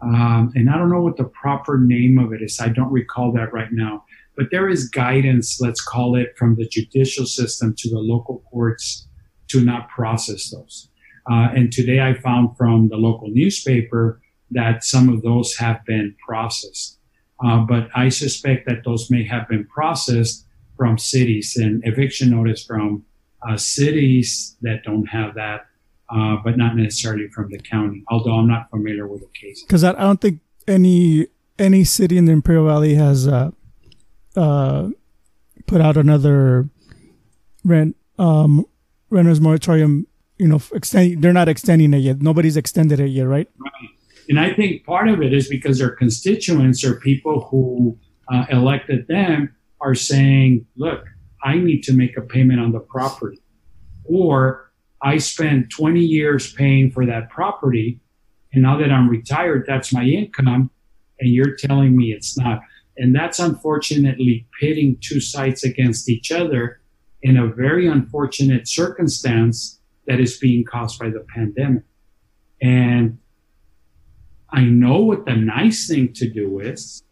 um, 0.00 0.52
and 0.54 0.70
I 0.70 0.78
don't 0.78 0.88
know 0.88 1.02
what 1.02 1.18
the 1.18 1.24
proper 1.24 1.78
name 1.78 2.18
of 2.18 2.32
it 2.32 2.40
is. 2.40 2.60
I 2.60 2.68
don't 2.68 2.90
recall 2.90 3.30
that 3.32 3.52
right 3.52 3.72
now. 3.72 4.04
But 4.38 4.46
there 4.50 4.70
is 4.70 4.88
guidance, 4.88 5.60
let's 5.60 5.82
call 5.82 6.16
it, 6.16 6.32
from 6.38 6.56
the 6.56 6.66
judicial 6.66 7.26
system 7.26 7.74
to 7.76 7.90
the 7.90 7.98
local 7.98 8.42
courts 8.50 9.06
to 9.48 9.60
not 9.60 9.90
process 9.90 10.48
those. 10.48 10.88
Uh, 11.30 11.48
and 11.54 11.72
today 11.72 12.00
I 12.00 12.14
found 12.14 12.56
from 12.56 12.88
the 12.88 12.96
local 12.96 13.28
newspaper 13.28 14.20
that 14.50 14.84
some 14.84 15.08
of 15.08 15.22
those 15.22 15.56
have 15.56 15.84
been 15.84 16.14
processed. 16.26 16.98
Uh, 17.44 17.58
but 17.58 17.88
I 17.94 18.08
suspect 18.08 18.66
that 18.66 18.84
those 18.84 19.10
may 19.10 19.24
have 19.24 19.48
been 19.48 19.66
processed 19.66 20.46
from 20.76 20.98
cities 20.98 21.56
and 21.56 21.82
eviction 21.86 22.30
notice 22.30 22.64
from 22.64 23.04
uh, 23.48 23.56
cities 23.56 24.56
that 24.62 24.82
don't 24.82 25.06
have 25.06 25.34
that, 25.34 25.66
uh, 26.10 26.36
but 26.44 26.56
not 26.56 26.76
necessarily 26.76 27.28
from 27.28 27.50
the 27.50 27.58
county. 27.58 28.02
Although 28.08 28.34
I'm 28.34 28.48
not 28.48 28.70
familiar 28.70 29.06
with 29.06 29.20
the 29.20 29.28
case. 29.38 29.62
Because 29.62 29.84
I, 29.84 29.92
don't 29.92 30.20
think 30.20 30.40
any 30.68 31.28
any 31.58 31.84
city 31.84 32.18
in 32.18 32.26
the 32.26 32.32
Imperial 32.32 32.66
Valley 32.66 32.94
has 32.94 33.26
uh, 33.26 33.50
uh, 34.36 34.88
put 35.66 35.80
out 35.80 35.96
another 35.96 36.68
rent 37.64 37.96
um, 38.18 38.66
renters 39.08 39.40
moratorium 39.40 40.06
you 40.40 40.48
know, 40.48 40.60
extend, 40.72 41.22
they're 41.22 41.34
not 41.34 41.48
extending 41.48 41.92
it 41.92 41.98
yet. 41.98 42.22
Nobody's 42.22 42.56
extended 42.56 42.98
it 42.98 43.08
yet, 43.08 43.24
right? 43.24 43.48
Right. 43.58 43.90
And 44.28 44.40
I 44.40 44.54
think 44.54 44.84
part 44.84 45.08
of 45.08 45.20
it 45.20 45.34
is 45.34 45.48
because 45.48 45.78
their 45.78 45.90
constituents 45.90 46.82
or 46.82 46.94
people 46.96 47.42
who 47.50 47.98
uh, 48.32 48.46
elected 48.48 49.06
them 49.06 49.54
are 49.80 49.94
saying, 49.94 50.66
look, 50.76 51.04
I 51.42 51.56
need 51.56 51.82
to 51.84 51.92
make 51.92 52.16
a 52.16 52.22
payment 52.22 52.58
on 52.58 52.72
the 52.72 52.80
property. 52.80 53.40
Or 54.04 54.72
I 55.02 55.18
spent 55.18 55.70
20 55.70 56.00
years 56.00 56.52
paying 56.54 56.90
for 56.90 57.04
that 57.04 57.28
property. 57.28 58.00
And 58.52 58.62
now 58.62 58.78
that 58.78 58.90
I'm 58.90 59.08
retired, 59.08 59.64
that's 59.66 59.92
my 59.92 60.04
income. 60.04 60.70
And 61.18 61.30
you're 61.30 61.54
telling 61.56 61.96
me 61.96 62.12
it's 62.12 62.38
not. 62.38 62.60
And 62.96 63.14
that's 63.14 63.38
unfortunately 63.38 64.46
pitting 64.58 64.96
two 65.00 65.20
sides 65.20 65.64
against 65.64 66.08
each 66.08 66.32
other 66.32 66.80
in 67.22 67.36
a 67.36 67.46
very 67.46 67.86
unfortunate 67.86 68.68
circumstance 68.68 69.79
that 70.10 70.18
is 70.18 70.36
being 70.36 70.64
caused 70.64 70.98
by 70.98 71.08
the 71.08 71.24
pandemic. 71.32 71.84
And 72.60 73.18
I 74.50 74.62
know 74.62 74.98
what 75.02 75.24
the 75.24 75.36
nice 75.36 75.86
thing 75.86 76.12
to 76.14 76.28
do 76.28 76.58
is, 76.58 77.04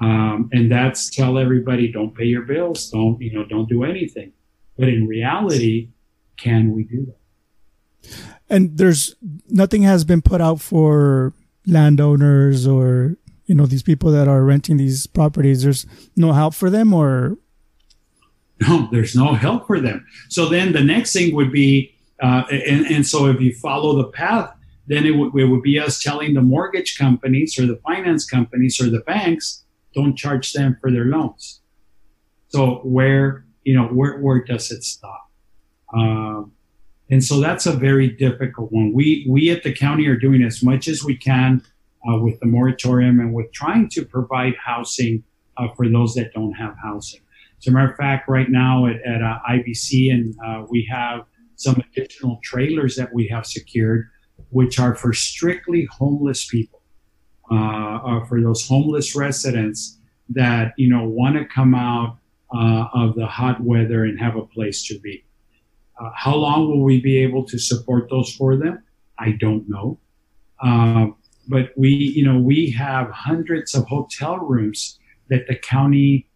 um, 0.00 0.50
and 0.52 0.72
that's 0.72 1.08
tell 1.08 1.38
everybody 1.38 1.92
don't 1.92 2.12
pay 2.12 2.24
your 2.24 2.42
bills, 2.42 2.90
don't 2.90 3.20
you 3.20 3.32
know, 3.32 3.44
don't 3.44 3.68
do 3.68 3.84
anything. 3.84 4.32
But 4.76 4.88
in 4.88 5.06
reality, 5.06 5.90
can 6.36 6.72
we 6.72 6.82
do 6.82 7.06
that? 7.06 8.10
And 8.50 8.76
there's 8.76 9.14
nothing 9.48 9.82
has 9.82 10.02
been 10.04 10.20
put 10.20 10.40
out 10.40 10.60
for 10.60 11.32
landowners 11.64 12.66
or 12.66 13.16
you 13.46 13.54
know 13.54 13.66
these 13.66 13.84
people 13.84 14.10
that 14.10 14.26
are 14.26 14.42
renting 14.42 14.78
these 14.78 15.06
properties. 15.06 15.62
There's 15.62 15.86
no 16.16 16.32
help 16.32 16.54
for 16.54 16.70
them, 16.70 16.92
or 16.92 17.38
no, 18.60 18.88
there's 18.92 19.16
no 19.16 19.34
help 19.34 19.66
for 19.66 19.80
them. 19.80 20.06
So 20.28 20.48
then 20.48 20.72
the 20.72 20.82
next 20.82 21.12
thing 21.12 21.34
would 21.34 21.52
be, 21.52 21.94
uh, 22.22 22.44
and, 22.50 22.86
and 22.86 23.06
so 23.06 23.26
if 23.26 23.40
you 23.40 23.54
follow 23.54 23.96
the 23.96 24.08
path, 24.08 24.54
then 24.86 25.06
it, 25.06 25.12
w- 25.12 25.32
it 25.36 25.44
would 25.44 25.62
be 25.62 25.78
us 25.78 26.02
telling 26.02 26.34
the 26.34 26.42
mortgage 26.42 26.98
companies 26.98 27.58
or 27.58 27.66
the 27.66 27.80
finance 27.84 28.24
companies 28.24 28.80
or 28.80 28.90
the 28.90 29.00
banks, 29.00 29.64
don't 29.94 30.16
charge 30.16 30.52
them 30.52 30.76
for 30.80 30.90
their 30.90 31.06
loans. 31.06 31.60
So 32.48 32.76
where, 32.84 33.44
you 33.64 33.74
know, 33.74 33.86
where, 33.86 34.18
where 34.18 34.44
does 34.44 34.70
it 34.70 34.84
stop? 34.84 35.30
Um, 35.92 36.52
and 37.10 37.22
so 37.22 37.40
that's 37.40 37.66
a 37.66 37.72
very 37.72 38.08
difficult 38.08 38.72
one. 38.72 38.92
We, 38.92 39.26
we 39.28 39.50
at 39.50 39.62
the 39.62 39.72
county 39.72 40.06
are 40.06 40.16
doing 40.16 40.42
as 40.42 40.62
much 40.62 40.86
as 40.88 41.02
we 41.04 41.16
can 41.16 41.62
uh, 42.08 42.18
with 42.18 42.38
the 42.40 42.46
moratorium 42.46 43.20
and 43.20 43.32
with 43.32 43.52
trying 43.52 43.88
to 43.90 44.04
provide 44.04 44.54
housing 44.56 45.24
uh, 45.56 45.68
for 45.76 45.88
those 45.88 46.14
that 46.14 46.32
don't 46.34 46.52
have 46.52 46.76
housing. 46.82 47.20
As 47.64 47.68
a 47.68 47.70
matter 47.70 47.92
of 47.92 47.96
fact, 47.96 48.28
right 48.28 48.50
now 48.50 48.84
at, 48.84 48.96
at 49.06 49.22
uh, 49.22 49.38
IBC, 49.48 50.12
and 50.12 50.34
uh, 50.44 50.66
we 50.68 50.86
have 50.92 51.24
some 51.56 51.82
additional 51.96 52.38
trailers 52.42 52.94
that 52.96 53.10
we 53.14 53.26
have 53.28 53.46
secured, 53.46 54.10
which 54.50 54.78
are 54.78 54.94
for 54.94 55.14
strictly 55.14 55.88
homeless 55.90 56.44
people, 56.44 56.82
uh, 57.50 58.22
for 58.26 58.42
those 58.42 58.68
homeless 58.68 59.16
residents 59.16 59.98
that 60.28 60.74
you 60.76 60.90
know 60.90 61.08
want 61.08 61.36
to 61.36 61.46
come 61.46 61.74
out 61.74 62.18
uh, 62.54 62.88
of 62.92 63.14
the 63.14 63.26
hot 63.26 63.62
weather 63.62 64.04
and 64.04 64.20
have 64.20 64.36
a 64.36 64.44
place 64.44 64.86
to 64.88 65.00
be. 65.00 65.24
Uh, 65.98 66.10
how 66.14 66.34
long 66.34 66.68
will 66.68 66.82
we 66.82 67.00
be 67.00 67.16
able 67.16 67.46
to 67.46 67.58
support 67.58 68.10
those 68.10 68.30
for 68.34 68.56
them? 68.56 68.82
I 69.18 69.38
don't 69.40 69.66
know. 69.70 69.98
Uh, 70.60 71.06
but 71.48 71.70
we, 71.78 71.88
you 71.88 72.26
know, 72.26 72.38
we 72.38 72.70
have 72.72 73.08
hundreds 73.08 73.74
of 73.74 73.86
hotel 73.86 74.36
rooms 74.36 74.98
that 75.30 75.46
the 75.46 75.56
county 75.56 76.26
uh, 76.26 76.33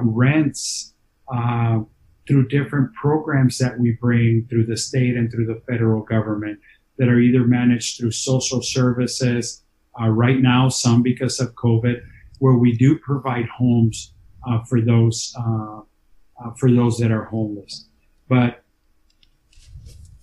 rents 0.00 0.94
uh, 1.32 1.80
through 2.26 2.48
different 2.48 2.92
programs 2.94 3.58
that 3.58 3.78
we 3.78 3.92
bring 3.92 4.46
through 4.48 4.66
the 4.66 4.76
state 4.76 5.16
and 5.16 5.30
through 5.32 5.46
the 5.46 5.60
federal 5.66 6.02
government 6.02 6.58
that 6.98 7.08
are 7.08 7.18
either 7.18 7.46
managed 7.46 7.98
through 7.98 8.10
social 8.10 8.60
services. 8.62 9.64
Uh, 10.00 10.08
right 10.08 10.40
now, 10.40 10.68
some 10.68 11.02
because 11.02 11.40
of 11.40 11.54
COVID, 11.54 12.00
where 12.38 12.54
we 12.54 12.76
do 12.76 12.98
provide 12.98 13.46
homes 13.46 14.12
uh, 14.46 14.62
for 14.64 14.80
those 14.80 15.34
uh, 15.38 15.80
uh, 16.40 16.50
for 16.56 16.70
those 16.70 16.98
that 16.98 17.10
are 17.10 17.24
homeless. 17.24 17.88
But 18.28 18.62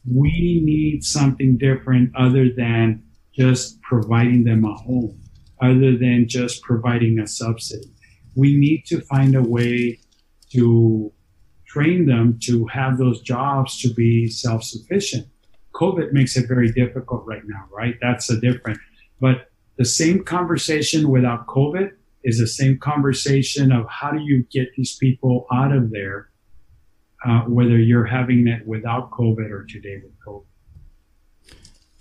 we 0.09 0.61
need 0.63 1.03
something 1.03 1.57
different 1.57 2.15
other 2.15 2.49
than 2.49 3.03
just 3.33 3.81
providing 3.81 4.43
them 4.43 4.63
a 4.63 4.73
home, 4.73 5.19
other 5.61 5.97
than 5.97 6.27
just 6.27 6.61
providing 6.61 7.19
a 7.19 7.27
subsidy 7.27 7.94
we 8.35 8.55
need 8.55 8.85
to 8.87 9.01
find 9.01 9.35
a 9.35 9.41
way 9.41 9.99
to 10.51 11.11
train 11.65 12.05
them 12.05 12.39
to 12.43 12.65
have 12.67 12.97
those 12.97 13.21
jobs 13.21 13.81
to 13.81 13.93
be 13.93 14.27
self-sufficient. 14.27 15.27
COVID 15.73 16.13
makes 16.13 16.37
it 16.37 16.47
very 16.47 16.71
difficult 16.71 17.25
right 17.25 17.41
now, 17.45 17.65
right? 17.71 17.95
That's 18.01 18.29
a 18.29 18.39
different, 18.39 18.79
but 19.19 19.49
the 19.77 19.85
same 19.85 20.23
conversation 20.23 21.09
without 21.09 21.47
COVID 21.47 21.91
is 22.23 22.39
the 22.39 22.47
same 22.47 22.77
conversation 22.79 23.71
of 23.71 23.85
how 23.89 24.11
do 24.11 24.19
you 24.19 24.45
get 24.51 24.69
these 24.75 24.95
people 24.95 25.45
out 25.51 25.71
of 25.71 25.91
there, 25.91 26.29
uh, 27.25 27.41
whether 27.41 27.77
you're 27.77 28.05
having 28.05 28.47
it 28.47 28.65
without 28.65 29.11
COVID 29.11 29.51
or 29.51 29.65
today 29.65 30.01
with 30.01 30.13
COVID. 30.25 30.45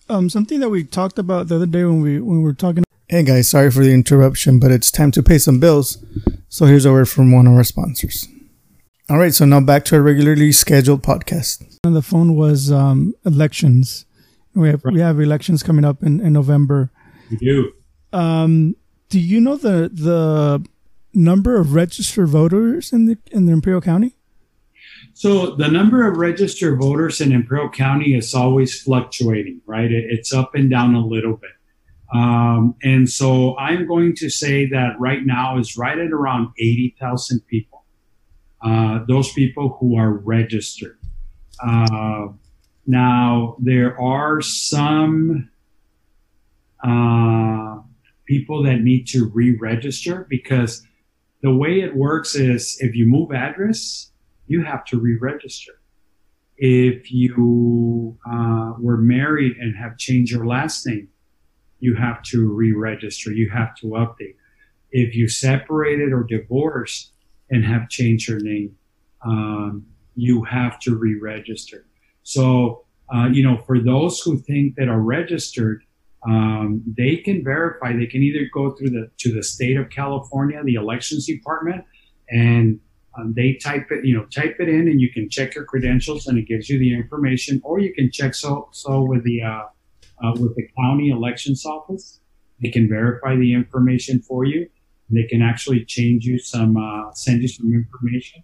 Um, 0.09 0.31
something 0.31 0.61
that 0.61 0.69
we 0.69 0.85
talked 0.85 1.19
about 1.19 1.49
the 1.49 1.57
other 1.57 1.67
day 1.67 1.85
when 1.85 2.01
we 2.01 2.21
when 2.21 2.39
we 2.39 2.45
were 2.45 2.53
talking 2.53 2.85
Hey 3.09 3.23
guys, 3.23 3.51
sorry 3.51 3.71
for 3.71 3.85
the 3.85 3.93
interruption, 3.93 4.59
but 4.59 4.71
it's 4.71 4.91
time 4.91 5.11
to 5.11 5.23
pay 5.23 5.37
some 5.37 5.61
bills. 5.61 6.03
So 6.49 6.65
here's 6.65 6.87
a 6.87 6.93
word 6.93 7.07
from 7.07 7.33
one 7.33 7.47
of 7.47 7.53
our 7.53 7.63
sponsors. 7.63 8.27
All 9.11 9.19
right, 9.19 9.35
so 9.35 9.45
now 9.45 9.61
back 9.61 9.85
to 9.87 9.97
our 9.97 10.03
regularly 10.03 10.53
scheduled 10.53 11.03
podcast. 11.03 11.81
On 11.85 11.93
the 11.93 12.01
phone 12.01 12.35
was 12.35 12.73
um, 12.73 13.13
elections. 13.27 14.07
We 14.55 14.71
have 14.71 14.83
we 14.85 15.01
have 15.01 15.21
elections 15.21 15.63
coming 15.63 15.85
up 15.85 16.03
in, 16.03 16.19
in 16.19 16.33
November. 16.33 16.91
We 17.31 17.37
do. 17.37 17.73
Um, 18.15 18.75
do 19.11 19.21
you 19.21 19.39
know 19.39 19.57
the 19.57 19.91
the 19.93 20.65
number 21.13 21.57
of 21.61 21.75
registered 21.75 22.29
voters 22.29 22.91
in 22.91 23.05
the 23.05 23.19
in 23.31 23.45
the 23.45 23.53
Imperial 23.53 23.83
County? 23.83 24.17
So 25.13 25.55
the 25.57 25.69
number 25.69 26.09
of 26.09 26.17
registered 26.17 26.81
voters 26.81 27.21
in 27.21 27.33
Imperial 27.33 27.69
County 27.69 28.15
is 28.15 28.33
always 28.35 28.81
fluctuating, 28.81 29.61
right? 29.67 29.93
It, 29.93 30.07
it's 30.09 30.33
up 30.33 30.55
and 30.55 30.71
down 30.71 30.95
a 30.95 31.05
little 31.05 31.35
bit. 31.37 31.51
Um, 32.15 32.77
and 32.83 33.11
so 33.11 33.59
I'm 33.59 33.87
going 33.87 34.15
to 34.17 34.31
say 34.31 34.67
that 34.67 34.99
right 34.99 35.27
now 35.27 35.59
is 35.59 35.77
right 35.77 35.99
at 35.99 36.13
around 36.13 36.51
80,000 36.59 37.41
people 37.47 37.75
uh, 38.65 39.01
those 39.07 39.31
people 39.33 39.77
who 39.79 39.97
are 39.97 40.11
registered. 40.11 40.99
Uh, 41.63 42.29
now, 42.87 43.57
there 43.59 44.01
are 44.01 44.41
some 44.41 45.51
uh, 46.83 47.79
people 48.25 48.63
that 48.63 48.81
need 48.81 49.07
to 49.09 49.27
re-register 49.29 50.27
because 50.31 50.83
the 51.43 51.55
way 51.55 51.81
it 51.81 51.95
works 51.95 52.35
is 52.35 52.79
if 52.81 52.95
you 52.95 53.07
move 53.07 53.33
address, 53.33 54.11
you 54.47 54.65
have 54.65 54.85
to 54.87 54.99
re-register. 54.99 55.73
If 56.57 57.13
you 57.13 58.17
uh, 58.31 58.75
were 58.79 58.97
married 58.97 59.59
and 59.59 59.77
have 59.77 59.99
changed 59.99 60.33
your 60.33 60.47
last 60.47 60.87
name, 60.87 61.09
you 61.85 61.95
have 62.07 62.23
to 62.33 62.39
re-register. 62.61 63.31
You 63.31 63.49
have 63.51 63.73
to 63.81 63.87
update. 64.05 64.37
If 64.91 65.15
you 65.19 65.27
separated 65.29 66.11
or 66.17 66.23
divorced 66.37 67.13
and 67.51 67.61
have 67.73 67.85
changed 67.89 68.25
your 68.31 68.41
name, 68.41 68.71
um, 69.33 69.85
you 70.27 70.45
have 70.45 70.75
to 70.85 70.97
re-register. 70.97 71.81
So, 72.23 72.85
uh, 73.15 73.29
you 73.37 73.43
know, 73.47 73.57
for 73.67 73.79
those 73.81 74.15
who 74.23 74.39
think 74.39 74.77
that 74.77 74.89
are 74.89 75.05
registered, 75.19 75.83
um, 76.27 76.83
they 77.01 77.17
can 77.17 77.45
verify. 77.45 77.93
They 77.93 78.07
can 78.07 78.23
either 78.23 78.45
go 78.59 78.65
through 78.75 78.93
the 78.97 79.11
to 79.23 79.29
the 79.37 79.43
state 79.43 79.77
of 79.77 79.91
California, 79.91 80.59
the 80.65 80.77
elections 80.85 81.27
department, 81.27 81.85
and 82.31 82.81
um, 83.17 83.35
they 83.37 83.49
type 83.69 83.87
it, 83.91 84.07
you 84.09 84.15
know, 84.17 84.25
type 84.41 84.57
it 84.59 84.69
in, 84.71 84.89
and 84.91 84.99
you 85.05 85.11
can 85.13 85.29
check 85.29 85.55
your 85.55 85.67
credentials, 85.73 86.27
and 86.29 86.39
it 86.39 86.47
gives 86.53 86.71
you 86.71 86.79
the 86.79 86.95
information. 86.95 87.61
Or 87.63 87.79
you 87.79 87.93
can 87.99 88.11
check 88.11 88.33
so 88.35 88.53
so 88.73 89.03
with 89.03 89.23
the 89.29 89.43
uh, 89.43 89.65
uh, 90.25 90.33
with 90.41 90.57
the 90.57 90.67
county 90.81 91.11
elections 91.11 91.67
office. 91.67 92.21
They 92.63 92.71
can 92.71 92.89
verify 92.89 93.37
the 93.37 93.53
information 93.53 94.21
for 94.21 94.45
you. 94.45 94.69
They 95.11 95.25
can 95.25 95.43
actually 95.43 95.85
change 95.85 96.25
you 96.25 96.39
some, 96.39 96.77
uh, 96.77 97.13
send 97.13 97.43
you 97.43 97.49
some 97.49 97.73
information, 97.73 98.43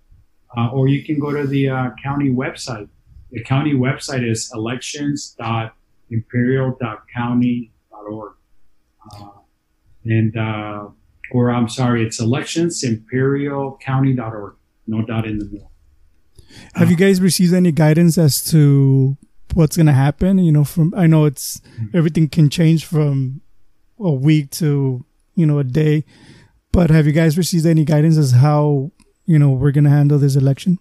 uh, 0.57 0.71
or 0.73 0.89
you 0.89 1.03
can 1.03 1.19
go 1.19 1.33
to 1.33 1.47
the 1.47 1.71
uh, 1.71 1.91
county 2.03 2.31
website. 2.31 2.89
The 3.31 3.43
county 3.45 3.73
website 3.73 4.29
is 4.29 4.51
elections.com 4.55 5.71
imperial.county.org. 6.13 8.33
Uh, 9.13 9.29
and, 10.05 10.37
or 11.31 11.53
I'm 11.53 11.69
sorry, 11.69 12.05
it's 12.05 12.21
elections 12.21 12.83
imperialcounty.org. 12.83 14.55
No 14.89 15.07
dot 15.07 15.27
in 15.27 15.39
the 15.39 15.45
middle. 15.45 15.71
Have 16.75 16.91
you 16.91 16.97
guys 16.97 17.21
received 17.21 17.55
any 17.55 17.71
guidance 17.71 18.19
as 18.19 18.45
to 18.47 19.17
what's 19.55 19.77
going 19.77 19.87
to 19.87 19.93
happen? 19.93 20.39
You 20.39 20.53
know, 20.53 20.65
from, 20.65 20.95
I 20.97 21.07
know 21.07 21.25
it's, 21.25 21.59
mm-hmm. 21.61 21.97
everything 21.97 22.29
can 22.29 22.51
change 22.51 22.85
from 22.85 23.41
a 23.99 24.13
week 24.13 24.51
to, 24.53 25.05
you 25.35 25.47
know, 25.47 25.59
a 25.59 25.65
day, 25.65 26.05
but 26.73 26.91
have 26.91 27.07
you 27.07 27.13
guys 27.13 27.37
received 27.37 27.67
any 27.67 27.85
guidance 27.85 28.17
as 28.17 28.33
how, 28.33 28.91
you 29.27 29.39
know, 29.39 29.51
we're 29.51 29.73
going 29.73 29.85
to 29.85 29.91
handle 29.91 30.19
this 30.19 30.37
election? 30.37 30.79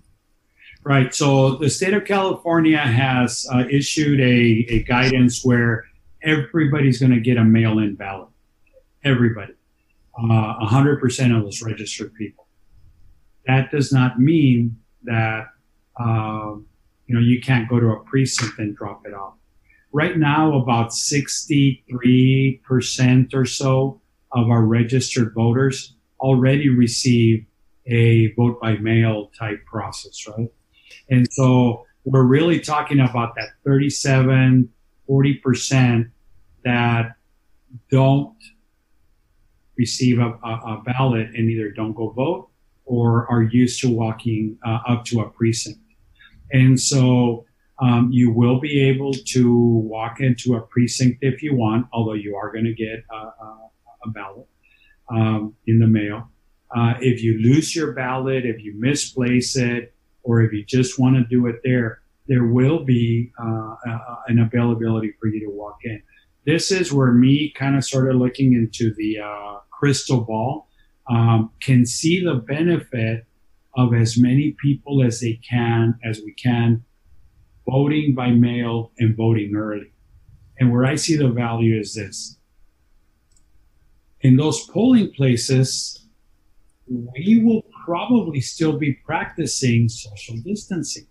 Right. 0.84 1.14
So 1.14 1.56
the 1.56 1.70
state 1.70 1.94
of 1.94 2.06
California 2.06 2.78
has 2.78 3.46
uh, 3.52 3.66
issued 3.70 4.20
a, 4.20 4.66
a 4.74 4.84
guidance 4.84 5.44
where 5.44 5.86
everybody's 6.24 7.00
going 7.00 7.12
to 7.12 7.20
get 7.20 7.38
a 7.38 7.44
mail 7.44 7.80
in 7.80 7.96
ballot. 7.96 8.30
Everybody. 9.04 9.54
Uh, 10.18 10.66
100% 10.66 11.38
of 11.38 11.44
those 11.44 11.62
registered 11.62 12.14
people. 12.16 12.48
That 13.46 13.72
does 13.72 13.92
not 13.92 14.20
mean 14.20 14.78
that, 15.04 15.48
uh, 16.00 16.56
you 17.10 17.16
know, 17.16 17.22
you 17.22 17.42
can't 17.42 17.68
go 17.68 17.80
to 17.80 17.88
a 17.88 18.00
precinct 18.02 18.60
and 18.60 18.78
drop 18.78 19.02
it 19.04 19.16
off. 19.16 19.34
Right 19.92 20.16
now, 20.16 20.62
about 20.62 20.92
63% 20.92 23.34
or 23.34 23.46
so 23.46 24.00
of 24.32 24.52
our 24.52 24.64
registered 24.64 25.34
voters 25.34 25.96
already 26.20 26.70
receive 26.70 27.48
a 27.88 28.32
vote 28.34 28.62
by 28.62 28.78
mail 28.78 29.32
type 29.40 29.66
process, 29.66 30.28
right? 30.28 30.52
And 31.10 31.28
so 31.32 31.88
we're 32.06 32.28
really 32.28 32.60
talking 32.60 33.00
about 33.00 33.34
that 33.38 33.50
37, 33.66 34.70
40% 35.10 36.12
that 36.64 37.16
don't 37.90 38.36
receive 39.80 40.20
a, 40.20 40.38
a, 40.44 40.50
a, 40.50 40.84
ballot 40.86 41.30
and 41.34 41.50
either 41.50 41.72
don't 41.72 41.94
go 41.94 42.12
vote 42.12 42.50
or 42.86 43.26
are 43.32 43.42
used 43.42 43.82
to 43.82 43.90
walking 43.90 44.60
uh, 44.64 44.78
up 44.88 45.06
to 45.06 45.22
a 45.22 45.30
precinct. 45.30 45.80
And 46.52 46.80
so 46.80 47.46
um, 47.82 48.10
you 48.12 48.32
will 48.32 48.60
be 48.60 48.82
able 48.90 49.14
to 49.14 49.56
walk 49.56 50.20
into 50.20 50.56
a 50.56 50.62
precinct 50.62 51.20
if 51.22 51.42
you 51.42 51.56
want, 51.56 51.88
although 51.94 52.14
you 52.14 52.36
are 52.36 52.52
going 52.52 52.66
to 52.66 52.74
get 52.74 53.04
a, 53.12 53.16
a 53.16 54.10
ballot 54.10 54.48
um, 55.10 55.56
in 55.68 55.80
the 55.80 55.88
mail. 55.88 56.30
Uh, 56.76 56.94
if 57.00 57.24
you 57.24 57.40
lose 57.42 57.76
your 57.76 57.94
ballot, 57.94 58.46
if 58.46 58.62
you 58.64 58.74
misplace 58.78 59.56
it, 59.56 59.94
or 60.24 60.42
if 60.42 60.54
you 60.54 60.64
just 60.64 61.00
want 61.00 61.16
to 61.16 61.24
do 61.26 61.48
it 61.48 61.62
there, 61.64 62.02
there 62.28 62.46
will 62.46 62.84
be 62.84 63.32
uh, 63.42 63.76
an 64.28 64.40
availability 64.40 65.14
for 65.20 65.28
you 65.28 65.40
to 65.40 65.50
walk 65.50 65.80
in. 65.84 66.02
This 66.46 66.72
is 66.72 66.94
where 66.94 67.12
me 67.12 67.52
kind 67.58 67.76
of 67.76 67.84
of 67.94 68.16
looking 68.16 68.54
into 68.54 68.94
the 68.94 69.20
uh, 69.20 69.60
crystal 69.72 70.22
ball 70.22 70.68
um, 71.10 71.52
can 71.60 71.86
see 71.86 72.24
the 72.24 72.36
benefit 72.36 73.26
of 73.76 73.94
as 73.94 74.18
many 74.18 74.56
people 74.62 75.04
as 75.04 75.20
they 75.20 75.40
can, 75.48 75.98
as 76.04 76.22
we 76.24 76.34
can, 76.34 76.84
voting 77.70 78.16
by 78.16 78.32
mail 78.32 78.92
and 78.98 79.16
voting 79.16 79.56
early. 79.56 79.92
And 80.60 80.72
where 80.72 80.86
I 80.86 80.96
see 80.96 81.16
the 81.16 81.30
value 81.30 81.80
is 81.80 81.96
this. 81.96 82.38
In 84.22 84.36
those 84.36 84.68
polling 84.68 85.14
places, 85.14 86.06
we 86.88 87.42
will 87.44 87.64
probably 87.86 88.42
still 88.42 88.78
be 88.78 88.94
practicing 89.06 89.88
social 89.88 90.36
distancing. 90.44 91.08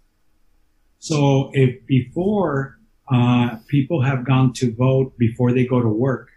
So 0.98 1.50
if 1.54 1.86
before 1.86 2.78
uh, 3.10 3.56
people 3.68 4.02
have 4.02 4.26
gone 4.26 4.52
to 4.54 4.74
vote 4.74 5.16
before 5.16 5.52
they 5.52 5.64
go 5.64 5.80
to 5.80 5.88
work 5.88 6.28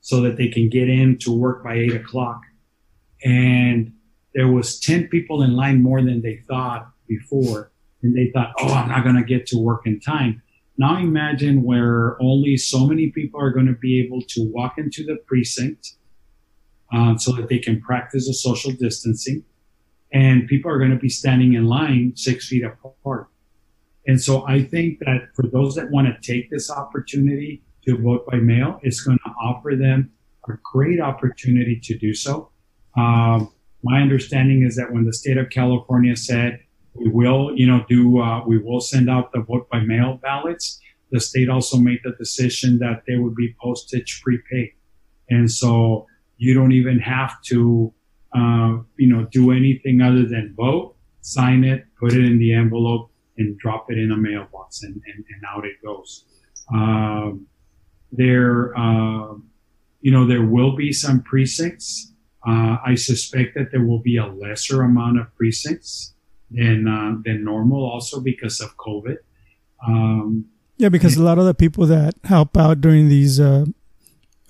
so 0.00 0.20
that 0.20 0.36
they 0.36 0.48
can 0.48 0.68
get 0.68 0.88
in 0.88 1.16
to 1.18 1.32
work 1.32 1.62
by 1.64 1.74
eight 1.74 1.94
o'clock 1.94 2.42
and 3.24 3.92
there 4.34 4.48
was 4.48 4.80
10 4.80 5.08
people 5.08 5.42
in 5.42 5.54
line 5.54 5.82
more 5.82 6.02
than 6.02 6.22
they 6.22 6.36
thought 6.48 6.90
before 7.06 7.70
and 8.02 8.16
they 8.16 8.30
thought 8.32 8.52
oh 8.58 8.72
i'm 8.72 8.88
not 8.88 9.04
going 9.04 9.16
to 9.16 9.24
get 9.24 9.46
to 9.46 9.58
work 9.58 9.86
in 9.86 10.00
time 10.00 10.42
now 10.78 10.96
imagine 10.96 11.62
where 11.62 12.20
only 12.20 12.56
so 12.56 12.86
many 12.86 13.10
people 13.10 13.40
are 13.40 13.50
going 13.50 13.66
to 13.66 13.74
be 13.74 14.00
able 14.00 14.22
to 14.22 14.50
walk 14.52 14.78
into 14.78 15.04
the 15.04 15.16
precinct 15.26 15.94
uh, 16.92 17.16
so 17.16 17.32
that 17.32 17.48
they 17.48 17.58
can 17.58 17.80
practice 17.80 18.26
the 18.26 18.34
social 18.34 18.72
distancing. 18.72 19.44
And 20.12 20.46
people 20.46 20.70
are 20.70 20.78
going 20.78 20.90
to 20.90 20.98
be 20.98 21.08
standing 21.08 21.54
in 21.54 21.66
line 21.66 22.12
six 22.16 22.48
feet 22.48 22.64
apart. 22.64 23.28
And 24.06 24.20
so 24.20 24.46
I 24.46 24.62
think 24.62 24.98
that 25.00 25.28
for 25.34 25.46
those 25.46 25.74
that 25.76 25.90
want 25.90 26.08
to 26.08 26.32
take 26.32 26.50
this 26.50 26.70
opportunity 26.70 27.62
to 27.86 27.96
vote 27.96 28.26
by 28.26 28.36
mail, 28.36 28.78
it's 28.82 29.00
going 29.00 29.18
to 29.24 29.30
offer 29.40 29.74
them 29.74 30.12
a 30.48 30.52
great 30.72 31.00
opportunity 31.00 31.80
to 31.84 31.96
do 31.96 32.12
so. 32.14 32.50
Um, 32.96 33.52
my 33.82 34.00
understanding 34.00 34.62
is 34.62 34.76
that 34.76 34.92
when 34.92 35.04
the 35.04 35.12
state 35.12 35.36
of 35.36 35.50
California 35.50 36.16
said 36.16 36.60
we 36.94 37.08
will, 37.08 37.56
you 37.56 37.66
know, 37.66 37.84
do 37.88 38.20
uh, 38.20 38.44
we 38.46 38.58
will 38.58 38.80
send 38.80 39.08
out 39.08 39.32
the 39.32 39.40
vote 39.40 39.68
by 39.70 39.80
mail 39.80 40.18
ballots, 40.22 40.80
the 41.10 41.20
state 41.20 41.48
also 41.48 41.76
made 41.76 42.00
the 42.04 42.12
decision 42.12 42.78
that 42.78 43.02
they 43.06 43.16
would 43.16 43.34
be 43.34 43.54
postage 43.60 44.20
prepaid, 44.22 44.72
and 45.30 45.50
so 45.50 46.06
you 46.36 46.54
don't 46.54 46.72
even 46.72 46.98
have 46.98 47.40
to, 47.42 47.92
uh, 48.34 48.76
you 48.96 49.08
know, 49.08 49.26
do 49.30 49.52
anything 49.52 50.00
other 50.00 50.26
than 50.26 50.54
vote, 50.56 50.96
sign 51.20 51.64
it, 51.64 51.86
put 51.98 52.12
it 52.12 52.24
in 52.24 52.38
the 52.38 52.52
envelope, 52.52 53.10
and 53.38 53.58
drop 53.58 53.90
it 53.90 53.98
in 53.98 54.10
a 54.10 54.16
mailbox, 54.16 54.82
and, 54.82 54.94
and, 54.94 55.24
and 55.34 55.44
out 55.48 55.64
it 55.64 55.76
goes. 55.84 56.24
Um, 56.72 57.46
there, 58.10 58.76
uh, 58.76 59.34
you 60.00 60.10
know, 60.10 60.26
there 60.26 60.44
will 60.44 60.76
be 60.76 60.92
some 60.92 61.22
precincts. 61.22 62.11
Uh, 62.46 62.76
I 62.84 62.94
suspect 62.96 63.54
that 63.54 63.70
there 63.70 63.84
will 63.84 64.00
be 64.00 64.16
a 64.16 64.26
lesser 64.26 64.82
amount 64.82 65.20
of 65.20 65.34
precincts 65.36 66.14
than 66.50 66.88
uh, 66.88 67.16
than 67.24 67.44
normal, 67.44 67.84
also 67.84 68.20
because 68.20 68.60
of 68.60 68.76
COVID. 68.76 69.18
Um, 69.86 70.46
yeah, 70.76 70.88
because 70.88 71.16
and, 71.16 71.22
a 71.22 71.26
lot 71.26 71.38
of 71.38 71.46
the 71.46 71.54
people 71.54 71.86
that 71.86 72.14
help 72.24 72.56
out 72.56 72.80
during 72.80 73.08
these 73.08 73.38
uh, 73.38 73.66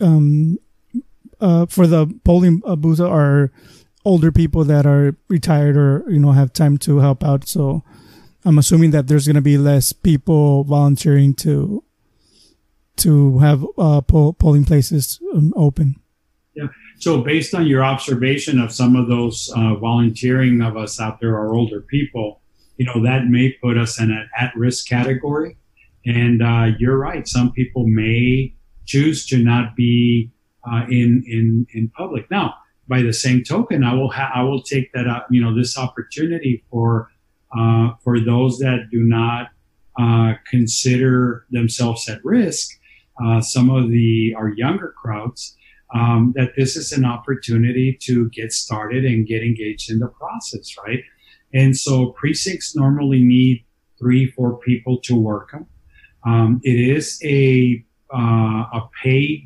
um, 0.00 0.58
uh, 1.40 1.66
for 1.66 1.86
the 1.86 2.06
polling 2.24 2.62
uh, 2.64 2.76
booth 2.76 3.00
are 3.00 3.50
older 4.04 4.32
people 4.32 4.64
that 4.64 4.86
are 4.86 5.16
retired 5.28 5.76
or 5.76 6.04
you 6.08 6.18
know 6.18 6.32
have 6.32 6.52
time 6.52 6.78
to 6.78 6.98
help 6.98 7.22
out. 7.22 7.46
So 7.46 7.82
I'm 8.44 8.58
assuming 8.58 8.90
that 8.92 9.06
there's 9.06 9.26
going 9.26 9.36
to 9.36 9.42
be 9.42 9.58
less 9.58 9.92
people 9.92 10.64
volunteering 10.64 11.34
to 11.34 11.84
to 12.96 13.38
have 13.38 13.64
uh, 13.78 14.00
poll, 14.00 14.32
polling 14.32 14.64
places 14.64 15.20
um, 15.34 15.52
open. 15.56 15.96
Yeah. 16.54 16.68
So 17.02 17.20
based 17.20 17.52
on 17.52 17.66
your 17.66 17.82
observation 17.82 18.60
of 18.60 18.70
some 18.70 18.94
of 18.94 19.08
those 19.08 19.52
uh, 19.56 19.74
volunteering 19.74 20.62
of 20.62 20.76
us 20.76 21.00
out 21.00 21.18
there 21.18 21.36
our 21.36 21.52
older 21.52 21.80
people, 21.80 22.40
you 22.76 22.86
know 22.86 23.02
that 23.02 23.26
may 23.26 23.50
put 23.60 23.76
us 23.76 24.00
in 24.00 24.12
an 24.12 24.30
at-risk 24.38 24.86
category. 24.86 25.56
And 26.06 26.44
uh, 26.44 26.76
you're 26.78 26.96
right. 26.96 27.26
Some 27.26 27.50
people 27.50 27.88
may 27.88 28.54
choose 28.86 29.26
to 29.26 29.38
not 29.38 29.74
be 29.74 30.30
uh, 30.64 30.84
in 30.88 31.24
in 31.26 31.66
in 31.74 31.88
public. 31.88 32.30
Now, 32.30 32.54
by 32.86 33.02
the 33.02 33.12
same 33.12 33.42
token, 33.42 33.82
I 33.82 33.94
will 33.94 34.12
ha- 34.12 34.30
I 34.32 34.44
will 34.44 34.62
take 34.62 34.92
that 34.92 35.08
up, 35.08 35.26
you 35.28 35.42
know, 35.42 35.52
this 35.56 35.76
opportunity 35.76 36.62
for 36.70 37.10
uh, 37.58 37.94
for 38.04 38.20
those 38.20 38.60
that 38.60 38.90
do 38.92 39.00
not 39.00 39.48
uh, 39.98 40.34
consider 40.48 41.46
themselves 41.50 42.08
at 42.08 42.24
risk. 42.24 42.78
Uh, 43.20 43.40
some 43.40 43.70
of 43.70 43.90
the 43.90 44.36
our 44.38 44.50
younger 44.50 44.94
crowds 45.02 45.56
um, 45.94 46.32
that 46.36 46.52
this 46.56 46.76
is 46.76 46.92
an 46.92 47.04
opportunity 47.04 47.98
to 48.02 48.28
get 48.30 48.52
started 48.52 49.04
and 49.04 49.26
get 49.26 49.42
engaged 49.42 49.90
in 49.90 49.98
the 49.98 50.08
process, 50.08 50.74
right? 50.84 51.02
And 51.52 51.76
so 51.76 52.12
precincts 52.12 52.74
normally 52.74 53.22
need 53.22 53.64
three, 53.98 54.30
four 54.30 54.58
people 54.58 54.98
to 55.02 55.14
work 55.14 55.52
them. 55.52 55.66
Um, 56.24 56.60
it 56.62 56.78
is 56.78 57.20
a 57.24 57.84
uh, 58.14 58.64
a 58.74 58.90
paid 59.02 59.44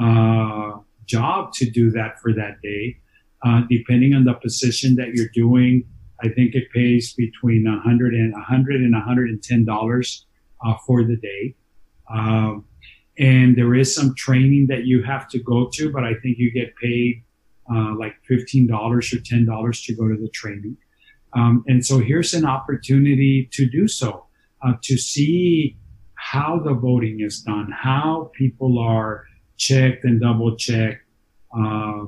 uh, 0.00 0.72
job 1.04 1.52
to 1.52 1.68
do 1.68 1.90
that 1.90 2.18
for 2.20 2.32
that 2.32 2.60
day, 2.62 2.96
uh, 3.44 3.62
depending 3.68 4.14
on 4.14 4.24
the 4.24 4.34
position 4.34 4.96
that 4.96 5.08
you're 5.14 5.28
doing. 5.34 5.84
I 6.22 6.28
think 6.28 6.54
it 6.54 6.70
pays 6.72 7.14
between 7.14 7.64
100 7.64 8.14
and 8.14 8.32
100 8.32 8.80
and 8.80 8.92
110 8.92 9.64
dollars 9.64 10.26
uh, 10.64 10.74
for 10.86 11.04
the 11.04 11.16
day. 11.16 11.54
Um, 12.12 12.64
and 13.20 13.54
there 13.54 13.74
is 13.74 13.94
some 13.94 14.14
training 14.14 14.66
that 14.68 14.86
you 14.86 15.02
have 15.02 15.28
to 15.28 15.38
go 15.38 15.68
to, 15.74 15.92
but 15.92 16.04
I 16.04 16.14
think 16.14 16.38
you 16.38 16.50
get 16.50 16.74
paid 16.76 17.22
uh, 17.72 17.94
like 17.96 18.14
$15 18.28 18.70
or 18.72 19.00
$10 19.00 19.84
to 19.84 19.94
go 19.94 20.08
to 20.08 20.16
the 20.16 20.28
training. 20.30 20.78
Um, 21.34 21.62
and 21.68 21.84
so 21.84 21.98
here's 21.98 22.32
an 22.32 22.46
opportunity 22.46 23.48
to 23.52 23.68
do 23.68 23.86
so, 23.86 24.24
uh, 24.66 24.72
to 24.82 24.96
see 24.96 25.76
how 26.14 26.60
the 26.64 26.72
voting 26.72 27.20
is 27.20 27.42
done, 27.42 27.70
how 27.70 28.30
people 28.34 28.78
are 28.78 29.26
checked 29.58 30.04
and 30.04 30.20
double 30.20 30.56
checked, 30.56 31.04
uh, 31.54 32.06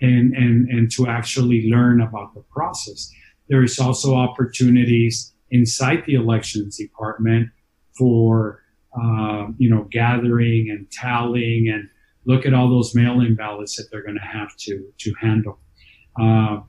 and, 0.00 0.34
and, 0.34 0.68
and 0.68 0.90
to 0.90 1.06
actually 1.06 1.70
learn 1.70 2.00
about 2.00 2.34
the 2.34 2.42
process. 2.50 3.12
There 3.48 3.62
is 3.62 3.78
also 3.78 4.14
opportunities 4.14 5.32
inside 5.50 6.02
the 6.04 6.14
elections 6.14 6.78
department 6.78 7.50
for, 7.96 8.62
uh, 8.94 9.48
you 9.58 9.68
know, 9.68 9.86
gathering 9.90 10.70
and 10.70 10.90
tallying 10.90 11.68
and 11.68 11.88
look 12.24 12.46
at 12.46 12.54
all 12.54 12.68
those 12.68 12.94
mail-in 12.94 13.34
ballots 13.34 13.76
that 13.76 13.88
they're 13.90 14.02
going 14.02 14.18
to 14.18 14.20
have 14.20 14.56
to, 14.56 14.92
to 14.98 15.12
handle. 15.20 15.58
Uh, 16.20 16.60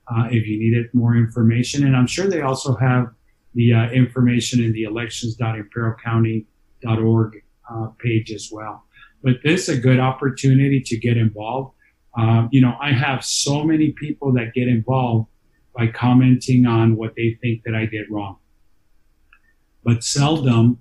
Uh, 0.08 0.26
if 0.30 0.48
you 0.48 0.58
needed 0.58 0.92
more 0.92 1.14
information. 1.16 1.86
And 1.86 1.96
I'm 1.96 2.08
sure 2.08 2.26
they 2.26 2.42
also 2.42 2.74
have 2.74 3.12
the 3.54 3.72
uh, 3.72 3.88
information 3.90 4.60
in 4.62 4.72
the 4.72 4.82
elections.imperialcounty.org 4.82 7.44
uh, 7.70 7.86
page 7.98 8.32
as 8.32 8.50
well. 8.50 8.84
But 9.23 9.37
this 9.45 9.68
is 9.68 9.79
a 9.79 9.81
good 9.81 10.01
opportunity 10.01 10.81
to 10.81 10.97
get 10.97 11.16
involved. 11.16 11.75
Um, 12.16 12.49
you 12.53 12.61
know, 12.61 12.77
I 12.81 12.93
have 12.93 13.25
so 13.25 13.64
many 13.64 13.93
people 13.93 14.33
that 14.35 14.53
get 14.55 14.68
involved 14.68 15.29
by 15.77 15.87
commenting 15.87 16.66
on 16.66 16.97
what 16.97 17.14
they 17.16 17.39
think 17.41 17.62
that 17.64 17.75
I 17.75 17.87
did 17.87 18.11
wrong 18.11 18.37
but 19.85 20.05
seldom 20.05 20.79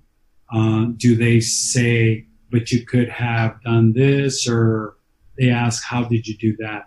uh, 0.52 0.86
do 0.96 1.16
they 1.16 1.40
say, 1.40 2.26
but 2.50 2.70
you 2.70 2.84
could 2.84 3.08
have 3.08 3.60
done 3.62 3.92
this, 3.92 4.48
or 4.48 4.96
they 5.38 5.48
ask, 5.48 5.82
how 5.82 6.04
did 6.04 6.26
you 6.26 6.36
do 6.36 6.56
that? 6.58 6.86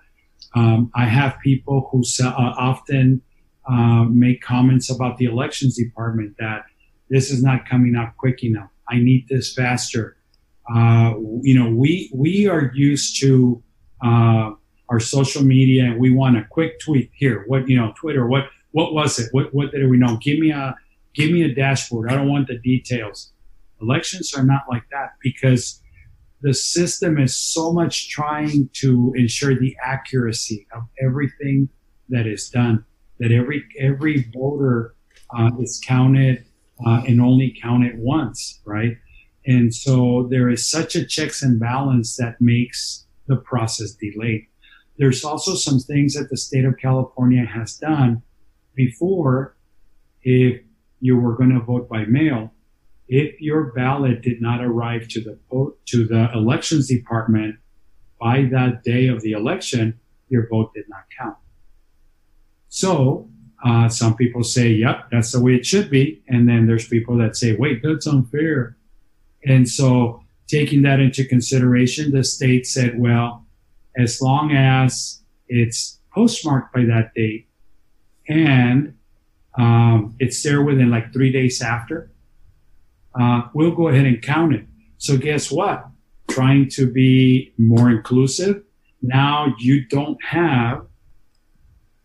Um, 0.53 0.91
I 0.95 1.06
have 1.06 1.39
people 1.43 1.89
who 1.91 2.03
uh, 2.24 2.30
often 2.30 3.22
uh, 3.70 4.06
make 4.06 4.41
comments 4.41 4.89
about 4.89 5.18
the 5.18 5.26
elections 5.26 5.76
department 5.76 6.36
that 6.39 6.66
this 7.10 7.32
is 7.32 7.43
not 7.43 7.68
coming 7.68 7.95
up 7.95 8.16
quick 8.18 8.43
enough. 8.43 8.70
I 8.88 8.99
need 8.99 9.28
this 9.28 9.53
faster. 9.53 10.18
Uh, 10.74 11.13
you 11.41 11.57
know, 11.57 11.70
we 11.70 12.09
we 12.13 12.47
are 12.47 12.72
used 12.74 13.20
to 13.22 13.61
uh, 14.03 14.51
our 14.89 14.99
social 14.99 15.43
media, 15.43 15.86
and 15.86 15.99
we 15.99 16.11
want 16.11 16.38
a 16.38 16.45
quick 16.49 16.80
tweet 16.80 17.11
here. 17.13 17.43
What 17.47 17.68
you 17.68 17.78
know, 17.78 17.93
Twitter. 17.95 18.28
What 18.28 18.45
what 18.72 18.93
was 18.93 19.20
it? 19.20 19.30
What 19.32 19.53
what 19.53 19.72
did 19.72 19.89
we 19.89 19.97
know? 19.97 20.18
Give 20.18 20.39
me 20.39 20.51
a 20.51 20.76
Give 21.16 21.32
me 21.32 21.43
a 21.43 21.53
dashboard. 21.53 22.11
I 22.11 22.16
don't 22.16 22.28
want 22.28 22.47
the 22.47 22.57
details. 22.59 23.32
Elections 23.82 24.34
are 24.36 24.43
not 24.43 24.63
like 24.70 24.84
that 24.91 25.13
because 25.24 25.82
the 26.41 26.53
system 26.53 27.18
is 27.18 27.36
so 27.36 27.72
much 27.72 28.09
trying 28.09 28.70
to 28.74 29.13
ensure 29.16 29.57
the 29.57 29.76
accuracy 29.84 30.68
of 30.76 30.84
everything 31.01 31.70
that 32.09 32.28
is 32.28 32.49
done 32.49 32.86
that 33.20 33.32
every 33.32 33.63
every 33.80 34.30
voter 34.34 34.93
uh, 35.36 35.49
is 35.59 35.82
counted 35.86 36.45
uh, 36.86 37.01
and 37.07 37.22
only 37.22 37.57
counted 37.61 37.97
once, 37.97 38.59
right? 38.66 38.97
And 39.45 39.73
so 39.73 40.27
there 40.29 40.49
is 40.49 40.67
such 40.69 40.95
a 40.95 41.05
checks 41.05 41.43
and 41.43 41.59
balance 41.59 42.15
that 42.17 42.41
makes 42.41 43.05
the 43.27 43.35
process 43.35 43.91
delayed. 43.91 44.47
There's 44.97 45.23
also 45.23 45.55
some 45.55 45.79
things 45.79 46.13
that 46.13 46.29
the 46.29 46.37
state 46.37 46.65
of 46.65 46.77
California 46.77 47.45
has 47.45 47.75
done 47.77 48.21
before. 48.73 49.55
If 50.23 50.61
you 50.99 51.17
were 51.17 51.35
going 51.35 51.51
to 51.51 51.59
vote 51.59 51.89
by 51.89 52.05
mail, 52.05 52.53
if 53.07 53.39
your 53.39 53.71
ballot 53.73 54.21
did 54.21 54.41
not 54.41 54.63
arrive 54.63 55.07
to 55.09 55.21
the 55.21 55.37
to 55.85 56.07
the 56.07 56.31
elections 56.33 56.87
department 56.87 57.57
by 58.19 58.43
that 58.51 58.83
day 58.83 59.07
of 59.07 59.21
the 59.21 59.33
election, 59.33 59.99
your 60.29 60.47
vote 60.47 60.73
did 60.73 60.85
not 60.89 61.03
count. 61.15 61.37
So 62.69 63.29
uh, 63.63 63.89
some 63.89 64.15
people 64.15 64.43
say, 64.43 64.69
"Yep, 64.69 65.11
that's 65.11 65.31
the 65.31 65.41
way 65.41 65.55
it 65.55 65.65
should 65.65 65.89
be," 65.89 66.23
and 66.27 66.49
then 66.49 66.65
there's 66.65 66.87
people 66.87 67.17
that 67.17 67.35
say, 67.35 67.55
"Wait, 67.55 67.81
that's 67.83 68.07
unfair." 68.07 68.77
And 69.45 69.67
so, 69.67 70.21
taking 70.47 70.81
that 70.83 70.99
into 70.99 71.25
consideration, 71.25 72.11
the 72.11 72.23
state 72.23 72.65
said, 72.65 72.99
"Well, 72.99 73.45
as 73.97 74.21
long 74.21 74.51
as 74.51 75.21
it's 75.47 75.99
postmarked 76.13 76.73
by 76.73 76.85
that 76.85 77.13
date 77.13 77.47
and 78.27 78.95
um, 79.57 80.15
it's 80.19 80.41
there 80.43 80.61
within 80.61 80.89
like 80.89 81.13
three 81.13 81.31
days 81.31 81.61
after, 81.61 82.11
uh, 83.19 83.43
we'll 83.53 83.75
go 83.75 83.87
ahead 83.87 84.05
and 84.05 84.21
count 84.21 84.53
it. 84.53 84.65
So 84.97 85.17
guess 85.17 85.51
what? 85.51 85.85
Trying 86.29 86.69
to 86.71 86.91
be 86.91 87.53
more 87.57 87.89
inclusive. 87.89 88.63
Now 89.01 89.53
you 89.59 89.85
don't 89.87 90.21
have 90.23 90.85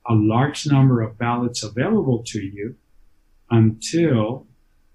a 0.09 0.14
large 0.14 0.66
number 0.66 1.01
of 1.01 1.18
ballots 1.18 1.62
available 1.62 2.22
to 2.26 2.41
you 2.41 2.76
until 3.51 4.47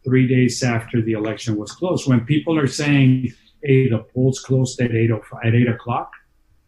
three 0.06 0.28
days 0.28 0.64
after 0.64 1.01
the 1.01 1.14
election 1.14 1.58
was 1.58 1.72
closed. 1.72 2.08
When 2.08 2.22
people 2.22 2.58
are 2.58 2.68
saying, 2.68 3.34
"Hey, 3.64 3.89
the 3.89 3.99
polls 3.99 4.39
closed 4.39 4.80
at 4.80 4.91
eight 4.91 5.12
at 5.43 5.53
eight 5.56 5.68
o'clock," 5.68 6.12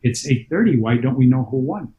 it's 0.03 0.27
eight 0.27 0.47
thirty. 0.49 0.75
Why 0.77 0.97
don't 0.97 1.17
we 1.17 1.27
know 1.27 1.43
who 1.49 1.57
won? 1.57 1.93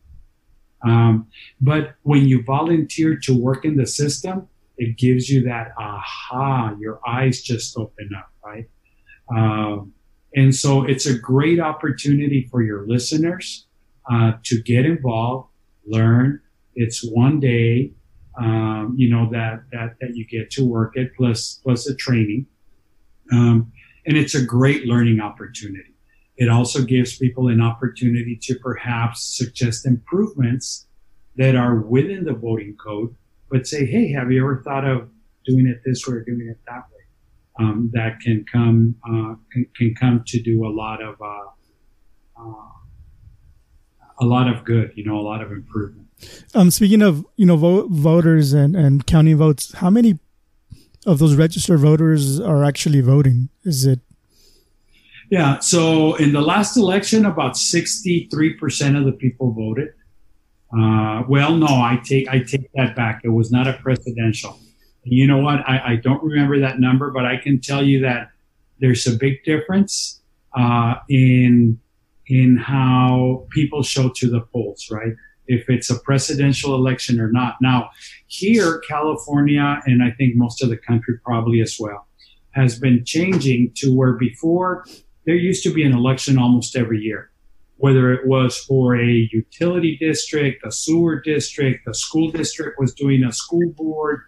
Um, 0.84 1.28
but 1.61 1.95
when 2.03 2.28
you 2.28 2.43
volunteer 2.43 3.16
to 3.16 3.32
work 3.36 3.64
in 3.64 3.76
the 3.76 3.86
system, 3.86 4.49
it 4.76 4.97
gives 4.97 5.28
you 5.28 5.43
that 5.45 5.72
aha, 5.78 6.74
your 6.78 7.01
eyes 7.07 7.43
just 7.43 7.76
open 7.76 8.11
up, 8.16 8.30
right? 8.45 8.68
Um, 9.34 9.93
and 10.34 10.55
so 10.55 10.84
it's 10.84 11.07
a 11.07 11.18
great 11.18 11.59
opportunity 11.59 12.47
for 12.51 12.62
your 12.62 12.86
listeners 12.86 13.66
uh, 14.11 14.32
to 14.45 14.62
get 14.62 14.86
involved, 14.86 15.49
learn. 15.86 16.41
It's 16.74 17.03
one 17.03 17.41
day, 17.41 17.93
um, 18.39 18.95
you 18.97 19.11
know, 19.11 19.28
that, 19.30 19.64
that, 19.72 19.97
that 20.01 20.14
you 20.14 20.24
get 20.26 20.51
to 20.53 20.64
work 20.64 20.97
it 20.97 21.11
plus, 21.16 21.61
plus 21.62 21.89
a 21.89 21.95
training. 21.95 22.47
Um, 23.32 23.72
and 24.07 24.16
it's 24.16 24.34
a 24.34 24.43
great 24.43 24.86
learning 24.86 25.20
opportunity. 25.20 25.95
It 26.36 26.49
also 26.49 26.84
gives 26.84 27.18
people 27.18 27.49
an 27.49 27.61
opportunity 27.61 28.39
to 28.43 28.55
perhaps 28.61 29.36
suggest 29.36 29.86
improvements 29.86 30.86
that 31.36 31.57
are 31.57 31.76
within 31.76 32.24
the 32.24 32.32
voting 32.32 32.76
code, 32.76 33.14
but 33.51 33.66
say, 33.66 33.84
hey, 33.84 34.12
have 34.12 34.30
you 34.30 34.41
ever 34.41 34.62
thought 34.64 34.84
of 34.84 35.09
doing 35.45 35.66
it 35.66 35.82
this 35.84 36.07
way 36.07 36.16
or 36.16 36.24
doing 36.24 36.49
it 36.49 36.59
that 36.66 36.84
way? 36.93 37.64
Um, 37.64 37.91
that 37.93 38.20
can 38.20 38.45
come 38.51 38.95
uh, 39.05 39.34
can, 39.51 39.66
can, 39.76 39.95
come 39.97 40.22
to 40.28 40.41
do 40.41 40.64
a 40.64 40.70
lot 40.70 41.03
of 41.03 41.20
uh, 41.20 42.41
uh, 42.41 42.68
a 44.20 44.24
lot 44.24 44.49
of 44.49 44.64
good, 44.64 44.93
you 44.95 45.05
know, 45.05 45.18
a 45.18 45.22
lot 45.22 45.43
of 45.43 45.51
improvement. 45.51 46.07
Um, 46.54 46.70
speaking 46.70 47.02
of 47.02 47.24
you 47.36 47.46
know 47.46 47.56
vo- 47.56 47.88
voters 47.88 48.52
and 48.52 48.74
and 48.74 49.06
counting 49.06 49.36
votes, 49.36 49.72
how 49.74 49.90
many 49.90 50.18
of 51.06 51.18
those 51.18 51.36
registered 51.36 51.80
voters 51.80 52.40
are 52.40 52.64
actually 52.64 53.00
voting? 53.00 53.48
Is 53.64 53.86
it 53.86 54.00
yeah. 55.30 55.58
So 55.58 56.14
in 56.14 56.32
the 56.32 56.40
last 56.40 56.76
election, 56.76 57.26
about 57.26 57.52
63% 57.52 58.98
of 58.98 59.04
the 59.04 59.12
people 59.12 59.52
voted. 59.52 59.92
Uh, 60.72 61.22
well, 61.28 61.54
no, 61.54 61.66
I 61.66 62.00
take, 62.04 62.28
I 62.28 62.40
take 62.40 62.70
that 62.74 62.96
back. 62.96 63.22
It 63.24 63.28
was 63.28 63.50
not 63.50 63.66
a 63.66 63.74
presidential. 63.74 64.58
You 65.04 65.26
know 65.26 65.38
what? 65.38 65.60
I, 65.68 65.92
I 65.92 65.96
don't 65.96 66.22
remember 66.22 66.58
that 66.60 66.80
number, 66.80 67.10
but 67.10 67.24
I 67.24 67.36
can 67.36 67.60
tell 67.60 67.82
you 67.82 68.00
that 68.00 68.30
there's 68.78 69.06
a 69.06 69.16
big 69.16 69.44
difference, 69.44 70.20
uh, 70.54 70.96
in, 71.08 71.78
in 72.26 72.56
how 72.56 73.46
people 73.50 73.82
show 73.82 74.10
to 74.10 74.30
the 74.30 74.40
polls, 74.40 74.88
right? 74.90 75.12
If 75.49 75.68
it's 75.68 75.90
a 75.90 75.99
presidential 75.99 76.74
election 76.74 77.18
or 77.18 77.32
not. 77.32 77.57
Now, 77.61 77.90
Here, 78.26 78.80
California, 78.86 79.80
and 79.86 80.03
I 80.03 80.11
think 80.12 80.36
most 80.36 80.62
of 80.62 80.68
the 80.68 80.76
country 80.76 81.18
probably 81.24 81.61
as 81.61 81.76
well, 81.80 82.07
has 82.51 82.78
been 82.78 83.05
changing 83.05 83.72
to 83.76 83.94
where 83.94 84.12
before 84.12 84.84
there 85.24 85.34
used 85.34 85.62
to 85.64 85.72
be 85.72 85.82
an 85.82 85.92
election 85.92 86.38
almost 86.38 86.76
every 86.76 87.01
year, 87.01 87.30
whether 87.76 88.12
it 88.12 88.26
was 88.26 88.59
for 88.59 88.96
a 88.96 89.28
utility 89.32 89.96
district, 89.96 90.64
a 90.66 90.70
sewer 90.70 91.20
district, 91.20 91.88
a 91.88 91.94
school 91.94 92.30
district 92.30 92.78
was 92.78 92.92
doing 92.94 93.24
a 93.24 93.32
school 93.32 93.70
board. 93.76 94.20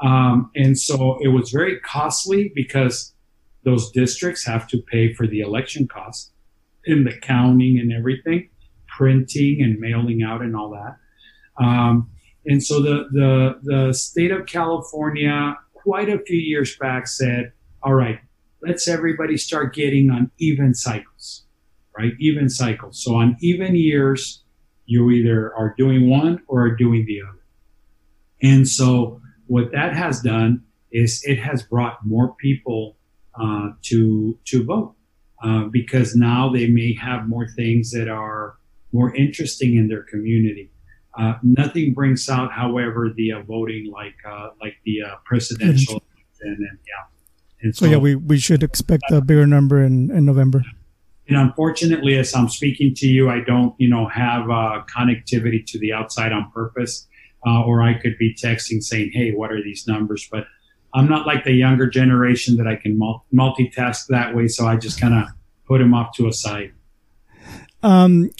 Um, 0.00 0.50
and 0.56 0.78
so 0.78 1.18
it 1.20 1.28
was 1.28 1.50
very 1.50 1.78
costly 1.80 2.52
because 2.54 3.14
those 3.64 3.90
districts 3.92 4.44
have 4.46 4.66
to 4.68 4.78
pay 4.78 5.12
for 5.12 5.26
the 5.26 5.40
election 5.40 5.86
costs 5.86 6.32
in 6.84 7.04
the 7.04 7.16
counting 7.18 7.78
and 7.78 7.92
everything, 7.92 8.48
printing 8.96 9.62
and 9.62 9.78
mailing 9.78 10.22
out 10.22 10.42
and 10.42 10.56
all 10.56 10.70
that. 10.70 10.96
Um, 11.62 12.10
and 12.46 12.62
so 12.62 12.80
the, 12.80 13.08
the, 13.12 13.60
the 13.62 13.94
state 13.94 14.30
of 14.30 14.46
California, 14.46 15.56
quite 15.74 16.08
a 16.08 16.18
few 16.18 16.38
years 16.38 16.76
back, 16.76 17.06
said, 17.06 17.52
all 17.82 17.94
right, 17.94 18.20
let's 18.62 18.88
everybody 18.88 19.36
start 19.36 19.74
getting 19.74 20.10
on 20.10 20.30
even 20.38 20.74
cycles, 20.74 21.44
right? 21.96 22.12
Even 22.18 22.48
cycles. 22.48 23.02
So 23.02 23.14
on 23.14 23.36
even 23.40 23.74
years, 23.74 24.42
you 24.86 25.10
either 25.10 25.54
are 25.54 25.74
doing 25.76 26.08
one 26.08 26.42
or 26.48 26.62
are 26.62 26.76
doing 26.76 27.06
the 27.06 27.22
other. 27.22 27.42
And 28.42 28.66
so 28.66 29.20
what 29.46 29.72
that 29.72 29.94
has 29.94 30.20
done 30.20 30.64
is 30.90 31.22
it 31.24 31.38
has 31.38 31.62
brought 31.62 32.04
more 32.04 32.34
people 32.34 32.96
uh, 33.40 33.70
to 33.82 34.38
to 34.44 34.64
vote 34.64 34.94
uh, 35.42 35.64
because 35.64 36.14
now 36.14 36.50
they 36.52 36.66
may 36.66 36.94
have 36.94 37.28
more 37.28 37.48
things 37.48 37.90
that 37.92 38.08
are 38.08 38.56
more 38.92 39.14
interesting 39.14 39.76
in 39.76 39.88
their 39.88 40.02
community. 40.02 40.70
Uh, 41.18 41.34
nothing 41.42 41.92
brings 41.92 42.28
out, 42.28 42.52
however, 42.52 43.10
the 43.14 43.32
uh, 43.32 43.42
voting 43.42 43.90
like 43.90 44.14
uh, 44.28 44.48
like 44.60 44.76
the 44.84 45.02
uh, 45.02 45.16
presidential 45.24 46.02
and, 46.40 46.58
and 46.58 46.78
yeah 46.86 47.04
and 47.62 47.74
so, 47.74 47.86
so, 47.86 47.90
yeah, 47.90 47.96
we, 47.96 48.16
we 48.16 48.38
should 48.38 48.62
expect 48.62 49.04
a 49.10 49.20
bigger 49.20 49.46
number 49.46 49.82
in, 49.82 50.10
in 50.10 50.24
November. 50.24 50.64
And 51.28 51.36
unfortunately, 51.36 52.18
as 52.18 52.34
I'm 52.34 52.48
speaking 52.48 52.94
to 52.96 53.06
you, 53.06 53.30
I 53.30 53.40
don't, 53.40 53.74
you 53.78 53.88
know, 53.88 54.08
have 54.08 54.50
uh, 54.50 54.82
connectivity 54.94 55.64
to 55.66 55.78
the 55.78 55.92
outside 55.92 56.32
on 56.32 56.50
purpose, 56.50 57.06
uh, 57.46 57.62
or 57.62 57.80
I 57.82 57.94
could 57.94 58.18
be 58.18 58.34
texting 58.34 58.82
saying, 58.82 59.12
"Hey, 59.14 59.30
what 59.30 59.52
are 59.52 59.62
these 59.62 59.86
numbers?" 59.86 60.28
But 60.30 60.46
I'm 60.92 61.08
not 61.08 61.26
like 61.26 61.44
the 61.44 61.52
younger 61.52 61.86
generation 61.86 62.56
that 62.56 62.66
I 62.66 62.74
can 62.74 62.98
multitask 63.32 64.06
that 64.08 64.34
way, 64.34 64.48
so 64.48 64.66
I 64.66 64.76
just 64.76 65.00
kind 65.00 65.14
of 65.14 65.28
put 65.66 65.78
them 65.78 65.94
off 65.94 66.12
to 66.16 66.26
a 66.26 66.32
side. 66.32 66.72
Um, 67.84 68.30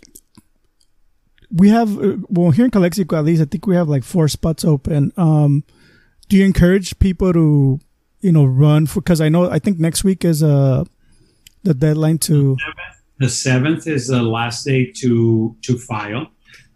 we 1.52 1.68
have 1.68 1.98
uh, 1.98 2.16
well 2.28 2.50
here 2.50 2.64
in 2.64 2.70
Calexico 2.70 3.16
at 3.16 3.24
least, 3.24 3.42
I 3.42 3.46
think 3.46 3.66
we 3.66 3.76
have 3.76 3.88
like 3.88 4.04
four 4.04 4.28
spots 4.28 4.64
open. 4.64 5.12
Um, 5.16 5.64
do 6.28 6.36
you 6.36 6.44
encourage 6.44 6.98
people 6.98 7.32
to 7.32 7.80
you 8.20 8.32
know 8.32 8.44
run 8.44 8.86
for 8.86 9.00
because 9.00 9.20
I 9.20 9.28
know 9.28 9.50
I 9.50 9.58
think 9.58 9.78
next 9.78 10.04
week 10.04 10.24
is 10.24 10.42
uh 10.42 10.84
the 11.62 11.74
deadline 11.74 12.18
to 12.18 12.56
the 13.18 13.28
seventh 13.28 13.86
is 13.86 14.08
the 14.08 14.22
last 14.22 14.64
day 14.64 14.90
to 14.96 15.56
to 15.62 15.78
file. 15.78 16.28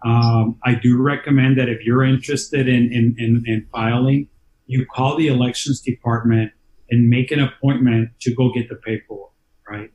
Um, 0.04 0.58
I 0.62 0.74
do 0.74 1.00
recommend 1.00 1.58
that 1.58 1.68
if 1.68 1.84
you're 1.84 2.04
interested 2.04 2.68
in, 2.68 2.92
in, 2.92 3.16
in, 3.18 3.42
in 3.46 3.66
filing, 3.72 4.28
you 4.66 4.86
call 4.86 5.16
the 5.16 5.26
elections 5.26 5.80
department 5.80 6.52
and 6.90 7.08
make 7.08 7.32
an 7.32 7.40
appointment 7.40 8.10
to 8.20 8.34
go 8.34 8.52
get 8.52 8.68
the 8.68 8.76
paperwork, 8.76 9.32
right? 9.68 9.90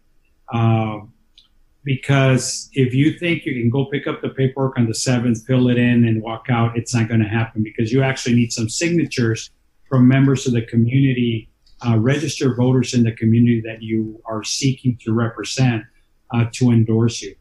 Because 1.83 2.69
if 2.73 2.93
you 2.93 3.17
think 3.17 3.45
you 3.45 3.53
can 3.53 3.69
go 3.69 3.85
pick 3.85 4.05
up 4.05 4.21
the 4.21 4.29
paperwork 4.29 4.77
on 4.77 4.85
the 4.85 4.93
7th, 4.93 5.45
fill 5.47 5.67
it 5.69 5.77
in, 5.77 6.05
and 6.05 6.21
walk 6.21 6.45
out, 6.49 6.77
it's 6.77 6.93
not 6.93 7.07
going 7.07 7.21
to 7.21 7.27
happen 7.27 7.63
because 7.63 7.91
you 7.91 8.03
actually 8.03 8.35
need 8.35 8.53
some 8.53 8.69
signatures 8.69 9.49
from 9.89 10.07
members 10.07 10.45
of 10.45 10.53
the 10.53 10.61
community, 10.61 11.49
uh, 11.85 11.97
registered 11.97 12.55
voters 12.55 12.93
in 12.93 13.03
the 13.03 13.11
community 13.13 13.61
that 13.61 13.81
you 13.81 14.21
are 14.25 14.43
seeking 14.43 14.95
to 15.03 15.11
represent 15.11 15.83
uh, 16.31 16.45
to 16.53 16.69
endorse 16.69 17.21
you. 17.21 17.35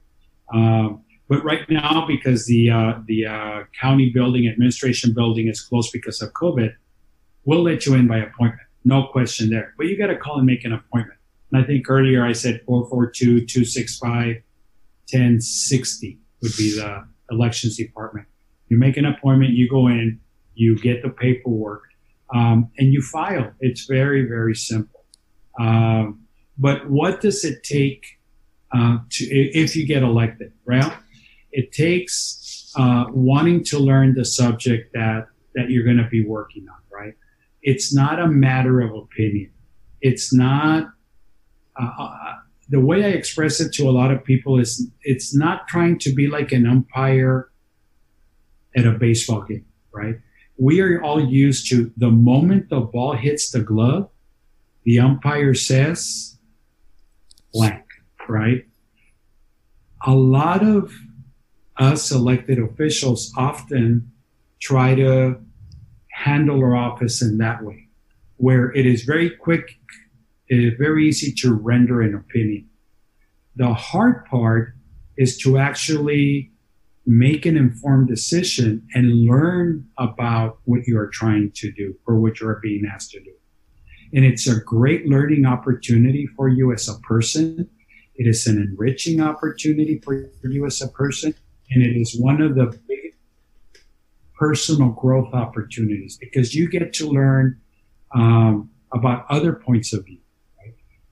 Um, 0.53 1.03
but 1.29 1.45
right 1.45 1.69
now, 1.71 2.07
because 2.09 2.47
the 2.47 2.71
uh, 2.71 2.95
the 3.07 3.27
uh, 3.27 3.63
county 3.81 4.11
building, 4.11 4.49
administration 4.49 5.15
building 5.15 5.47
is 5.47 5.61
closed 5.61 5.93
because 5.93 6.21
of 6.23 6.33
COVID, 6.33 6.75
we'll 7.45 7.63
let 7.63 7.87
you 7.87 7.95
in 7.95 8.09
by 8.09 8.19
appointment. 8.19 8.67
No 8.85 9.07
question 9.07 9.49
there. 9.49 9.73
But 9.77 9.87
you 9.87 9.97
got 9.97 10.09
to 10.09 10.17
call 10.17 10.39
and 10.39 10.47
make 10.47 10.65
an 10.65 10.73
appointment. 10.73 11.20
And 11.53 11.63
I 11.63 11.67
think 11.67 11.89
earlier 11.89 12.25
I 12.25 12.33
said 12.33 12.63
442 12.67 13.47
265 13.47 14.43
1060 15.13 16.19
would 16.43 16.57
be 16.57 16.77
the 16.77 17.07
elections 17.31 17.77
department. 17.77 18.27
You 18.69 18.79
make 18.79 18.97
an 18.97 19.05
appointment, 19.05 19.53
you 19.53 19.69
go 19.69 19.89
in, 19.89 20.21
you 20.55 20.79
get 20.79 21.03
the 21.03 21.11
paperwork, 21.11 21.83
um, 22.35 22.71
and 22.79 22.93
you 22.93 23.03
file. 23.03 23.53
It's 23.61 23.87
very, 23.87 24.27
very 24.27 24.55
simple. 24.55 25.05
Um, 25.59 26.27
but 26.57 26.89
what 26.89 27.21
does 27.21 27.45
it 27.45 27.65
take 27.65 28.05
uh, 28.73 28.99
to 29.11 29.25
if 29.25 29.75
you 29.75 29.87
get 29.87 30.03
elected? 30.03 30.53
Well, 30.65 30.95
it 31.51 31.73
takes 31.73 32.73
uh, 32.77 33.07
wanting 33.09 33.65
to 33.65 33.79
learn 33.79 34.15
the 34.15 34.25
subject 34.25 34.93
that 34.95 35.27
that 35.55 35.71
you're 35.71 35.85
going 35.85 35.97
to 35.97 36.09
be 36.09 36.25
working 36.25 36.67
on. 36.69 36.77
Right? 36.93 37.15
It's 37.63 37.93
not 37.93 38.21
a 38.21 38.29
matter 38.29 38.81
of 38.81 38.95
opinion. 38.95 39.51
It's 40.01 40.33
not. 40.33 40.89
Uh, 41.79 41.91
uh, 41.99 42.35
the 42.69 42.81
way 42.81 43.05
I 43.05 43.09
express 43.09 43.61
it 43.61 43.73
to 43.75 43.89
a 43.89 43.91
lot 43.91 44.13
of 44.13 44.23
people 44.25 44.59
is 44.59 44.89
it's 45.03 45.35
not 45.35 45.67
trying 45.69 45.99
to 46.01 46.15
be 46.15 46.29
like 46.29 46.53
an 46.53 46.67
umpire 46.67 47.51
at 48.77 48.87
a 48.87 48.93
baseball 48.93 49.43
game, 49.43 49.67
right? 49.93 50.17
we 50.61 50.83
are 50.83 51.03
all 51.03 51.25
used 51.25 51.71
to 51.71 51.91
the 51.97 52.11
moment 52.11 52.69
the 52.69 52.81
ball 52.81 53.15
hits 53.15 53.51
the 53.51 53.61
glove, 53.61 54.11
the 54.85 54.99
umpire 54.99 55.55
says 55.55 56.37
blank, 57.55 57.83
right? 58.29 58.67
A 60.07 60.15
lot 60.15 60.63
of 60.63 60.93
us 61.79 62.11
elected 62.11 62.59
officials 62.59 63.33
often 63.39 64.13
try 64.61 64.95
to 64.95 65.41
handle 66.13 66.59
our 66.61 66.77
office 66.77 67.23
in 67.23 67.39
that 67.39 67.65
way, 67.65 67.89
where 68.37 68.71
it 68.73 68.85
is 68.85 69.05
very 69.05 69.31
quick, 69.31 69.79
is 70.59 70.75
very 70.79 71.09
easy 71.09 71.33
to 71.33 71.55
render 71.55 72.03
an 72.03 72.15
opinion. 72.15 72.69
The 73.57 73.73
hard 73.73 74.25
part 74.27 74.75
is 75.17 75.39
to 75.39 75.59
actually 75.59 76.51
make 77.07 77.47
an 77.47 77.57
informed 77.57 78.09
decision 78.09 78.87
and 78.95 79.27
learn 79.27 79.87
about 79.99 80.59
what 80.65 80.87
you 80.87 80.99
are 80.99 81.09
trying 81.09 81.51
to 81.53 81.73
do 81.73 81.95
or 82.07 82.19
what 82.19 82.41
you 82.41 82.49
are 82.49 82.61
being 82.63 82.85
asked 82.91 83.11
to 83.13 83.21
do. 83.21 83.33
And 84.13 84.25
it's 84.25 84.47
a 84.47 84.61
great 84.61 85.07
learning 85.07 85.47
opportunity 85.47 86.27
for 86.37 86.49
you 86.49 86.73
as 86.73 86.89
a 86.89 86.99
person. 87.01 87.69
It 88.17 88.27
is 88.27 88.47
an 88.47 88.59
enriching 88.59 89.21
opportunity 89.21 89.99
for 89.99 90.15
you 90.43 90.67
as 90.67 90.81
a 90.83 90.89
person. 90.89 91.35
And 91.71 91.83
it 91.83 91.97
is 91.97 92.19
one 92.19 92.43
of 92.43 92.55
the 92.55 92.79
big 92.89 93.15
personal 94.39 94.91
growth 94.91 95.33
opportunities 95.35 96.17
because 96.17 96.55
you 96.55 96.69
get 96.69 96.93
to 96.95 97.09
learn 97.09 97.61
um, 98.15 98.71
about 98.93 99.27
other 99.29 99.53
points 99.53 99.93
of 99.93 100.05
view. 100.05 100.20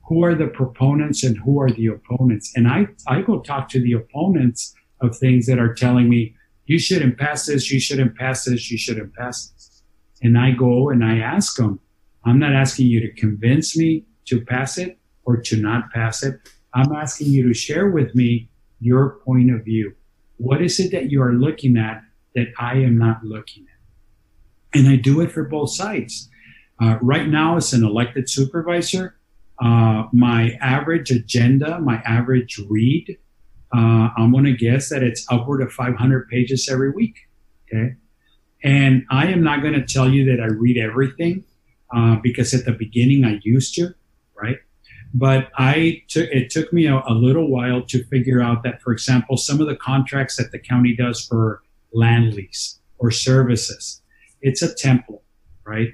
Who 0.08 0.24
are 0.24 0.34
the 0.34 0.46
proponents 0.46 1.22
and 1.22 1.36
who 1.38 1.60
are 1.60 1.70
the 1.70 1.88
opponents? 1.88 2.52
And 2.56 2.66
I, 2.66 2.88
I 3.06 3.20
go 3.20 3.40
talk 3.40 3.68
to 3.70 3.80
the 3.80 3.92
opponents 3.92 4.74
of 5.00 5.16
things 5.16 5.46
that 5.46 5.58
are 5.58 5.74
telling 5.74 6.08
me, 6.08 6.34
you 6.66 6.78
shouldn't 6.78 7.18
pass 7.18 7.46
this, 7.46 7.70
you 7.70 7.78
shouldn't 7.78 8.16
pass 8.16 8.44
this, 8.44 8.70
you 8.70 8.78
shouldn't 8.78 9.14
pass 9.14 9.48
this. 9.48 9.82
And 10.22 10.38
I 10.38 10.52
go 10.52 10.88
and 10.90 11.04
I 11.04 11.18
ask 11.18 11.56
them, 11.56 11.80
I'm 12.24 12.38
not 12.38 12.52
asking 12.52 12.86
you 12.86 13.00
to 13.00 13.12
convince 13.12 13.76
me 13.76 14.04
to 14.26 14.44
pass 14.44 14.78
it 14.78 14.98
or 15.24 15.36
to 15.36 15.56
not 15.56 15.90
pass 15.92 16.22
it. 16.22 16.40
I'm 16.74 16.92
asking 16.92 17.28
you 17.28 17.46
to 17.48 17.54
share 17.54 17.88
with 17.90 18.14
me 18.14 18.48
your 18.80 19.20
point 19.24 19.50
of 19.50 19.64
view. 19.64 19.94
What 20.38 20.62
is 20.62 20.80
it 20.80 20.90
that 20.92 21.10
you 21.10 21.22
are 21.22 21.32
looking 21.32 21.76
at 21.76 22.02
that 22.34 22.48
I 22.58 22.74
am 22.74 22.96
not 22.96 23.24
looking 23.24 23.64
at? 23.64 24.78
And 24.78 24.88
I 24.88 24.96
do 24.96 25.20
it 25.20 25.32
for 25.32 25.44
both 25.44 25.70
sides. 25.70 26.28
Uh, 26.80 26.98
right 27.02 27.26
now, 27.26 27.56
as 27.56 27.72
an 27.72 27.84
elected 27.84 28.30
supervisor, 28.30 29.17
uh, 29.60 30.04
my 30.12 30.56
average 30.60 31.10
agenda, 31.10 31.80
my 31.80 31.96
average 32.04 32.60
read 32.68 33.18
uh, 33.74 34.08
I'm 34.16 34.32
going 34.32 34.44
to 34.44 34.54
guess 34.54 34.88
that 34.88 35.02
it's 35.02 35.26
upward 35.30 35.60
of 35.60 35.72
500 35.72 36.28
pages 36.28 36.68
every 36.70 36.90
week. 36.90 37.16
Okay. 37.66 37.96
And 38.64 39.04
I 39.10 39.26
am 39.26 39.42
not 39.42 39.60
going 39.60 39.74
to 39.74 39.84
tell 39.84 40.08
you 40.08 40.24
that 40.24 40.42
I 40.42 40.46
read 40.46 40.78
everything 40.78 41.44
uh, 41.94 42.16
because 42.22 42.54
at 42.54 42.64
the 42.64 42.72
beginning 42.72 43.24
I 43.24 43.40
used 43.42 43.74
to, 43.74 43.94
right? 44.34 44.56
But 45.14 45.50
I 45.56 46.02
took 46.08 46.28
it 46.30 46.50
took 46.50 46.72
me 46.72 46.86
a, 46.86 47.02
a, 47.06 47.12
little 47.12 47.50
while 47.50 47.82
to 47.82 48.04
figure 48.04 48.42
out 48.42 48.62
that, 48.64 48.82
for 48.82 48.92
example, 48.92 49.36
some 49.36 49.60
of 49.60 49.66
the 49.66 49.76
contracts 49.76 50.36
that 50.36 50.50
the 50.50 50.58
county 50.58 50.94
does 50.94 51.24
for 51.24 51.62
land 51.92 52.34
lease 52.34 52.78
or 52.98 53.10
services, 53.10 54.02
it's 54.42 54.60
a 54.60 54.74
template, 54.74 55.22
right? 55.64 55.88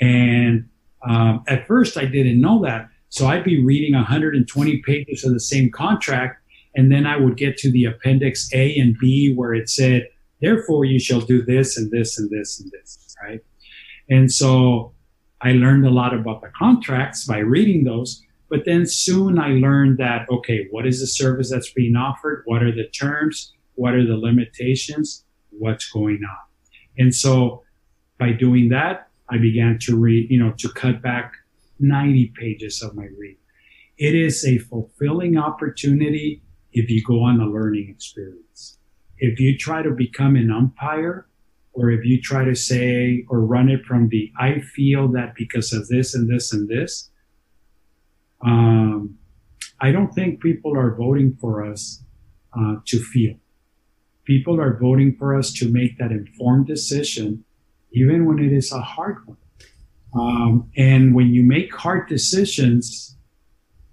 And 0.00 0.68
um, 1.06 1.44
at 1.46 1.66
first 1.66 1.96
I 1.96 2.04
didn't 2.04 2.40
know 2.40 2.62
that, 2.64 2.88
so 3.10 3.26
I'd 3.26 3.44
be 3.44 3.64
reading 3.64 3.94
120 3.94 4.82
pages 4.82 5.24
of 5.24 5.32
the 5.32 5.40
same 5.40 5.70
contract 5.70 6.42
and 6.74 6.92
then 6.92 7.06
I 7.06 7.16
would 7.16 7.36
get 7.36 7.56
to 7.58 7.72
the 7.72 7.86
appendix 7.86 8.48
A 8.54 8.78
and 8.78 8.96
B 8.98 9.34
where 9.34 9.54
it 9.54 9.68
said, 9.68 10.08
therefore 10.40 10.84
you 10.84 11.00
shall 11.00 11.20
do 11.20 11.42
this 11.42 11.76
and 11.76 11.90
this 11.90 12.18
and 12.18 12.30
this 12.30 12.60
and 12.60 12.70
this. 12.70 13.16
right? 13.22 13.40
And 14.08 14.30
so 14.30 14.92
I 15.40 15.52
learned 15.52 15.86
a 15.86 15.90
lot 15.90 16.14
about 16.14 16.40
the 16.40 16.50
contracts 16.56 17.24
by 17.24 17.38
reading 17.38 17.84
those. 17.84 18.22
But 18.50 18.64
then 18.64 18.86
soon 18.86 19.38
I 19.38 19.48
learned 19.54 19.98
that, 19.98 20.28
okay, 20.30 20.68
what 20.70 20.86
is 20.86 21.00
the 21.00 21.06
service 21.06 21.50
that's 21.50 21.70
being 21.72 21.96
offered? 21.96 22.42
What 22.46 22.62
are 22.62 22.72
the 22.72 22.88
terms? 22.88 23.52
What 23.74 23.94
are 23.94 24.06
the 24.06 24.16
limitations? 24.16 25.24
What's 25.50 25.90
going 25.90 26.20
on? 26.22 26.36
And 26.96 27.14
so 27.14 27.62
by 28.18 28.32
doing 28.32 28.70
that, 28.70 29.08
I 29.28 29.38
began 29.38 29.78
to 29.80 29.96
read, 29.96 30.30
you 30.30 30.38
know, 30.38 30.52
to 30.58 30.68
cut 30.70 31.02
back 31.02 31.34
90 31.80 32.32
pages 32.38 32.82
of 32.82 32.94
my 32.94 33.06
read. 33.18 33.36
It 33.96 34.14
is 34.14 34.44
a 34.44 34.58
fulfilling 34.58 35.36
opportunity 35.36 36.42
if 36.72 36.90
you 36.90 37.02
go 37.02 37.22
on 37.22 37.40
a 37.40 37.46
learning 37.46 37.88
experience. 37.88 38.78
If 39.18 39.40
you 39.40 39.58
try 39.58 39.82
to 39.82 39.90
become 39.90 40.36
an 40.36 40.50
umpire, 40.50 41.26
or 41.72 41.90
if 41.90 42.04
you 42.04 42.20
try 42.20 42.44
to 42.44 42.54
say 42.54 43.24
or 43.28 43.40
run 43.40 43.68
it 43.68 43.84
from 43.84 44.08
the 44.08 44.32
I 44.38 44.60
feel 44.60 45.08
that 45.08 45.34
because 45.34 45.72
of 45.72 45.88
this 45.88 46.14
and 46.14 46.28
this 46.28 46.52
and 46.52 46.68
this, 46.68 47.10
um, 48.44 49.18
I 49.80 49.92
don't 49.92 50.12
think 50.12 50.42
people 50.42 50.76
are 50.76 50.94
voting 50.94 51.36
for 51.40 51.64
us 51.64 52.02
uh, 52.52 52.76
to 52.86 52.98
feel. 52.98 53.36
People 54.24 54.60
are 54.60 54.76
voting 54.76 55.16
for 55.16 55.36
us 55.36 55.52
to 55.54 55.70
make 55.70 55.98
that 55.98 56.10
informed 56.10 56.66
decision, 56.66 57.44
even 57.92 58.26
when 58.26 58.38
it 58.38 58.52
is 58.52 58.72
a 58.72 58.80
hard 58.80 59.26
one. 59.26 59.38
Um, 60.14 60.70
and 60.76 61.14
when 61.14 61.34
you 61.34 61.42
make 61.42 61.74
hard 61.74 62.08
decisions, 62.08 63.16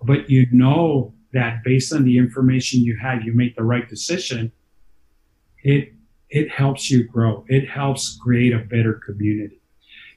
but 0.02 0.30
you 0.30 0.48
know 0.52 1.14
that 1.34 1.64
based 1.64 1.94
on 1.94 2.04
the 2.04 2.18
information 2.18 2.82
you 2.82 2.98
have, 3.02 3.24
you 3.24 3.34
make 3.34 3.56
the 3.56 3.64
right 3.64 3.88
decision, 3.88 4.52
it 5.64 5.92
it 6.30 6.50
helps 6.50 6.90
you 6.90 7.04
grow. 7.04 7.46
It 7.48 7.70
helps 7.70 8.18
create 8.22 8.54
a 8.54 8.60
better 8.60 9.00
community. 9.06 9.62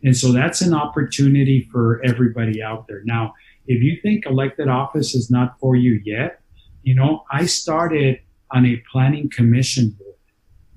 And 0.02 0.16
so 0.16 0.32
that's 0.32 0.62
an 0.62 0.72
opportunity 0.72 1.68
for 1.70 2.00
everybody 2.04 2.62
out 2.62 2.86
there. 2.88 3.02
Now, 3.04 3.34
if 3.66 3.82
you 3.82 3.98
think 4.00 4.24
elected 4.26 4.68
office 4.68 5.14
is 5.14 5.30
not 5.30 5.58
for 5.60 5.76
you 5.76 6.00
yet, 6.04 6.40
you 6.82 6.94
know, 6.94 7.24
I 7.30 7.46
started 7.46 8.20
on 8.50 8.64
a 8.64 8.82
planning 8.90 9.28
commission 9.28 9.90
board 9.90 10.08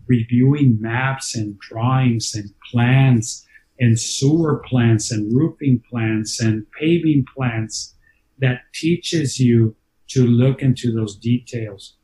reviewing 0.07 0.77
maps 0.81 1.35
and 1.35 1.57
drawings 1.59 2.35
and 2.35 2.49
plans 2.69 3.47
and 3.81 3.99
sewer 3.99 4.63
plans 4.65 5.11
and 5.11 5.35
roofing 5.35 5.83
plans 5.89 6.39
and 6.39 6.65
paving 6.79 7.25
plans 7.35 7.95
that 8.37 8.61
teaches 8.73 9.39
you 9.39 9.75
to 10.07 10.25
look 10.25 10.61
into 10.61 10.93
those 10.93 11.17
details. 11.17 11.97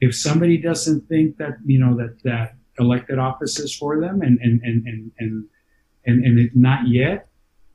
If 0.00 0.14
somebody 0.14 0.58
doesn't 0.58 1.08
think 1.08 1.38
that, 1.38 1.54
you 1.64 1.80
know, 1.80 1.96
that, 1.96 2.22
that 2.24 2.54
elected 2.78 3.18
office 3.18 3.58
is 3.58 3.74
for 3.74 4.00
them 4.00 4.20
and, 4.20 4.38
and, 4.40 4.60
and, 4.62 4.86
and, 4.86 5.12
and, 5.18 5.44
and, 6.04 6.38
and 6.38 6.50
not 6.54 6.86
yet, 6.86 7.28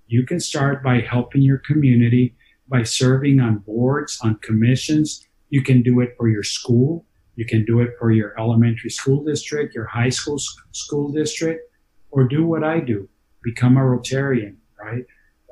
you 0.07 0.25
can 0.25 0.39
start 0.39 0.83
by 0.83 1.01
helping 1.01 1.41
your 1.41 1.57
community 1.57 2.35
by 2.69 2.83
serving 2.83 3.39
on 3.39 3.57
boards, 3.57 4.19
on 4.21 4.35
commissions. 4.35 5.27
You 5.49 5.63
can 5.63 5.81
do 5.81 5.99
it 6.01 6.13
for 6.17 6.29
your 6.29 6.43
school. 6.43 7.05
You 7.35 7.45
can 7.45 7.65
do 7.65 7.81
it 7.81 7.95
for 7.97 8.11
your 8.11 8.39
elementary 8.39 8.91
school 8.91 9.23
district, 9.23 9.73
your 9.73 9.85
high 9.85 10.09
school 10.09 10.37
school 10.71 11.09
district, 11.11 11.68
or 12.11 12.23
do 12.25 12.45
what 12.45 12.63
I 12.63 12.79
do. 12.79 13.09
Become 13.43 13.77
a 13.77 13.81
Rotarian, 13.81 14.55
right? 14.79 15.05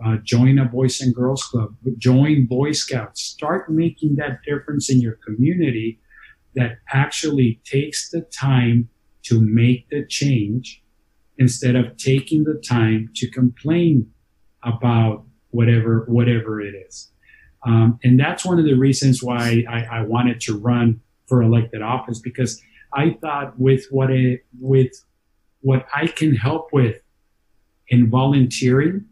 Uh, 0.05 0.18
join 0.24 0.60
a 0.60 0.66
Boys 0.66 1.01
and 1.01 1.14
Girls 1.14 1.43
Club, 1.43 1.76
join 1.97 2.45
Boy 2.45 2.72
Scouts, 2.72 3.22
start 3.22 3.72
making 3.72 4.16
that 4.18 4.43
difference 4.43 4.91
in 4.91 5.01
your 5.01 5.18
community 5.26 5.99
that 6.55 6.80
actually 6.91 7.62
takes 7.64 8.10
the 8.10 8.22
time 8.22 8.89
to 9.24 9.41
make 9.41 9.89
the 9.89 10.05
change 10.05 10.84
instead 11.38 11.76
of 11.76 11.97
taking 11.97 12.43
the 12.43 12.62
time 12.68 13.10
to 13.16 13.30
complain 13.30 14.12
about 14.64 15.24
whatever 15.51 16.05
whatever 16.08 16.62
it 16.62 16.76
is. 16.76 17.12
Um, 17.66 17.99
and 18.03 18.20
that's 18.20 18.45
one 18.45 18.60
of 18.60 18.66
the 18.66 18.76
reasons 18.76 19.24
why 19.24 19.64
I, 19.70 19.99
I, 19.99 20.01
wanted 20.03 20.39
to 20.41 20.58
run 20.58 21.01
for 21.26 21.41
elected 21.41 21.82
office 21.82 22.20
because 22.20 22.62
I 22.93 23.18
thought 23.20 23.60
with 23.60 23.86
what 23.89 24.12
it 24.12 24.45
with 24.60 24.91
what 25.62 25.86
I 25.93 26.08
can 26.08 26.36
help 26.36 26.70
with 26.72 27.01
in 27.89 28.10
volunteering 28.10 29.05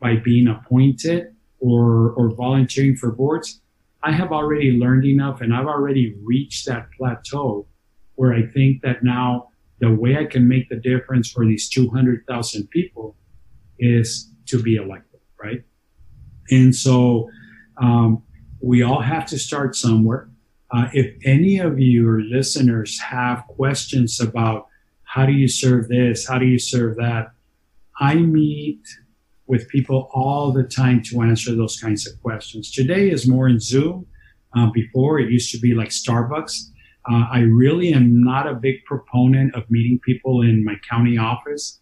by 0.00 0.16
being 0.16 0.48
appointed 0.48 1.34
or 1.58 2.12
or 2.12 2.30
volunteering 2.34 2.96
for 2.96 3.10
boards, 3.10 3.60
I 4.02 4.12
have 4.12 4.32
already 4.32 4.72
learned 4.72 5.04
enough 5.04 5.40
and 5.40 5.54
I've 5.54 5.66
already 5.66 6.14
reached 6.22 6.66
that 6.66 6.88
plateau 6.96 7.66
where 8.14 8.32
I 8.32 8.46
think 8.46 8.82
that 8.82 9.02
now 9.02 9.48
the 9.80 9.92
way 9.92 10.16
I 10.16 10.24
can 10.24 10.48
make 10.48 10.68
the 10.68 10.76
difference 10.76 11.30
for 11.30 11.44
these 11.44 11.68
200,000 11.68 12.68
people 12.70 13.16
is 13.78 14.30
to 14.46 14.62
be 14.62 14.76
elected, 14.76 15.20
right? 15.42 15.62
And 16.50 16.74
so 16.74 17.28
um, 17.80 18.22
we 18.60 18.82
all 18.82 19.00
have 19.00 19.26
to 19.26 19.38
start 19.38 19.76
somewhere. 19.76 20.30
Uh, 20.70 20.88
if 20.92 21.14
any 21.24 21.58
of 21.58 21.78
your 21.78 22.22
listeners 22.22 22.98
have 23.00 23.44
questions 23.48 24.20
about 24.20 24.66
how 25.16 25.24
do 25.24 25.32
you 25.32 25.48
serve 25.48 25.88
this, 25.88 26.28
how 26.28 26.38
do 26.38 26.44
you 26.44 26.58
serve 26.58 26.96
that, 26.96 27.24
I 27.98 28.16
meet 28.16 28.82
with 29.46 29.66
people 29.68 30.10
all 30.12 30.52
the 30.52 30.64
time 30.64 31.02
to 31.04 31.22
answer 31.22 31.54
those 31.54 31.80
kinds 31.80 32.06
of 32.06 32.20
questions. 32.20 32.70
Today 32.70 33.08
is 33.10 33.26
more 33.26 33.48
in 33.48 33.58
Zoom. 33.58 34.06
Uh, 34.56 34.70
before 34.72 35.18
it 35.18 35.30
used 35.30 35.50
to 35.52 35.58
be 35.58 35.74
like 35.74 35.90
Starbucks. 35.90 36.70
Uh, 37.10 37.24
I 37.30 37.40
really 37.40 37.92
am 37.92 38.24
not 38.24 38.46
a 38.46 38.54
big 38.54 38.84
proponent 38.86 39.54
of 39.54 39.70
meeting 39.70 39.98
people 40.02 40.40
in 40.40 40.64
my 40.64 40.76
county 40.88 41.18
office 41.18 41.80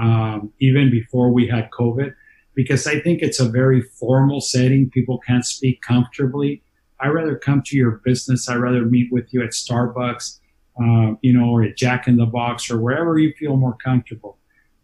um, 0.00 0.50
even 0.58 0.90
before 0.90 1.30
we 1.30 1.46
had 1.46 1.70
COVID, 1.70 2.14
because 2.54 2.86
I 2.86 2.98
think 3.00 3.20
it's 3.20 3.40
a 3.40 3.48
very 3.48 3.82
formal 3.82 4.40
setting. 4.40 4.90
People 4.90 5.18
can't 5.18 5.44
speak 5.44 5.82
comfortably. 5.82 6.62
I 6.98 7.08
rather 7.08 7.36
come 7.36 7.62
to 7.66 7.76
your 7.76 8.00
business. 8.04 8.48
I 8.48 8.56
rather 8.56 8.86
meet 8.86 9.12
with 9.12 9.26
you 9.34 9.42
at 9.42 9.50
Starbucks, 9.50 10.40
uh, 10.80 11.14
you 11.22 11.32
know, 11.32 11.50
or 11.50 11.62
at 11.62 11.76
Jack 11.76 12.08
in 12.08 12.16
the 12.16 12.26
Box 12.26 12.70
or 12.70 12.80
wherever 12.80 13.18
you 13.18 13.32
feel 13.38 13.56
more 13.56 13.76
comfortable, 13.82 14.38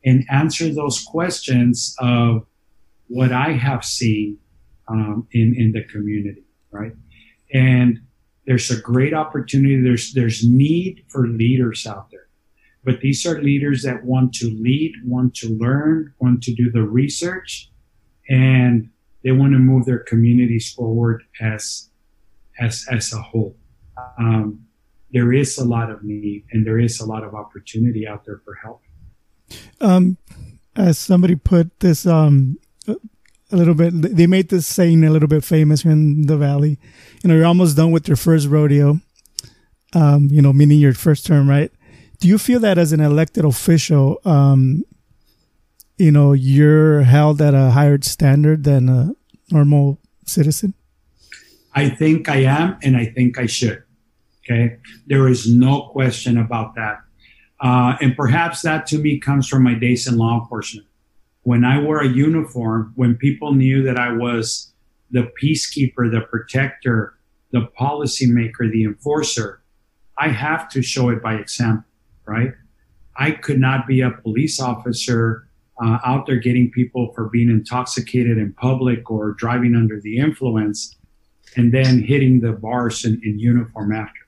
and 0.05 0.25
answer 0.31 0.73
those 0.73 1.03
questions 1.03 1.95
of 1.99 2.47
what 3.09 3.33
I 3.33 3.53
have 3.53 3.85
seen 3.85 4.39
um, 4.89 5.27
in 5.33 5.55
in 5.57 5.73
the 5.73 5.85
community, 5.85 6.45
right? 6.71 6.93
And 7.53 8.01
there's 8.47 8.71
a 8.71 8.81
great 8.81 9.15
opportunity. 9.15 9.81
There's 9.81 10.13
there's 10.13 10.47
need 10.47 11.05
for 11.09 11.27
leaders 11.27 11.87
out 11.87 12.11
there 12.11 12.21
but 12.85 13.01
these 13.01 13.27
are 13.27 13.41
leaders 13.43 13.83
that 13.83 14.05
want 14.05 14.33
to 14.35 14.47
lead, 14.47 14.95
want 15.05 15.35
to 15.37 15.49
learn, 15.49 16.15
want 16.19 16.43
to 16.45 16.55
do 16.55 16.71
the 16.71 16.83
research, 16.83 17.71
and 18.29 18.91
they 19.23 19.33
want 19.33 19.53
to 19.53 19.59
move 19.59 19.85
their 19.85 19.99
communities 19.99 20.73
forward 20.73 21.25
as 21.41 21.91
as 22.59 22.87
as 22.91 23.13
a 23.13 23.21
whole. 23.21 23.57
Um, 24.19 24.67
there 25.13 25.33
is 25.33 25.59
a 25.59 25.65
lot 25.65 25.91
of 25.91 26.03
need, 26.03 26.45
and 26.53 26.67
there 26.67 26.79
is 26.79 27.01
a 27.01 27.07
lot 27.07 27.25
of 27.25 27.35
opportunity 27.35 28.07
out 28.07 28.25
there 28.25 28.41
for 28.45 28.55
help. 28.63 28.83
Um, 29.81 30.17
as 30.77 30.99
somebody 30.99 31.37
put 31.37 31.81
this 31.81 32.07
um, 32.07 32.59
a 32.87 33.57
little 33.57 33.75
bit, 33.75 33.91
they 33.93 34.27
made 34.27 34.49
this 34.49 34.67
saying 34.67 35.05
a 35.05 35.11
little 35.11 35.29
bit 35.29 35.45
famous 35.45 35.85
in 35.85 36.27
the 36.27 36.37
valley. 36.37 36.79
You 37.23 37.29
know, 37.29 37.35
you're 37.35 37.47
almost 37.47 37.77
done 37.77 37.91
with 37.91 38.07
your 38.09 38.17
first 38.17 38.49
rodeo. 38.49 39.01
Um, 39.93 40.29
you 40.31 40.41
know, 40.41 40.53
meaning 40.53 40.79
your 40.79 40.95
first 40.95 41.27
term, 41.27 41.49
right? 41.49 41.73
do 42.21 42.29
you 42.29 42.39
feel 42.39 42.61
that 42.61 42.79
as 42.79 42.93
an 42.93 43.01
elected 43.01 43.45
official, 43.45 44.21
um, 44.25 44.85
you 45.97 46.13
know, 46.13 46.33
you're 46.33 47.03
held 47.03 47.41
at 47.43 47.55
a 47.55 47.71
higher 47.71 47.99
standard 48.03 48.65
than 48.65 48.89
a 48.89 49.13
normal 49.51 49.99
citizen? 50.27 50.75
I 51.75 51.89
think 51.89 52.29
I 52.29 52.43
am, 52.45 52.79
and 52.83 52.97
I 52.97 53.07
think 53.07 53.39
I 53.39 53.47
should. 53.47 53.83
Okay. 54.51 54.79
There 55.07 55.29
is 55.29 55.49
no 55.49 55.91
question 55.93 56.39
about 56.39 56.75
that. 56.75 56.99
Uh, 57.61 57.97
and 58.01 58.17
perhaps 58.17 58.63
that 58.63 58.87
to 58.87 58.99
me 58.99 59.21
comes 59.21 59.47
from 59.47 59.63
my 59.63 59.75
days 59.75 60.09
in 60.09 60.17
law 60.17 60.41
enforcement. 60.41 60.87
When 61.43 61.65
I 61.65 61.81
wore 61.81 62.01
a 62.01 62.09
uniform, 62.09 62.93
when 62.97 63.17
people 63.17 63.55
knew 63.55 63.83
that 63.85 63.99
I 63.99 64.13
was 64.13 64.73
the 65.11 65.31
peacekeeper, 65.41 66.11
the 66.11 66.23
protector, 66.23 67.15
the 67.53 67.69
policymaker, 67.79 68.71
the 68.71 68.85
enforcer, 68.85 69.63
I 70.19 70.29
have 70.29 70.69
to 70.71 70.83
show 70.83 71.11
it 71.11 71.23
by 71.23 71.35
example 71.35 71.85
right? 72.31 72.53
I 73.17 73.33
could 73.33 73.59
not 73.59 73.87
be 73.89 74.01
a 74.01 74.11
police 74.11 74.61
officer 74.61 75.49
uh, 75.83 75.99
out 76.05 76.27
there 76.27 76.37
getting 76.37 76.71
people 76.71 77.13
for 77.13 77.29
being 77.29 77.51
intoxicated 77.51 78.39
in 78.39 78.53
public 78.53 79.11
or 79.11 79.33
driving 79.33 79.75
under 79.75 80.01
the 80.01 80.19
influence 80.19 80.97
and 81.57 81.75
then 81.75 82.03
hitting 82.03 82.41
the 82.41 82.53
bars 82.53 83.05
in, 83.05 83.21
in 83.25 83.39
uniform 83.39 83.93
after. 83.93 84.20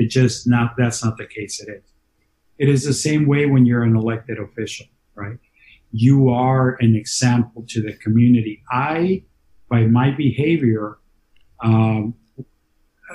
It 0.00 0.08
just 0.08 0.48
not, 0.48 0.76
that's 0.78 1.04
not 1.04 1.18
the 1.18 1.26
case 1.26 1.60
it 1.60 1.68
is. 1.68 1.84
It 2.56 2.70
is 2.70 2.84
the 2.86 2.94
same 2.94 3.26
way 3.26 3.44
when 3.44 3.66
you're 3.66 3.82
an 3.82 3.94
elected 3.94 4.38
official, 4.38 4.86
right? 5.14 5.36
You 5.92 6.30
are 6.30 6.78
an 6.80 6.96
example 6.96 7.66
to 7.68 7.82
the 7.82 7.92
community. 7.92 8.62
I, 8.70 9.24
by 9.68 9.82
my 9.82 10.10
behavior, 10.10 10.96
um, 11.62 12.14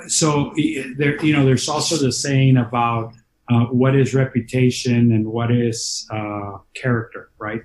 so 0.06 0.54
there, 0.96 1.20
you 1.24 1.32
know, 1.32 1.44
there's 1.44 1.68
also 1.68 1.96
the 1.96 2.12
saying 2.12 2.56
about 2.56 3.14
uh, 3.48 3.64
what 3.64 3.96
is 3.96 4.14
reputation 4.14 5.10
and 5.10 5.26
what 5.26 5.50
is 5.50 6.06
uh, 6.12 6.58
character, 6.74 7.30
right? 7.38 7.62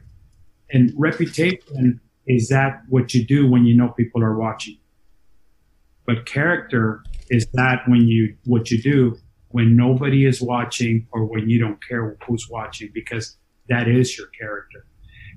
And 0.71 0.91
reputation 0.97 2.01
is 2.25 2.49
that 2.49 2.81
what 2.89 3.13
you 3.13 3.23
do 3.23 3.47
when 3.47 3.65
you 3.65 3.77
know 3.77 3.89
people 3.89 4.23
are 4.23 4.35
watching. 4.35 4.79
But 6.07 6.25
character 6.25 7.03
is 7.31 7.47
that 7.53 7.79
when 7.87 8.07
you 8.07 8.35
what 8.43 8.69
you 8.69 8.79
do 8.79 9.17
when 9.51 9.75
nobody 9.75 10.25
is 10.25 10.41
watching 10.41 11.07
or 11.11 11.25
when 11.25 11.49
you 11.49 11.59
don't 11.59 11.85
care 11.85 12.17
who's 12.25 12.49
watching 12.49 12.89
because 12.93 13.37
that 13.69 13.87
is 13.87 14.17
your 14.17 14.27
character. 14.27 14.85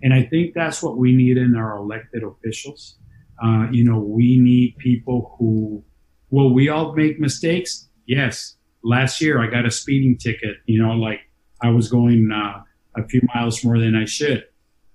And 0.03 0.13
I 0.13 0.25
think 0.25 0.55
that's 0.55 0.83
what 0.83 0.97
we 0.97 1.15
need 1.15 1.37
in 1.37 1.57
our 1.57 1.77
elected 1.79 2.23
officials. 2.23 2.97
Uh, 3.43 3.67
you 3.71 3.85
know, 3.85 3.99
we 3.99 4.39
need 4.39 4.77
people 4.79 5.35
who, 5.39 5.85
will 6.31 6.53
we 6.53 6.69
all 6.69 6.95
make 6.95 7.19
mistakes? 7.19 7.89
Yes. 8.07 8.57
Last 8.83 9.21
year 9.21 9.43
I 9.43 9.49
got 9.49 9.67
a 9.67 9.71
speeding 9.71 10.19
ticket, 10.19 10.57
you 10.67 10.81
know, 10.81 10.93
like 10.93 11.21
I 11.63 11.71
was 11.71 11.89
going 11.89 12.31
uh, 12.31 12.63
a 12.97 13.07
few 13.09 13.21
miles 13.35 13.65
more 13.65 13.79
than 13.79 13.97
I 13.97 14.05
should. 14.05 14.45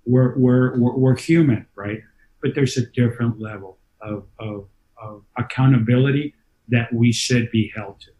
We're, 0.06 0.36
we're, 0.38 0.78
we're, 0.78 0.96
we're 0.96 1.16
human, 1.16 1.66
right? 1.74 2.00
But 2.42 2.54
there's 2.54 2.76
a 2.76 2.86
different 2.86 3.40
level 3.40 3.78
of, 4.00 4.24
of, 4.38 4.68
of 5.02 5.24
accountability 5.36 6.34
that 6.70 6.92
we 6.92 7.12
should 7.12 7.50
be 7.50 7.72
held 7.74 8.00
to. 8.00 8.10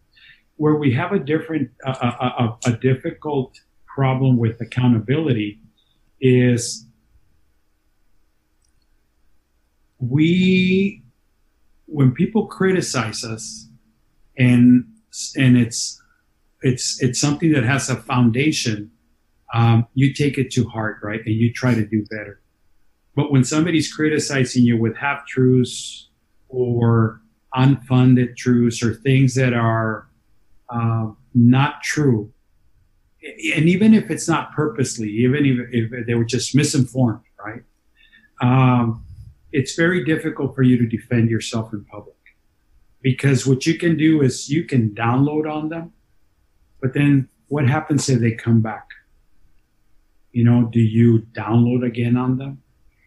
Where 0.57 0.75
we 0.75 0.93
have 0.93 1.13
a 1.13 1.19
different, 1.19 1.71
a, 1.85 1.91
a, 1.91 2.59
a 2.67 2.73
difficult 2.73 3.59
problem 3.87 4.37
with 4.37 4.61
accountability 4.61 5.61
is 6.21 6.87
we, 9.99 11.03
when 11.87 12.13
people 12.13 12.47
criticize 12.47 13.25
us 13.25 13.69
and, 14.39 14.85
and 15.37 15.57
it's, 15.57 16.01
it's, 16.63 17.03
it's 17.03 17.21
something 17.21 17.53
that 17.53 17.65
has 17.65 17.89
a 17.89 17.97
foundation, 17.97 18.91
um, 19.55 19.87
you 19.95 20.13
take 20.13 20.39
it 20.39 20.51
to 20.53 20.69
heart, 20.69 20.99
right? 21.03 21.21
And 21.25 21.35
you 21.35 21.53
try 21.53 21.75
to 21.75 21.87
do 21.87 22.05
better. 22.11 22.41
But 23.17 23.33
when 23.33 23.45
somebody's 23.45 23.93
criticizing 23.93 24.63
you 24.63 24.79
with 24.79 24.97
half 24.97 25.27
truths 25.27 26.09
or 26.49 27.20
unfunded 27.55 28.37
truths 28.37 28.83
or 28.83 28.95
things 28.95 29.35
that 29.35 29.53
are 29.53 30.09
uh, 30.69 31.09
not 31.35 31.83
true. 31.83 32.33
And 33.55 33.69
even 33.69 33.93
if 33.93 34.11
it's 34.11 34.29
not 34.29 34.53
purposely, 34.53 35.11
even 35.11 35.45
if, 35.45 35.91
if 35.93 36.07
they 36.07 36.15
were 36.15 36.25
just 36.25 36.55
misinformed, 36.55 37.21
right? 37.45 37.63
Um, 38.41 39.05
it's 39.53 39.75
very 39.75 40.05
difficult 40.05 40.55
for 40.55 40.63
you 40.63 40.79
to 40.79 40.87
defend 40.87 41.29
yourself 41.29 41.73
in 41.73 41.85
public 41.85 42.17
because 43.03 43.47
what 43.47 43.67
you 43.67 43.77
can 43.77 43.97
do 43.97 44.23
is 44.23 44.49
you 44.49 44.65
can 44.65 44.91
download 44.91 45.51
on 45.51 45.69
them, 45.69 45.93
but 46.81 46.95
then 46.95 47.29
what 47.49 47.69
happens 47.69 48.09
if 48.09 48.21
they 48.21 48.33
come 48.33 48.61
back? 48.61 48.89
You 50.33 50.45
know, 50.45 50.69
do 50.73 50.81
you 50.81 51.27
download 51.33 51.85
again 51.85 52.17
on 52.17 52.39
them? 52.39 52.63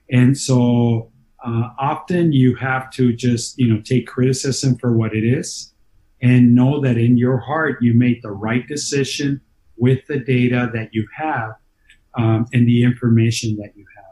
And 0.10 0.38
so 0.38 1.13
uh, 1.44 1.70
often 1.78 2.32
you 2.32 2.56
have 2.56 2.90
to 2.92 3.14
just 3.14 3.58
you 3.60 3.68
know 3.68 3.82
take 3.82 4.08
criticism 4.08 4.78
for 4.78 4.96
what 4.96 5.14
it 5.14 5.26
is 5.26 5.74
and 6.22 6.56
know 6.56 6.80
that 6.80 6.98
in 6.98 7.18
your 7.18 7.38
heart 7.38 7.82
you 7.82 7.94
made 7.94 8.22
the 8.22 8.32
right 8.32 8.66
decision 8.68 9.42
with 9.78 10.00
the 10.08 10.20
data 10.20 10.70
that 10.74 10.90
you 10.94 11.06
have 11.16 11.52
um, 12.16 12.46
and 12.54 12.68
the 12.68 12.84
information 12.84 13.58
that 13.58 13.76
you 13.76 13.86
have. 13.98 14.06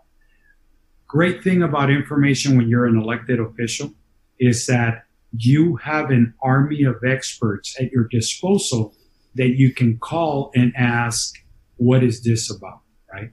Great 1.07 1.43
thing 1.43 1.63
about 1.63 1.89
information 1.89 2.57
when 2.57 2.67
you're 2.67 2.85
an 2.85 2.97
elected 2.97 3.39
official 3.39 3.93
is 4.39 4.65
that 4.65 5.05
you 5.37 5.77
have 5.77 6.09
an 6.09 6.33
army 6.41 6.83
of 6.83 6.95
experts 7.07 7.77
at 7.79 7.91
your 7.91 8.07
disposal 8.09 8.93
that 9.35 9.55
you 9.57 9.73
can 9.73 9.97
call 9.99 10.51
and 10.55 10.73
ask 10.75 11.35
what 11.77 12.03
is 12.03 12.23
this 12.23 12.51
about? 12.51 12.81
Right? 13.11 13.31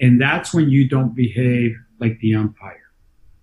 And 0.00 0.20
that's 0.20 0.52
when 0.52 0.68
you 0.68 0.88
don't 0.88 1.14
behave 1.14 1.76
like 2.00 2.18
the 2.20 2.34
umpire 2.34 2.79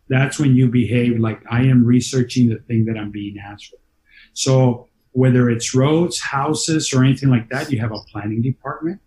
that's 0.10 0.40
when 0.40 0.56
you 0.56 0.70
behave 0.70 1.20
like 1.20 1.42
I 1.50 1.64
am 1.64 1.86
researching 1.86 2.50
the 2.50 2.60
thing 2.60 2.86
that 2.86 2.98
I'm 2.98 3.12
being 3.12 3.38
asked 3.38 3.68
for. 3.68 3.78
So 4.34 4.88
whether 5.12 5.50
it's 5.50 5.74
roads, 5.74 6.20
houses, 6.20 6.94
or 6.94 7.04
anything 7.04 7.30
like 7.30 7.50
that, 7.50 7.72
you 7.72 7.80
have 7.80 7.92
a 7.92 8.00
planning 8.12 8.42
department. 8.42 9.02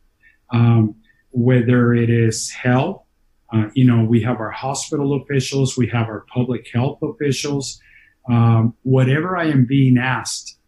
Um, 0.53 0.97
whether 1.31 1.95
it 1.95 2.11
is 2.11 2.51
health, 2.51 3.05
uh, 3.53 3.67
you 3.75 3.85
know, 3.85 4.05
we 4.05 4.21
have 4.23 4.41
our 4.41 4.51
hospital 4.51 5.15
officials, 5.23 5.77
we 5.77 5.87
have 5.89 6.09
our 6.09 6.25
public 6.33 6.69
health 6.73 6.99
officials. 7.03 7.81
Um, 8.29 8.75
whatever 8.83 9.37
I 9.37 9.47
am 9.47 9.65
being 9.65 9.99
asked, 9.99 10.59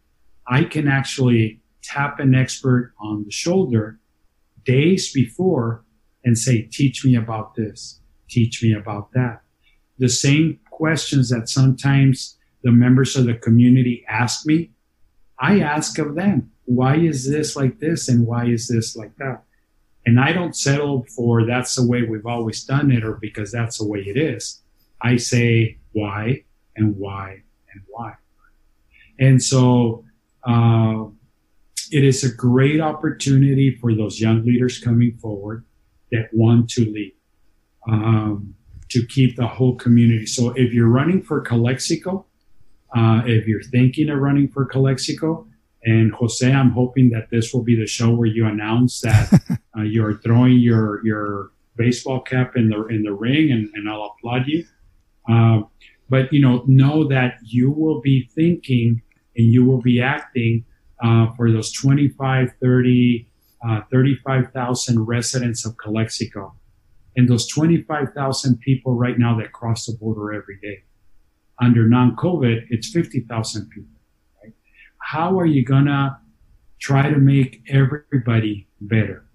I 0.47 0.63
can 0.63 0.87
actually 0.87 1.61
tap 1.81 2.19
an 2.19 2.33
expert 2.33 2.93
on 2.99 3.25
the 3.25 3.31
shoulder 3.31 3.99
days 4.65 5.11
before 5.11 5.83
and 6.23 6.37
say, 6.37 6.61
teach 6.61 7.03
me 7.03 7.15
about 7.15 7.55
this, 7.55 7.99
teach 8.29 8.63
me 8.63 8.73
about 8.73 9.11
that 9.11 9.42
the 10.03 10.09
same 10.09 10.59
questions 10.69 11.29
that 11.29 11.47
sometimes 11.47 12.37
the 12.61 12.71
members 12.73 13.15
of 13.15 13.25
the 13.25 13.35
community 13.35 14.03
ask 14.09 14.45
me, 14.45 14.69
I 15.39 15.61
ask 15.61 15.97
of 15.97 16.15
them. 16.15 16.51
Why 16.65 16.97
is 16.97 17.29
this 17.29 17.55
like 17.55 17.79
this 17.79 18.09
and 18.09 18.27
why 18.27 18.47
is 18.47 18.67
this 18.67 18.97
like 18.97 19.15
that? 19.15 19.43
And 20.05 20.19
I 20.19 20.33
don't 20.33 20.57
settle 20.57 21.05
for 21.15 21.45
that's 21.45 21.75
the 21.75 21.87
way 21.87 22.03
we've 22.03 22.25
always 22.25 22.65
done 22.65 22.91
it 22.91 23.05
or 23.05 23.13
because 23.13 23.49
that's 23.49 23.77
the 23.77 23.87
way 23.87 24.01
it 24.01 24.17
is. 24.17 24.61
I 25.01 25.15
say 25.15 25.77
why 25.93 26.43
and 26.75 26.97
why 26.97 27.43
and 27.71 27.81
why. 27.87 28.15
And 29.19 29.41
so 29.41 30.03
uh, 30.43 31.05
it 31.93 32.03
is 32.03 32.25
a 32.25 32.35
great 32.35 32.81
opportunity 32.81 33.73
for 33.79 33.95
those 33.95 34.19
young 34.19 34.43
leaders 34.43 34.79
coming 34.79 35.17
forward 35.21 35.63
that 36.11 36.27
want 36.33 36.69
to 36.71 36.81
lead. 36.91 37.15
Um, 37.87 38.55
to 38.93 39.05
keep 39.07 39.35
the 39.35 39.47
whole 39.47 39.75
community. 39.75 40.27
So 40.27 40.51
if 40.51 40.71
you're 40.71 40.87
running 40.87 41.23
for 41.23 41.41
Calexico, 41.41 42.27
uh, 42.95 43.23
if 43.25 43.47
you're 43.47 43.63
thinking 43.63 44.09
of 44.09 44.19
running 44.19 44.47
for 44.47 44.65
Calexico, 44.65 45.47
and 45.83 46.13
Jose, 46.13 46.49
I'm 46.49 46.69
hoping 46.69 47.09
that 47.09 47.31
this 47.31 47.53
will 47.53 47.63
be 47.63 47.75
the 47.75 47.87
show 47.87 48.13
where 48.13 48.27
you 48.27 48.45
announce 48.45 49.01
that 49.01 49.33
uh, 49.77 49.81
you're 49.81 50.17
throwing 50.19 50.59
your 50.59 51.03
your 51.03 51.51
baseball 51.75 52.21
cap 52.21 52.55
in 52.55 52.69
the 52.69 52.85
in 52.85 53.01
the 53.01 53.11
ring, 53.11 53.51
and, 53.51 53.67
and 53.73 53.89
I'll 53.89 54.15
applaud 54.15 54.47
you. 54.47 54.63
Uh, 55.27 55.63
but 56.07 56.31
you 56.31 56.39
know, 56.39 56.63
know 56.67 57.07
that 57.07 57.39
you 57.41 57.71
will 57.71 57.99
be 57.99 58.29
thinking 58.35 59.01
and 59.35 59.47
you 59.47 59.65
will 59.65 59.81
be 59.81 59.99
acting 59.99 60.63
uh, 61.03 61.33
for 61.35 61.51
those 61.51 61.71
25, 61.71 62.51
30, 62.61 63.27
uh, 63.67 63.81
35,000 63.91 65.05
residents 65.05 65.65
of 65.65 65.75
Calexico 65.77 66.53
and 67.15 67.29
those 67.29 67.47
25,000 67.47 68.59
people 68.59 68.95
right 68.95 69.17
now 69.17 69.37
that 69.37 69.51
cross 69.51 69.85
the 69.85 69.93
border 69.93 70.33
every 70.33 70.57
day. 70.61 70.83
Under 71.61 71.87
non-COVID, 71.87 72.65
it's 72.69 72.89
50,000 72.89 73.69
people. 73.69 73.89
Right? 74.43 74.53
How 74.97 75.39
are 75.39 75.45
you 75.45 75.63
gonna 75.63 76.19
try 76.79 77.09
to 77.09 77.17
make 77.17 77.61
everybody 77.69 78.67
better? 78.81 79.25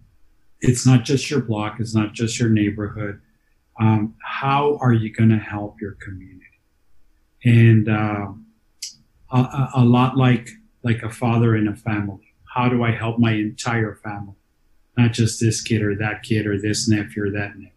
It's 0.61 0.85
not 0.85 1.05
just 1.05 1.31
your 1.31 1.41
block. 1.41 1.77
It's 1.79 1.95
not 1.95 2.13
just 2.13 2.39
your 2.41 2.49
neighborhood. 2.49 3.21
Um, 3.81 4.15
how 4.23 4.77
are 4.81 4.93
you 4.93 5.13
gonna 5.13 5.39
help 5.39 5.81
your 5.81 5.97
community? 6.03 6.45
And 7.45 7.89
uh, 7.89 8.33
a, 9.31 9.69
a 9.77 9.85
lot 9.85 10.17
like 10.17 10.51
like 10.83 11.03
a 11.03 11.11
father 11.11 11.57
in 11.57 11.69
a 11.69 11.77
family. 11.77 12.35
How 12.55 12.69
do 12.69 12.83
I 12.83 12.91
help 12.91 13.19
my 13.19 13.33
entire 13.33 14.01
family? 14.03 14.38
Not 14.99 15.13
just 15.13 15.41
this 15.41 15.63
kid 15.63 15.81
or 15.81 15.95
that 15.95 16.25
kid 16.25 16.47
or 16.47 16.61
this 16.61 16.89
nephew 16.89 17.25
or 17.27 17.31
that 17.31 17.57
nephew. 17.57 17.71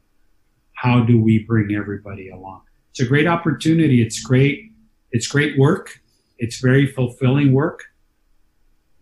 How 0.74 1.02
do 1.02 1.22
we 1.22 1.40
bring 1.40 1.76
everybody 1.76 2.30
along? 2.30 2.64
It's 2.90 3.00
a 3.00 3.06
great 3.06 3.28
opportunity. 3.28 4.02
It's 4.02 4.22
great. 4.22 4.72
It's 5.12 5.28
great 5.28 5.58
work. 5.58 6.00
It's 6.40 6.60
very 6.60 6.88
fulfilling 6.88 7.54
work. 7.54 7.84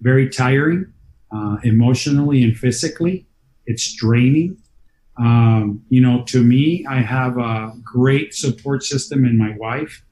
Very 0.02 0.30
tiring, 0.30 0.94
uh, 1.32 1.58
emotionally 1.64 2.44
and 2.44 2.58
physically. 2.58 3.26
It's 3.66 3.94
draining. 3.94 4.58
Um, 5.18 5.84
you 5.90 6.02
know, 6.02 6.24
to 6.26 6.44
me, 6.44 6.86
I 6.90 7.02
have 7.02 7.38
a 7.38 7.74
great 7.84 8.34
support 8.34 8.84
system 8.84 9.24
in 9.26 9.38
my 9.38 9.56
wife 9.58 10.04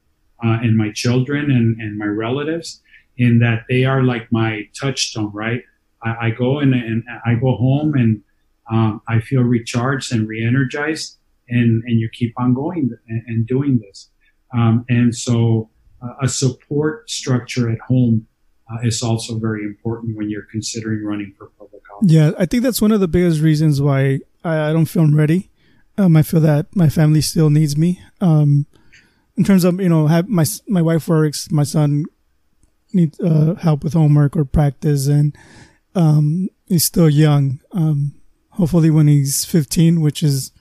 uh, 0.43 0.59
and 0.61 0.77
my 0.77 0.91
children 0.91 1.51
and, 1.51 1.79
and 1.81 1.97
my 1.97 2.05
relatives 2.05 2.81
in 3.17 3.39
that 3.39 3.65
they 3.69 3.83
are 3.83 4.03
like 4.03 4.31
my 4.31 4.67
touchstone, 4.79 5.31
right? 5.33 5.63
I, 6.03 6.27
I 6.27 6.29
go 6.31 6.59
and, 6.59 6.73
and 6.73 7.03
I 7.25 7.35
go 7.35 7.55
home 7.55 7.93
and 7.95 8.21
um, 8.69 9.01
I 9.07 9.19
feel 9.19 9.41
recharged 9.41 10.11
and 10.11 10.27
re-energized, 10.27 11.17
and 11.47 11.83
and 11.85 11.99
you 11.99 12.09
keep 12.11 12.33
on 12.37 12.53
going 12.53 12.89
and, 13.07 13.23
and 13.27 13.47
doing 13.47 13.79
this. 13.79 14.09
Um, 14.53 14.85
and 14.89 15.15
so, 15.15 15.69
uh, 16.01 16.13
a 16.21 16.27
support 16.27 17.09
structure 17.09 17.69
at 17.69 17.79
home 17.79 18.27
uh, 18.69 18.77
is 18.83 19.01
also 19.01 19.37
very 19.39 19.63
important 19.63 20.17
when 20.17 20.29
you're 20.29 20.47
considering 20.51 21.05
running 21.05 21.33
for 21.37 21.47
public 21.57 21.81
office. 21.95 22.11
Yeah, 22.11 22.31
I 22.37 22.45
think 22.45 22.63
that's 22.63 22.81
one 22.81 22.91
of 22.91 22.99
the 22.99 23.07
biggest 23.07 23.41
reasons 23.41 23.81
why 23.81 24.19
I, 24.43 24.69
I 24.69 24.73
don't 24.73 24.85
feel 24.85 25.03
I'm 25.03 25.15
ready. 25.15 25.49
Um, 25.97 26.15
I 26.15 26.21
feel 26.21 26.41
that 26.41 26.75
my 26.75 26.89
family 26.89 27.21
still 27.21 27.49
needs 27.49 27.77
me. 27.77 28.01
Um, 28.21 28.67
in 29.37 29.43
terms 29.43 29.63
of 29.63 29.79
you 29.79 29.89
know, 29.89 30.07
have 30.07 30.27
my 30.27 30.45
my 30.67 30.81
wife 30.81 31.07
works, 31.07 31.51
my 31.51 31.63
son 31.63 32.05
needs 32.93 33.19
uh, 33.19 33.55
help 33.55 33.83
with 33.83 33.93
homework 33.93 34.35
or 34.35 34.45
practice, 34.45 35.07
and 35.07 35.35
um, 35.97 36.49
he's 36.67 36.83
still 36.83 37.09
young. 37.09 37.59
Um, 37.71 38.13
hopefully 38.51 38.89
when 38.91 39.07
he's 39.07 39.43
15, 39.45 39.99
which 39.99 40.21
is 40.21 40.51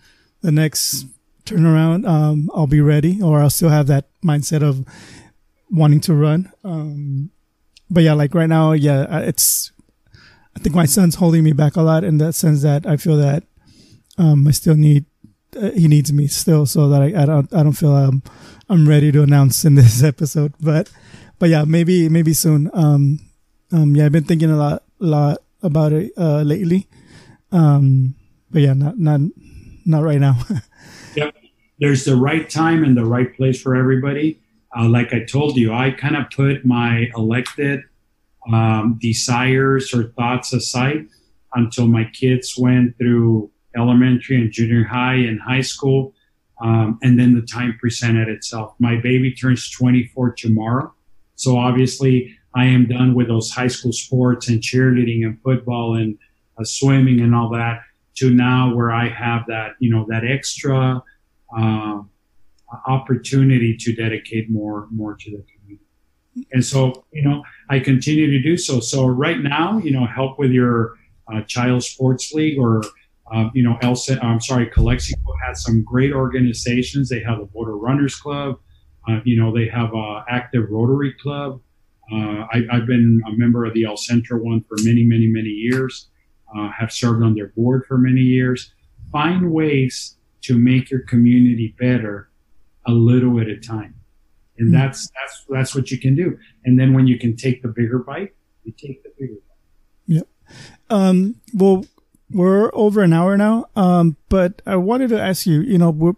the 0.40 0.50
next 0.50 1.06
turnaround, 1.44 2.08
um, 2.08 2.50
I'll 2.54 2.66
be 2.66 2.80
ready 2.80 3.20
or 3.22 3.40
I'll 3.40 3.50
still 3.50 3.68
have 3.68 3.86
that 3.88 4.08
mindset 4.24 4.62
of 4.62 4.84
wanting 5.70 6.00
to 6.00 6.14
run. 6.14 6.50
Um, 6.64 7.30
but 7.90 8.02
yeah, 8.02 8.14
like 8.14 8.34
right 8.34 8.48
now, 8.48 8.72
yeah, 8.72 9.20
it's, 9.20 9.72
I 10.56 10.60
think 10.60 10.74
my 10.74 10.86
son's 10.86 11.16
holding 11.16 11.44
me 11.44 11.52
back 11.52 11.76
a 11.76 11.82
lot 11.82 12.02
in 12.02 12.16
that 12.18 12.32
sense 12.32 12.62
that 12.62 12.86
I 12.86 12.96
feel 12.96 13.18
that, 13.18 13.44
um, 14.16 14.48
I 14.48 14.52
still 14.52 14.74
need, 14.74 15.04
uh, 15.54 15.70
he 15.72 15.86
needs 15.86 16.12
me 16.12 16.28
still 16.28 16.64
so 16.64 16.88
that 16.88 17.02
I, 17.02 17.22
I 17.22 17.26
don't, 17.26 17.52
I 17.52 17.62
don't 17.62 17.72
feel, 17.72 17.94
um, 17.94 18.22
I'm 18.70 18.88
ready 18.88 19.12
to 19.12 19.22
announce 19.22 19.66
in 19.66 19.74
this 19.74 20.02
episode, 20.12 20.54
but, 20.58 20.90
but 21.38 21.50
yeah, 21.50 21.64
maybe, 21.64 22.08
maybe 22.08 22.32
soon. 22.32 22.70
Um, 22.72 23.20
um, 23.70 23.94
yeah, 23.94 24.06
I've 24.06 24.12
been 24.12 24.24
thinking 24.24 24.50
a 24.50 24.56
lot, 24.56 24.82
lot 24.98 25.38
about 25.62 25.92
it, 25.92 26.12
uh, 26.16 26.42
lately. 26.42 26.88
Um, 27.52 28.14
but 28.50 28.62
yeah, 28.62 28.74
not, 28.74 28.98
not, 28.98 29.20
not 29.84 30.02
right 30.02 30.20
now. 30.20 30.38
yep. 31.14 31.34
There's 31.78 32.04
the 32.04 32.16
right 32.16 32.48
time 32.48 32.84
and 32.84 32.96
the 32.96 33.04
right 33.04 33.34
place 33.36 33.60
for 33.60 33.76
everybody. 33.76 34.40
Uh, 34.76 34.88
like 34.88 35.12
I 35.12 35.24
told 35.24 35.56
you, 35.56 35.72
I 35.72 35.90
kind 35.90 36.16
of 36.16 36.30
put 36.30 36.64
my 36.64 37.10
elected 37.16 37.80
um, 38.52 38.98
desires 39.00 39.94
or 39.94 40.04
thoughts 40.04 40.52
aside 40.52 41.06
until 41.54 41.86
my 41.86 42.04
kids 42.12 42.54
went 42.56 42.96
through 42.98 43.50
elementary 43.76 44.36
and 44.36 44.52
junior 44.52 44.84
high 44.84 45.14
and 45.14 45.40
high 45.40 45.60
school. 45.60 46.14
Um, 46.62 46.98
and 47.02 47.18
then 47.18 47.34
the 47.34 47.42
time 47.42 47.76
presented 47.78 48.28
itself. 48.28 48.74
My 48.78 48.96
baby 48.96 49.32
turns 49.32 49.70
24 49.70 50.32
tomorrow. 50.32 50.92
So 51.34 51.58
obviously 51.58 52.35
I 52.56 52.64
am 52.64 52.86
done 52.86 53.14
with 53.14 53.28
those 53.28 53.50
high 53.50 53.68
school 53.68 53.92
sports 53.92 54.48
and 54.48 54.60
cheerleading 54.62 55.24
and 55.24 55.40
football 55.42 55.94
and 55.94 56.18
uh, 56.58 56.64
swimming 56.64 57.20
and 57.20 57.34
all 57.34 57.50
that 57.50 57.82
to 58.16 58.30
now 58.30 58.74
where 58.74 58.90
I 58.90 59.08
have 59.08 59.44
that, 59.48 59.72
you 59.78 59.90
know, 59.90 60.06
that 60.08 60.24
extra, 60.24 61.02
uh, 61.56 62.00
opportunity 62.86 63.76
to 63.76 63.94
dedicate 63.94 64.50
more, 64.50 64.88
more 64.90 65.14
to 65.14 65.30
the 65.30 65.44
community. 65.52 65.84
And 66.52 66.64
so, 66.64 67.04
you 67.12 67.22
know, 67.22 67.44
I 67.70 67.78
continue 67.78 68.30
to 68.30 68.42
do 68.42 68.56
so. 68.56 68.80
So 68.80 69.06
right 69.06 69.38
now, 69.38 69.78
you 69.78 69.90
know, 69.90 70.06
help 70.06 70.38
with 70.38 70.50
your 70.50 70.94
uh, 71.32 71.42
child 71.42 71.84
sports 71.84 72.32
league 72.32 72.58
or, 72.58 72.82
uh, 73.32 73.50
you 73.54 73.62
know, 73.62 73.78
Elsa, 73.82 74.18
I'm 74.22 74.40
sorry, 74.40 74.66
Calexico 74.66 75.34
has 75.46 75.62
some 75.62 75.82
great 75.82 76.12
organizations. 76.12 77.08
They 77.08 77.20
have 77.20 77.38
a 77.38 77.46
Border 77.46 77.76
Runners 77.76 78.16
Club. 78.16 78.58
Uh, 79.08 79.20
you 79.24 79.40
know, 79.40 79.54
they 79.54 79.68
have 79.68 79.94
a 79.94 80.24
active 80.28 80.64
Rotary 80.70 81.14
Club. 81.22 81.60
Uh, 82.12 82.46
I, 82.52 82.62
have 82.70 82.86
been 82.86 83.20
a 83.26 83.32
member 83.32 83.64
of 83.64 83.74
the 83.74 83.84
El 83.84 83.96
Centro 83.96 84.38
one 84.38 84.62
for 84.68 84.76
many, 84.82 85.04
many, 85.04 85.26
many 85.26 85.48
years. 85.48 86.08
Uh, 86.56 86.70
have 86.78 86.92
served 86.92 87.22
on 87.24 87.34
their 87.34 87.48
board 87.48 87.84
for 87.86 87.98
many 87.98 88.20
years. 88.20 88.72
Find 89.10 89.50
ways 89.52 90.16
to 90.42 90.56
make 90.56 90.90
your 90.90 91.00
community 91.00 91.74
better 91.78 92.30
a 92.86 92.92
little 92.92 93.40
at 93.40 93.48
a 93.48 93.58
time. 93.58 93.96
And 94.58 94.68
mm-hmm. 94.68 94.80
that's, 94.80 95.08
that's, 95.08 95.44
that's 95.48 95.74
what 95.74 95.90
you 95.90 95.98
can 95.98 96.14
do. 96.14 96.38
And 96.64 96.78
then 96.78 96.94
when 96.94 97.08
you 97.08 97.18
can 97.18 97.36
take 97.36 97.62
the 97.62 97.68
bigger 97.68 97.98
bite, 97.98 98.34
you 98.62 98.72
take 98.72 99.02
the 99.02 99.10
bigger 99.18 99.34
bite. 99.34 100.14
Yep. 100.14 100.28
Um, 100.88 101.36
well, 101.52 101.84
we're 102.30 102.70
over 102.74 103.02
an 103.02 103.12
hour 103.12 103.36
now. 103.36 103.66
Um, 103.74 104.16
but 104.28 104.62
I 104.66 104.76
wanted 104.76 105.08
to 105.10 105.20
ask 105.20 105.46
you, 105.46 105.60
you 105.60 105.78
know, 105.78 105.90
we 105.90 106.12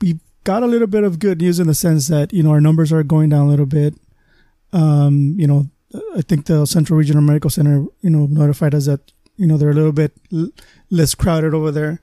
we 0.00 0.20
got 0.44 0.62
a 0.62 0.66
little 0.66 0.86
bit 0.86 1.04
of 1.04 1.18
good 1.18 1.40
news 1.40 1.60
in 1.60 1.66
the 1.66 1.74
sense 1.74 2.08
that, 2.08 2.32
you 2.32 2.42
know, 2.42 2.50
our 2.50 2.60
numbers 2.60 2.92
are 2.92 3.02
going 3.02 3.30
down 3.30 3.46
a 3.46 3.50
little 3.50 3.66
bit. 3.66 3.94
Um, 4.72 5.34
you 5.38 5.46
know, 5.46 5.66
I 6.16 6.22
think 6.22 6.46
the 6.46 6.66
Central 6.66 6.98
Regional 6.98 7.22
Medical 7.22 7.50
Center, 7.50 7.86
you 8.00 8.10
know, 8.10 8.26
notified 8.26 8.74
us 8.74 8.86
that, 8.86 9.12
you 9.36 9.46
know, 9.46 9.56
they're 9.56 9.70
a 9.70 9.74
little 9.74 9.92
bit 9.92 10.12
l- 10.32 10.50
less 10.90 11.14
crowded 11.14 11.54
over 11.54 11.70
there. 11.70 12.00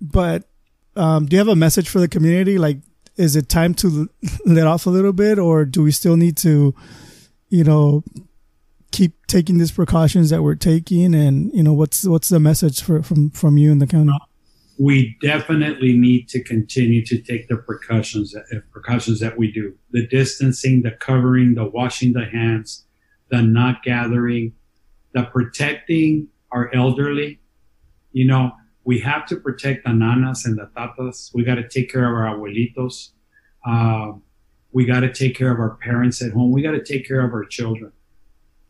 But, 0.00 0.44
um, 0.94 1.26
do 1.26 1.34
you 1.34 1.38
have 1.38 1.48
a 1.48 1.56
message 1.56 1.88
for 1.88 1.98
the 1.98 2.08
community? 2.08 2.58
Like, 2.58 2.78
is 3.16 3.34
it 3.34 3.48
time 3.48 3.74
to 3.74 4.08
let 4.46 4.66
off 4.66 4.86
a 4.86 4.90
little 4.90 5.12
bit 5.12 5.38
or 5.38 5.64
do 5.64 5.82
we 5.82 5.90
still 5.90 6.16
need 6.16 6.36
to, 6.38 6.74
you 7.48 7.64
know, 7.64 8.04
keep 8.92 9.26
taking 9.26 9.58
these 9.58 9.72
precautions 9.72 10.30
that 10.30 10.42
we're 10.42 10.54
taking 10.54 11.14
and, 11.14 11.52
you 11.52 11.62
know, 11.62 11.72
what's, 11.72 12.04
what's 12.04 12.28
the 12.28 12.40
message 12.40 12.82
for, 12.82 13.02
from, 13.02 13.30
from 13.30 13.58
you 13.58 13.72
in 13.72 13.78
the 13.78 13.86
county? 13.86 14.12
We 14.78 15.16
definitely 15.22 15.96
need 15.96 16.28
to 16.30 16.42
continue 16.42 17.04
to 17.06 17.18
take 17.18 17.48
the 17.48 17.56
precautions 17.56 18.32
that, 18.32 18.44
uh, 18.54 18.60
precautions 18.70 19.20
that 19.20 19.38
we 19.38 19.50
do. 19.50 19.74
The 19.90 20.06
distancing, 20.06 20.82
the 20.82 20.90
covering, 20.90 21.54
the 21.54 21.64
washing 21.64 22.12
the 22.12 22.26
hands, 22.26 22.84
the 23.30 23.42
not 23.42 23.82
gathering, 23.82 24.52
the 25.12 25.24
protecting 25.24 26.28
our 26.52 26.74
elderly. 26.74 27.40
You 28.12 28.26
know, 28.26 28.52
we 28.84 29.00
have 29.00 29.26
to 29.26 29.36
protect 29.36 29.84
the 29.84 29.92
nanas 29.92 30.44
and 30.44 30.58
the 30.58 30.70
tatas. 30.76 31.34
We 31.34 31.42
got 31.42 31.56
to 31.56 31.68
take 31.68 31.90
care 31.90 32.04
of 32.04 32.14
our 32.14 32.36
abuelitos. 32.36 33.10
Uh, 33.66 34.12
we 34.72 34.84
got 34.84 35.00
to 35.00 35.12
take 35.12 35.34
care 35.34 35.52
of 35.52 35.58
our 35.58 35.76
parents 35.76 36.22
at 36.22 36.32
home. 36.32 36.52
We 36.52 36.62
got 36.62 36.72
to 36.72 36.84
take 36.84 37.08
care 37.08 37.24
of 37.26 37.32
our 37.32 37.44
children. 37.44 37.92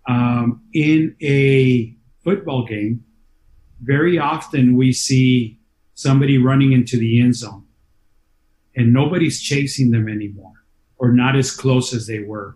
Um, 0.09 0.63
in 0.73 1.17
a 1.21 1.97
football 2.23 2.65
game, 2.65 3.05
very 3.83 4.19
often 4.19 4.77
we 4.77 4.93
see 4.93 5.59
somebody 5.97 6.37
running 6.37 6.73
into 6.73 6.99
the 6.99 7.21
end 7.21 7.35
zone 7.35 7.65
and 8.77 8.93
nobody's 8.93 9.41
chasing 9.41 9.91
them 9.91 10.09
anymore 10.09 10.53
or 10.99 11.11
not 11.11 11.35
as 11.35 11.51
close 11.51 11.93
as 11.95 12.07
they 12.07 12.21
were. 12.21 12.55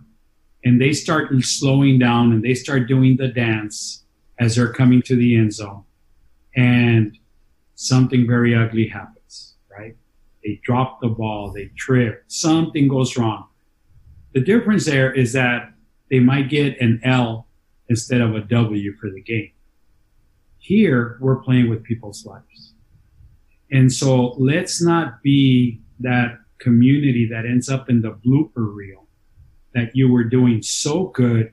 And 0.63 0.81
they 0.81 0.93
start 0.93 1.33
slowing 1.41 1.99
down 1.99 2.33
and 2.33 2.45
they 2.45 2.55
start 2.55 2.87
doing 2.87 3.17
the 3.17 3.29
dance 3.29 4.05
as 4.39 4.55
they're 4.55 4.73
coming 4.73 5.01
to 5.03 5.17
the 5.17 5.37
end 5.37 5.55
zone. 5.55 5.85
And 6.55 7.19
something 7.77 8.27
very 8.27 8.55
ugly 8.55 8.87
happens, 8.87 9.55
right? 9.71 9.97
They 10.45 10.61
drop 10.63 11.01
the 11.01 11.09
ball, 11.09 11.51
they 11.51 11.71
trip, 11.79 12.25
something 12.29 12.89
goes 12.89 13.17
wrong. 13.17 13.47
The 14.35 14.43
difference 14.43 14.85
there 14.85 15.13
is 15.13 15.33
that 15.33 15.73
they 16.11 16.21
might 16.21 16.51
get 16.51 16.79
an 16.81 17.01
L 17.05 17.47
instead 17.89 18.21
of 18.21 18.35
a 18.35 18.41
W 18.41 18.93
for 19.01 19.11
the 19.11 19.23
game. 19.23 19.53
Here, 20.59 21.17
we're 21.21 21.43
playing 21.43 21.71
with 21.71 21.83
people's 21.83 22.27
lives. 22.27 22.70
And 23.71 23.93
so 23.93 24.35
let's 24.39 24.83
not 24.83 25.23
be 25.23 25.81
that 26.01 26.39
community 26.59 27.29
that 27.31 27.47
ends 27.47 27.69
up 27.69 27.89
in 27.89 28.03
the 28.03 28.13
blooper 28.13 28.75
reel 28.75 29.07
that 29.75 29.95
you 29.95 30.11
were 30.11 30.25
doing 30.25 30.63
so 30.63 31.07
good, 31.07 31.53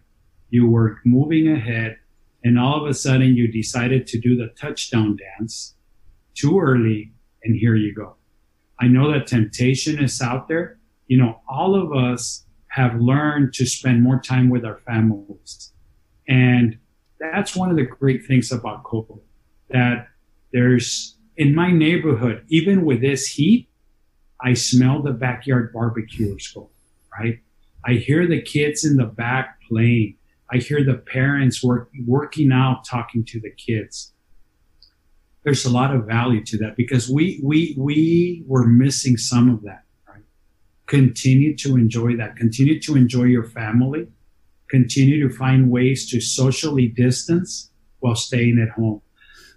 you 0.49 0.67
were 0.67 0.99
moving 1.05 1.49
ahead, 1.49 1.97
and 2.43 2.59
all 2.59 2.83
of 2.83 2.89
a 2.89 2.93
sudden 2.93 3.35
you 3.35 3.47
decided 3.47 4.07
to 4.07 4.19
do 4.19 4.35
the 4.35 4.47
touchdown 4.59 5.17
dance 5.17 5.75
too 6.33 6.59
early, 6.59 7.13
and 7.43 7.55
here 7.55 7.75
you 7.75 7.93
go. 7.93 8.15
I 8.79 8.87
know 8.87 9.11
that 9.11 9.27
temptation 9.27 10.03
is 10.03 10.21
out 10.21 10.47
there. 10.47 10.79
You 11.07 11.17
know, 11.17 11.41
all 11.47 11.75
of 11.75 11.93
us 11.93 12.45
have 12.69 12.99
learned 12.99 13.53
to 13.55 13.65
spend 13.65 14.03
more 14.03 14.19
time 14.19 14.49
with 14.49 14.63
our 14.63 14.77
families. 14.85 15.73
And 16.27 16.77
that's 17.19 17.55
one 17.55 17.71
of 17.71 17.75
the 17.75 17.83
great 17.83 18.25
things 18.25 18.51
about 18.51 18.83
COVID 18.83 19.19
that 19.69 20.07
there's 20.53 21.16
in 21.37 21.53
my 21.53 21.71
neighborhood, 21.71 22.43
even 22.49 22.83
with 22.83 23.01
this 23.01 23.27
heat, 23.27 23.69
I 24.41 24.53
smell 24.53 25.01
the 25.01 25.13
backyard 25.13 25.71
barbecuers 25.71 26.51
go, 26.51 26.69
right? 27.17 27.39
I 27.85 27.93
hear 27.93 28.27
the 28.27 28.41
kids 28.41 28.83
in 28.83 28.97
the 28.97 29.05
back 29.05 29.59
playing. 29.69 30.17
I 30.51 30.57
hear 30.57 30.83
the 30.83 30.95
parents 30.95 31.63
work, 31.63 31.89
working 32.05 32.51
out, 32.51 32.85
talking 32.85 33.23
to 33.25 33.39
the 33.39 33.51
kids. 33.51 34.13
There's 35.43 35.65
a 35.65 35.69
lot 35.69 35.95
of 35.95 36.05
value 36.05 36.43
to 36.45 36.57
that 36.57 36.75
because 36.75 37.09
we 37.09 37.39
we 37.41 37.73
we 37.77 38.43
were 38.47 38.67
missing 38.67 39.15
some 39.15 39.49
of 39.49 39.61
that 39.63 39.83
right? 40.07 40.23
Continue 40.87 41.55
to 41.57 41.77
enjoy 41.77 42.17
that. 42.17 42.35
Continue 42.35 42.81
to 42.81 42.97
enjoy 42.97 43.23
your 43.23 43.45
family. 43.45 44.07
Continue 44.67 45.25
to 45.25 45.33
find 45.33 45.71
ways 45.71 46.09
to 46.11 46.19
socially 46.19 46.87
distance 46.87 47.71
while 47.99 48.15
staying 48.15 48.59
at 48.59 48.69
home 48.69 49.01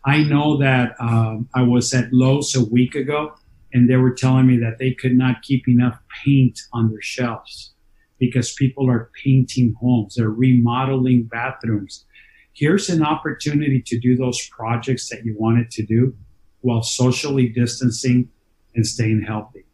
i 0.04 0.22
know 0.22 0.56
that 0.56 0.94
um, 1.00 1.48
i 1.54 1.62
was 1.62 1.92
at 1.94 2.12
Lowe's 2.12 2.54
a 2.54 2.64
week 2.64 2.94
ago 2.94 3.34
and 3.72 3.88
they 3.88 3.96
were 3.96 4.12
telling 4.12 4.46
me 4.46 4.56
that 4.58 4.78
they 4.78 4.92
could 4.92 5.16
not 5.16 5.42
keep 5.42 5.68
enough 5.68 5.98
paint 6.24 6.60
on 6.72 6.90
their 6.90 7.02
shelves 7.02 7.72
because 8.18 8.52
people 8.54 8.90
are 8.90 9.10
painting 9.22 9.74
homes 9.80 10.14
they're 10.16 10.30
remodeling 10.30 11.24
bathrooms 11.24 12.04
here's 12.52 12.88
an 12.88 13.02
opportunity 13.02 13.80
to 13.80 13.98
do 13.98 14.16
those 14.16 14.48
projects 14.48 15.08
that 15.08 15.24
you 15.24 15.34
wanted 15.38 15.70
to 15.70 15.84
do 15.84 16.14
while 16.60 16.82
socially 16.82 17.48
distancing 17.48 18.28
and 18.74 18.86
staying 18.86 19.22
healthy. 19.22 19.64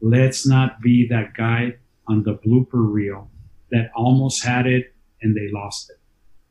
Let's 0.00 0.46
not 0.46 0.80
be 0.80 1.08
that 1.08 1.34
guy 1.34 1.74
on 2.06 2.22
the 2.22 2.34
blooper 2.34 2.92
reel 2.92 3.30
that 3.70 3.90
almost 3.94 4.44
had 4.44 4.66
it 4.66 4.94
and 5.22 5.34
they 5.34 5.48
lost 5.50 5.90
it. 5.90 5.96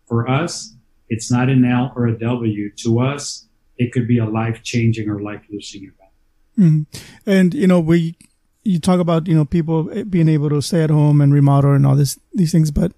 For 0.08 0.28
us, 0.28 0.76
it's 1.10 1.32
not 1.32 1.50
an 1.50 1.66
L 1.66 1.94
or 1.96 2.08
a 2.08 2.18
W. 2.18 2.72
To 2.78 3.00
us, 3.00 3.48
it 3.78 3.92
could 3.92 4.08
be 4.08 4.20
a 4.20 4.26
life 4.26 4.64
changing 4.64 5.10
or 5.10 5.22
life 5.22 5.42
losing 5.50 5.84
event. 5.84 6.12
Mm-hmm. 6.58 7.30
And, 7.30 7.54
you 7.54 7.68
know, 7.68 7.80
we, 7.80 8.16
you 8.64 8.80
talk 8.80 9.00
about, 9.00 9.28
you 9.28 9.36
know, 9.36 9.46
people 9.46 9.84
being 10.06 10.30
able 10.30 10.50
to 10.50 10.62
stay 10.62 10.84
at 10.84 10.90
home 10.90 11.22
and 11.22 11.34
remodel 11.34 11.74
and 11.74 11.86
all 11.86 11.96
this, 11.96 12.20
these 12.34 12.52
things, 12.52 12.72
but, 12.72 12.94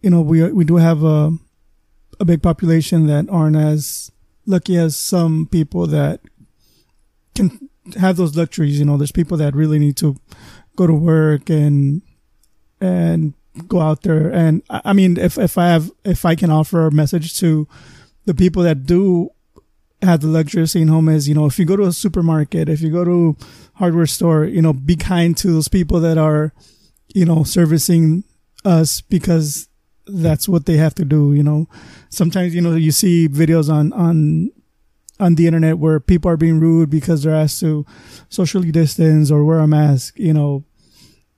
you 0.00 0.10
know, 0.10 0.20
we, 0.20 0.50
we 0.52 0.64
do 0.64 0.76
have 0.76 1.04
a, 1.04 1.32
a 2.20 2.24
big 2.24 2.42
population 2.42 3.06
that 3.06 3.28
aren't 3.30 3.56
as 3.56 4.10
lucky 4.46 4.76
as 4.76 4.96
some 4.96 5.48
people 5.50 5.86
that 5.86 6.20
can 7.34 7.68
have 7.98 8.16
those 8.16 8.36
luxuries. 8.36 8.78
You 8.78 8.84
know, 8.84 8.96
there's 8.96 9.12
people 9.12 9.36
that 9.38 9.54
really 9.54 9.78
need 9.78 9.96
to 9.98 10.16
go 10.76 10.86
to 10.86 10.94
work 10.94 11.50
and 11.50 12.02
and 12.80 13.34
go 13.68 13.80
out 13.80 14.02
there. 14.02 14.28
And 14.30 14.62
I 14.70 14.92
mean, 14.92 15.18
if 15.18 15.38
if 15.38 15.58
I 15.58 15.68
have 15.68 15.90
if 16.04 16.24
I 16.24 16.34
can 16.34 16.50
offer 16.50 16.86
a 16.86 16.92
message 16.92 17.38
to 17.40 17.68
the 18.24 18.34
people 18.34 18.62
that 18.62 18.86
do 18.86 19.30
have 20.02 20.20
the 20.20 20.26
luxury 20.26 20.62
of 20.62 20.70
staying 20.70 20.88
home 20.88 21.08
is, 21.08 21.28
you 21.28 21.34
know, 21.34 21.46
if 21.46 21.58
you 21.58 21.64
go 21.64 21.76
to 21.76 21.84
a 21.84 21.92
supermarket, 21.92 22.68
if 22.68 22.80
you 22.80 22.90
go 22.90 23.04
to 23.04 23.36
hardware 23.74 24.06
store, 24.06 24.44
you 24.44 24.60
know, 24.60 24.72
be 24.72 24.96
kind 24.96 25.36
to 25.36 25.52
those 25.52 25.68
people 25.68 26.00
that 26.00 26.18
are, 26.18 26.52
you 27.14 27.24
know, 27.24 27.44
servicing 27.44 28.24
us 28.64 29.00
because 29.00 29.68
that's 30.06 30.48
what 30.48 30.66
they 30.66 30.76
have 30.76 30.94
to 30.94 31.04
do. 31.04 31.32
You 31.32 31.42
know, 31.42 31.68
sometimes, 32.08 32.54
you 32.54 32.60
know, 32.60 32.74
you 32.74 32.90
see 32.90 33.28
videos 33.28 33.72
on, 33.72 33.92
on, 33.92 34.50
on 35.20 35.36
the 35.36 35.46
internet 35.46 35.78
where 35.78 36.00
people 36.00 36.30
are 36.30 36.36
being 36.36 36.58
rude 36.58 36.90
because 36.90 37.22
they're 37.22 37.34
asked 37.34 37.60
to 37.60 37.86
socially 38.28 38.72
distance 38.72 39.30
or 39.30 39.44
wear 39.44 39.60
a 39.60 39.68
mask. 39.68 40.18
You 40.18 40.34
know, 40.34 40.64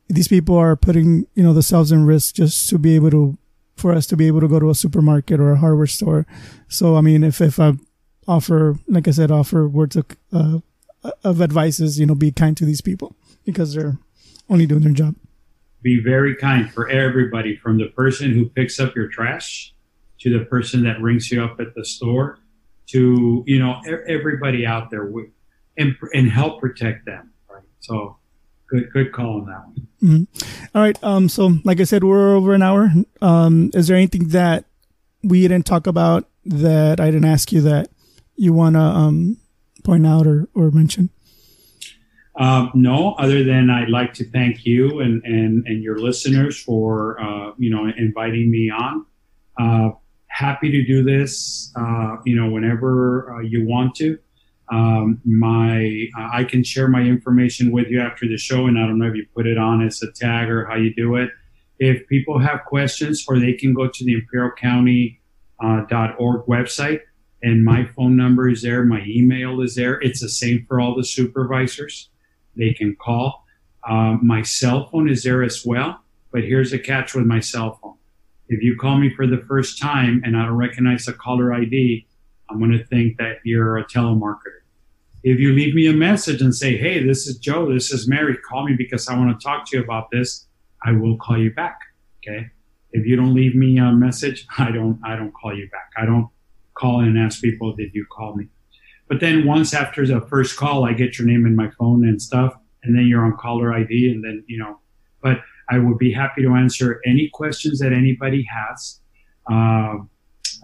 these 0.09 0.29
people 0.29 0.57
are 0.57 0.77
putting, 0.77 1.27
you 1.35 1.43
know, 1.43 1.53
themselves 1.53 1.93
in 1.93 2.05
risk 2.05 2.37
just 2.37 2.69
to 2.69 2.79
be 2.79 2.95
able 2.95 3.11
to, 3.11 3.39
for 3.77 3.93
us 3.93 4.07
to 4.07 4.17
be 4.17 4.27
able 4.27 4.41
to 4.41 4.49
go 4.49 4.61
to 4.61 4.71
a 4.71 4.75
supermarket 4.75 5.41
or 5.41 5.53
a 5.53 5.59
hardware 5.59 5.87
store. 5.87 6.27
So, 6.69 6.97
I 6.97 7.01
mean, 7.01 7.25
if, 7.25 7.41
if 7.41 7.59
I 7.59 7.73
offer, 8.29 8.77
like 8.87 9.09
I 9.09 9.11
said, 9.11 9.31
offer 9.31 9.69
words 9.69 9.97
of, 9.97 10.07
uh, 10.33 10.61
of 11.23 11.43
advices, 11.43 11.99
you 11.99 12.07
know, 12.07 12.15
be 12.15 12.31
kind 12.31 12.57
to 12.57 12.65
these 12.65 12.81
people 12.81 13.17
because 13.45 13.75
they're 13.75 13.99
only 14.49 14.67
doing 14.67 14.83
their 14.83 14.93
job. 14.93 15.17
Be 15.83 16.01
very 16.03 16.35
kind 16.37 16.73
for 16.73 16.89
everybody 16.89 17.57
from 17.57 17.79
the 17.79 17.89
person 17.89 18.33
who 18.33 18.49
picks 18.49 18.81
up 18.81 18.95
your 18.95 19.09
trash 19.09 19.75
to 20.21 20.39
the 20.39 20.45
person 20.47 20.85
that 20.85 21.01
rings 21.01 21.31
you 21.31 21.45
up 21.45 21.61
at 21.61 21.75
the 21.75 21.85
store 21.85 22.39
to, 22.87 23.45
you 23.47 23.59
know, 23.59 23.81
everybody 24.07 24.65
out 24.65 24.91
there 24.91 25.11
and, 25.77 25.97
and 26.15 26.31
help 26.31 26.61
protect 26.61 27.05
them. 27.05 27.33
Right. 27.51 27.63
So 27.81 28.17
good, 28.69 28.91
good 28.93 29.13
call 29.13 29.41
on 29.41 29.47
that 29.47 29.67
one. 29.67 29.87
Mm-hmm. 30.05 30.77
All 30.77 30.83
right. 30.83 31.03
Um, 31.03 31.29
so 31.29 31.59
like 31.65 31.81
I 31.81 31.85
said, 31.85 32.05
we're 32.05 32.37
over 32.37 32.53
an 32.53 32.63
hour. 32.63 32.93
Um, 33.23 33.71
is 33.73 33.89
there 33.89 33.97
anything 33.97 34.29
that 34.29 34.67
we 35.23 35.41
didn't 35.43 35.65
talk 35.65 35.87
about 35.87 36.29
that 36.45 37.01
I 37.01 37.07
didn't 37.07 37.25
ask 37.25 37.51
you 37.53 37.63
that 37.63 37.89
you 38.37 38.53
want 38.53 38.77
to, 38.77 38.81
um, 38.81 39.39
point 39.83 40.07
out 40.07 40.27
or, 40.27 40.49
or 40.55 40.71
mention? 40.71 41.09
Um, 42.37 42.71
no, 42.75 43.15
other 43.15 43.45
than 43.45 43.71
I'd 43.71 43.89
like 43.89 44.13
to 44.15 44.29
thank 44.29 44.67
you 44.67 45.01
and, 45.01 45.23
and, 45.25 45.67
and 45.67 45.83
your 45.83 45.99
listeners 45.99 46.61
for, 46.61 47.21
uh, 47.21 47.53
you 47.57 47.71
know, 47.71 47.91
inviting 47.97 48.51
me 48.51 48.71
on. 48.71 49.07
Uh, 49.59 49.91
happy 50.27 50.71
to 50.71 50.85
do 50.85 51.05
this, 51.05 51.73
uh, 51.77 52.17
you 52.25 52.35
know, 52.35 52.51
whenever 52.51 53.37
uh, 53.37 53.41
you 53.41 53.65
want 53.67 53.95
to. 53.97 54.19
Um, 54.71 55.21
my, 55.25 56.07
uh, 56.19 56.31
I 56.33 56.45
can 56.45 56.65
share 56.65 56.89
my 56.89 57.03
information 57.03 57.71
with 57.71 57.89
you 57.89 58.01
after 58.01 58.27
the 58.27 58.39
show, 58.39 58.67
and 58.67 58.79
I 58.79 58.87
don't 58.87 58.99
know 58.99 59.07
if 59.07 59.15
you 59.15 59.27
put 59.35 59.47
it 59.47 59.59
on 59.59 59.87
as 59.87 60.03
a 60.03 60.11
tag 60.13 60.49
or 60.51 60.65
how 60.67 60.77
you 60.77 60.95
do 60.95 61.17
it. 61.17 61.31
If 61.79 62.07
people 62.09 62.39
have 62.39 62.65
questions, 62.65 63.25
or 63.29 63.39
they 63.39 63.53
can 63.53 63.75
go 63.75 63.89
to 63.89 64.05
the 64.05 64.21
imperialcounty.org 64.21 65.21
uh, 65.61 66.45
website 66.45 67.01
and 67.45 67.63
my 67.63 67.85
phone 67.85 68.17
number 68.17 68.49
is 68.49 68.63
there. 68.63 68.85
My 68.85 69.05
email 69.07 69.61
is 69.61 69.75
there. 69.75 70.01
It's 70.01 70.21
the 70.21 70.31
same 70.31 70.65
for 70.67 70.81
all 70.81 70.97
the 70.97 71.05
supervisors. 71.05 72.09
They 72.57 72.73
can 72.73 72.97
call. 72.97 73.45
Uh, 73.87 74.17
my 74.23 74.41
cell 74.41 74.89
phone 74.89 75.11
is 75.11 75.25
there 75.25 75.43
as 75.43 75.63
well. 75.65 76.01
But 76.33 76.45
here's 76.45 76.71
the 76.71 76.79
catch 76.79 77.15
with 77.15 77.27
my 77.27 77.41
cell 77.41 77.79
phone. 77.83 77.97
If 78.49 78.63
you 78.63 78.77
call 78.77 78.97
me 78.97 79.11
for 79.15 79.27
the 79.27 79.45
first 79.47 79.79
time 79.79 80.23
and 80.25 80.39
I 80.39 80.47
don't 80.47 80.57
recognize 80.57 81.05
the 81.05 81.13
caller 81.13 81.53
ID, 81.53 82.07
I'm 82.55 82.61
going 82.61 82.79
to 82.79 82.87
think 82.87 83.19
that 83.19 83.39
you're 83.45 83.79
a 83.79 83.85
telemarketer. 83.85 84.63
If 85.25 85.41
you 85.41 85.53
leave 85.53 85.75
me 85.75 85.89
a 85.89 85.93
message 85.93 86.41
and 86.41 86.55
say, 86.55 86.77
Hey, 86.77 87.05
this 87.05 87.27
is 87.27 87.39
Joe, 87.39 87.73
this 87.73 87.91
is 87.91 88.07
Mary, 88.07 88.37
call 88.49 88.65
me 88.65 88.75
because 88.77 89.09
I 89.09 89.17
want 89.19 89.39
to 89.39 89.45
talk 89.45 89.67
to 89.71 89.77
you 89.77 89.83
about 89.83 90.11
this, 90.11 90.47
I 90.85 90.93
will 90.93 91.17
call 91.17 91.39
you 91.39 91.53
back. 91.53 91.79
Okay. 92.23 92.51
If 92.93 93.07
you 93.07 93.17
don't 93.17 93.35
leave 93.35 93.57
me 93.57 93.79
a 93.79 93.91
message, 93.91 94.47
I 94.57 94.71
don't, 94.71 95.01
I 95.05 95.17
don't 95.17 95.33
call 95.33 95.57
you 95.57 95.69
back. 95.71 95.91
I 95.97 96.07
don't, 96.07 96.29
call 96.75 97.01
and 97.01 97.19
ask 97.19 97.41
people, 97.41 97.75
did 97.75 97.95
you 97.95 98.05
call 98.07 98.35
me? 98.35 98.49
But 99.09 99.21
then 99.21 99.47
once 99.47 99.75
after 99.75 100.07
the 100.07 100.21
first 100.23 100.57
call, 100.57 100.85
I 100.85 100.93
get 100.93 101.19
your 101.19 101.27
name 101.27 101.47
in 101.47 101.57
my 101.57 101.71
phone 101.71 102.07
and 102.07 102.21
stuff, 102.21 102.55
and 102.83 102.97
then 102.97 103.07
you're 103.07 103.25
on 103.25 103.37
caller 103.37 103.73
ID, 103.73 104.11
and 104.11 104.25
then, 104.25 104.45
you 104.47 104.59
know, 104.59 104.81
but 105.23 105.39
I 105.71 105.79
would 105.79 105.99
be 105.99 106.13
happy 106.13 106.43
to 106.43 106.55
answer 106.55 107.01
any 107.07 107.31
questions 107.33 107.79
that 107.79 107.93
anybody 107.93 108.47
has, 108.51 109.01
uh, 109.51 109.97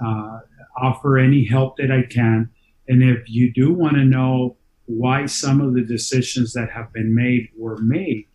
uh, 0.04 0.38
offer 0.76 1.18
any 1.18 1.44
help 1.44 1.76
that 1.76 1.90
I 1.90 2.02
can. 2.02 2.51
And 2.88 3.02
if 3.02 3.28
you 3.28 3.52
do 3.52 3.72
want 3.72 3.97
to 3.97 4.05
know 4.05 4.56
why 4.86 5.26
some 5.26 5.60
of 5.60 5.74
the 5.74 5.82
decisions 5.82 6.52
that 6.55 6.70
have 6.70 6.92
been 6.92 7.14
made 7.14 7.48
were 7.56 7.78
made, 7.78 8.26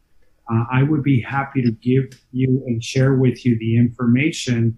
uh, 0.50 0.64
I 0.72 0.84
would 0.84 1.04
be 1.04 1.22
happy 1.22 1.62
to 1.62 1.72
give 1.72 2.20
you 2.32 2.64
and 2.68 2.84
share 2.84 3.16
with 3.16 3.46
you 3.46 3.58
the 3.58 3.78
information 3.78 4.78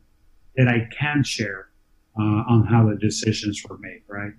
that 0.55 0.67
I 0.67 0.87
can 0.97 1.23
share 1.23 1.69
uh, 2.17 2.43
on 2.49 2.65
how 2.65 2.89
the 2.89 2.95
decisions 2.95 3.63
were 3.69 3.77
made, 3.77 4.01
right? 4.07 4.31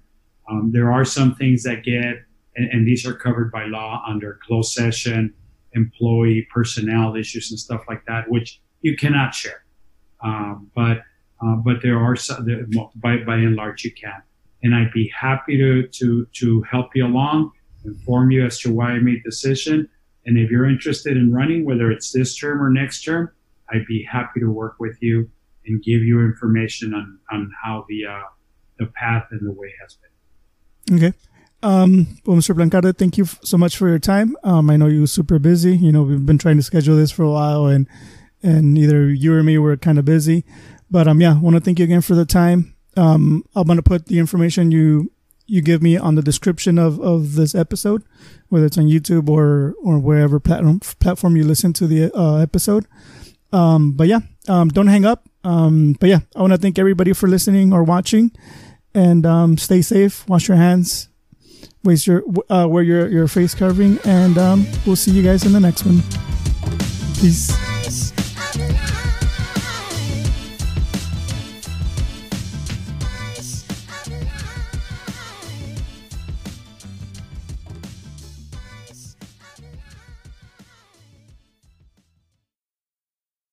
Um, 0.51 0.70
there 0.73 0.90
are 0.90 1.05
some 1.05 1.35
things 1.35 1.62
that 1.62 1.85
get, 1.85 2.23
and, 2.57 2.70
and, 2.73 2.86
these 2.86 3.07
are 3.07 3.12
covered 3.12 3.53
by 3.53 3.66
law 3.66 4.03
under 4.07 4.40
closed 4.43 4.73
session, 4.73 5.32
employee 5.74 6.49
personnel 6.53 7.15
issues 7.15 7.51
and 7.51 7.61
stuff 7.61 7.82
like 7.89 8.05
that, 8.07 8.28
which 8.28 8.61
you 8.81 8.97
cannot 8.97 9.35
share. 9.35 9.65
Um, 10.24 10.70
but 10.74 11.03
uh, 11.40 11.56
but 11.56 11.82
there 11.82 11.98
are 11.98 12.16
some, 12.16 12.47
by 12.97 13.19
by 13.19 13.36
and 13.36 13.56
large 13.56 13.85
you 13.85 13.93
can, 13.93 14.23
and 14.62 14.74
I'd 14.74 14.93
be 14.93 15.12
happy 15.19 15.56
to 15.59 15.86
to 15.86 16.27
to 16.32 16.62
help 16.62 16.94
you 16.94 17.06
along, 17.06 17.52
inform 17.85 18.31
you 18.31 18.44
as 18.47 18.59
to 18.60 18.73
why 18.73 18.90
I 18.90 18.98
made 18.98 19.23
the 19.24 19.31
decision, 19.31 19.89
and 20.27 20.36
if 20.36 20.51
you're 20.51 20.69
interested 20.69 21.16
in 21.16 21.32
running, 21.32 21.65
whether 21.65 21.90
it's 21.90 22.12
this 22.12 22.36
term 22.36 22.62
or 22.62 22.70
next 22.70 23.02
term, 23.02 23.31
I'd 23.70 23.86
be 23.86 24.02
happy 24.05 24.40
to 24.40 24.51
work 24.51 24.77
with 24.78 24.98
you 25.01 25.31
and 25.65 25.82
give 25.82 26.02
you 26.02 26.20
information 26.20 26.94
on, 26.94 27.19
on 27.31 27.51
how 27.62 27.86
the 27.89 28.06
uh, 28.06 28.23
the 28.78 28.86
path 28.86 29.28
and 29.31 29.40
the 29.47 29.52
way 29.52 29.73
has 29.81 29.97
been. 29.97 30.97
Okay. 30.97 31.19
Um, 31.62 32.19
well, 32.24 32.36
Mr. 32.36 32.55
Plancarte, 32.55 32.97
thank 32.97 33.19
you 33.19 33.24
so 33.24 33.59
much 33.59 33.77
for 33.77 33.89
your 33.89 33.98
time. 33.98 34.36
Um, 34.44 34.70
I 34.70 34.77
know 34.77 34.86
you're 34.86 35.06
super 35.06 35.39
busy. 35.39 35.77
You 35.77 35.90
know, 35.93 36.02
we've 36.02 36.24
been 36.24 36.39
trying 36.39 36.56
to 36.56 36.62
schedule 36.62 36.97
this 36.97 37.10
for 37.10 37.24
a 37.24 37.31
while, 37.31 37.66
and 37.66 37.89
and 38.43 38.78
either 38.78 39.09
you 39.09 39.35
or 39.35 39.43
me 39.43 39.59
were 39.59 39.77
kind 39.77 39.98
of 39.98 40.05
busy. 40.05 40.44
But 40.90 41.09
um, 41.09 41.20
yeah, 41.20 41.39
want 41.39 41.55
to 41.55 41.60
thank 41.60 41.78
you 41.78 41.85
again 41.85 42.01
for 42.01 42.15
the 42.15 42.24
time. 42.24 42.74
Um, 42.97 43.44
I'm 43.55 43.66
gonna 43.66 43.82
put 43.82 44.06
the 44.06 44.19
information 44.19 44.70
you 44.70 45.12
you 45.47 45.62
give 45.62 45.82
me 45.82 45.97
on 45.97 46.15
the 46.15 46.23
description 46.23 46.78
of, 46.78 47.01
of 47.01 47.35
this 47.35 47.55
episode, 47.55 48.05
whether 48.48 48.66
it's 48.66 48.78
on 48.78 48.85
YouTube 48.85 49.28
or 49.28 49.74
or 49.82 49.98
wherever 49.98 50.39
platform 50.39 50.81
platform 51.01 51.36
you 51.36 51.44
listen 51.44 51.73
to 51.74 51.86
the 51.86 52.12
uh, 52.15 52.36
episode. 52.36 52.86
Um, 53.52 53.93
but 53.93 54.09
yeah, 54.09 54.20
um, 54.47 54.69
don't 54.69 54.89
hang 54.89 55.05
up. 55.05 55.28
Um, 55.44 55.94
but 55.98 56.09
yeah, 56.09 56.20
I 56.36 56.40
want 56.40 56.52
to 56.52 56.59
thank 56.59 56.78
everybody 56.78 57.12
for 57.12 57.28
listening 57.28 57.73
or 57.73 57.82
watching, 57.82 58.32
and 58.94 59.24
um, 59.24 59.56
stay 59.56 59.82
safe. 59.82 60.28
Wash 60.28 60.48
your 60.48 60.56
hands. 60.56 61.09
Waste 61.82 62.06
your 62.06 62.23
uh, 62.51 62.66
wear 62.69 62.82
your 62.82 63.09
your 63.09 63.28
face 63.28 63.55
covering, 63.55 63.98
and 64.05 64.36
um, 64.36 64.66
we'll 64.85 64.97
see 64.97 65.12
you 65.12 65.23
guys 65.23 65.47
in 65.47 65.52
the 65.52 65.60
next 65.60 65.85
one. 65.85 66.02
Peace. 67.20 67.78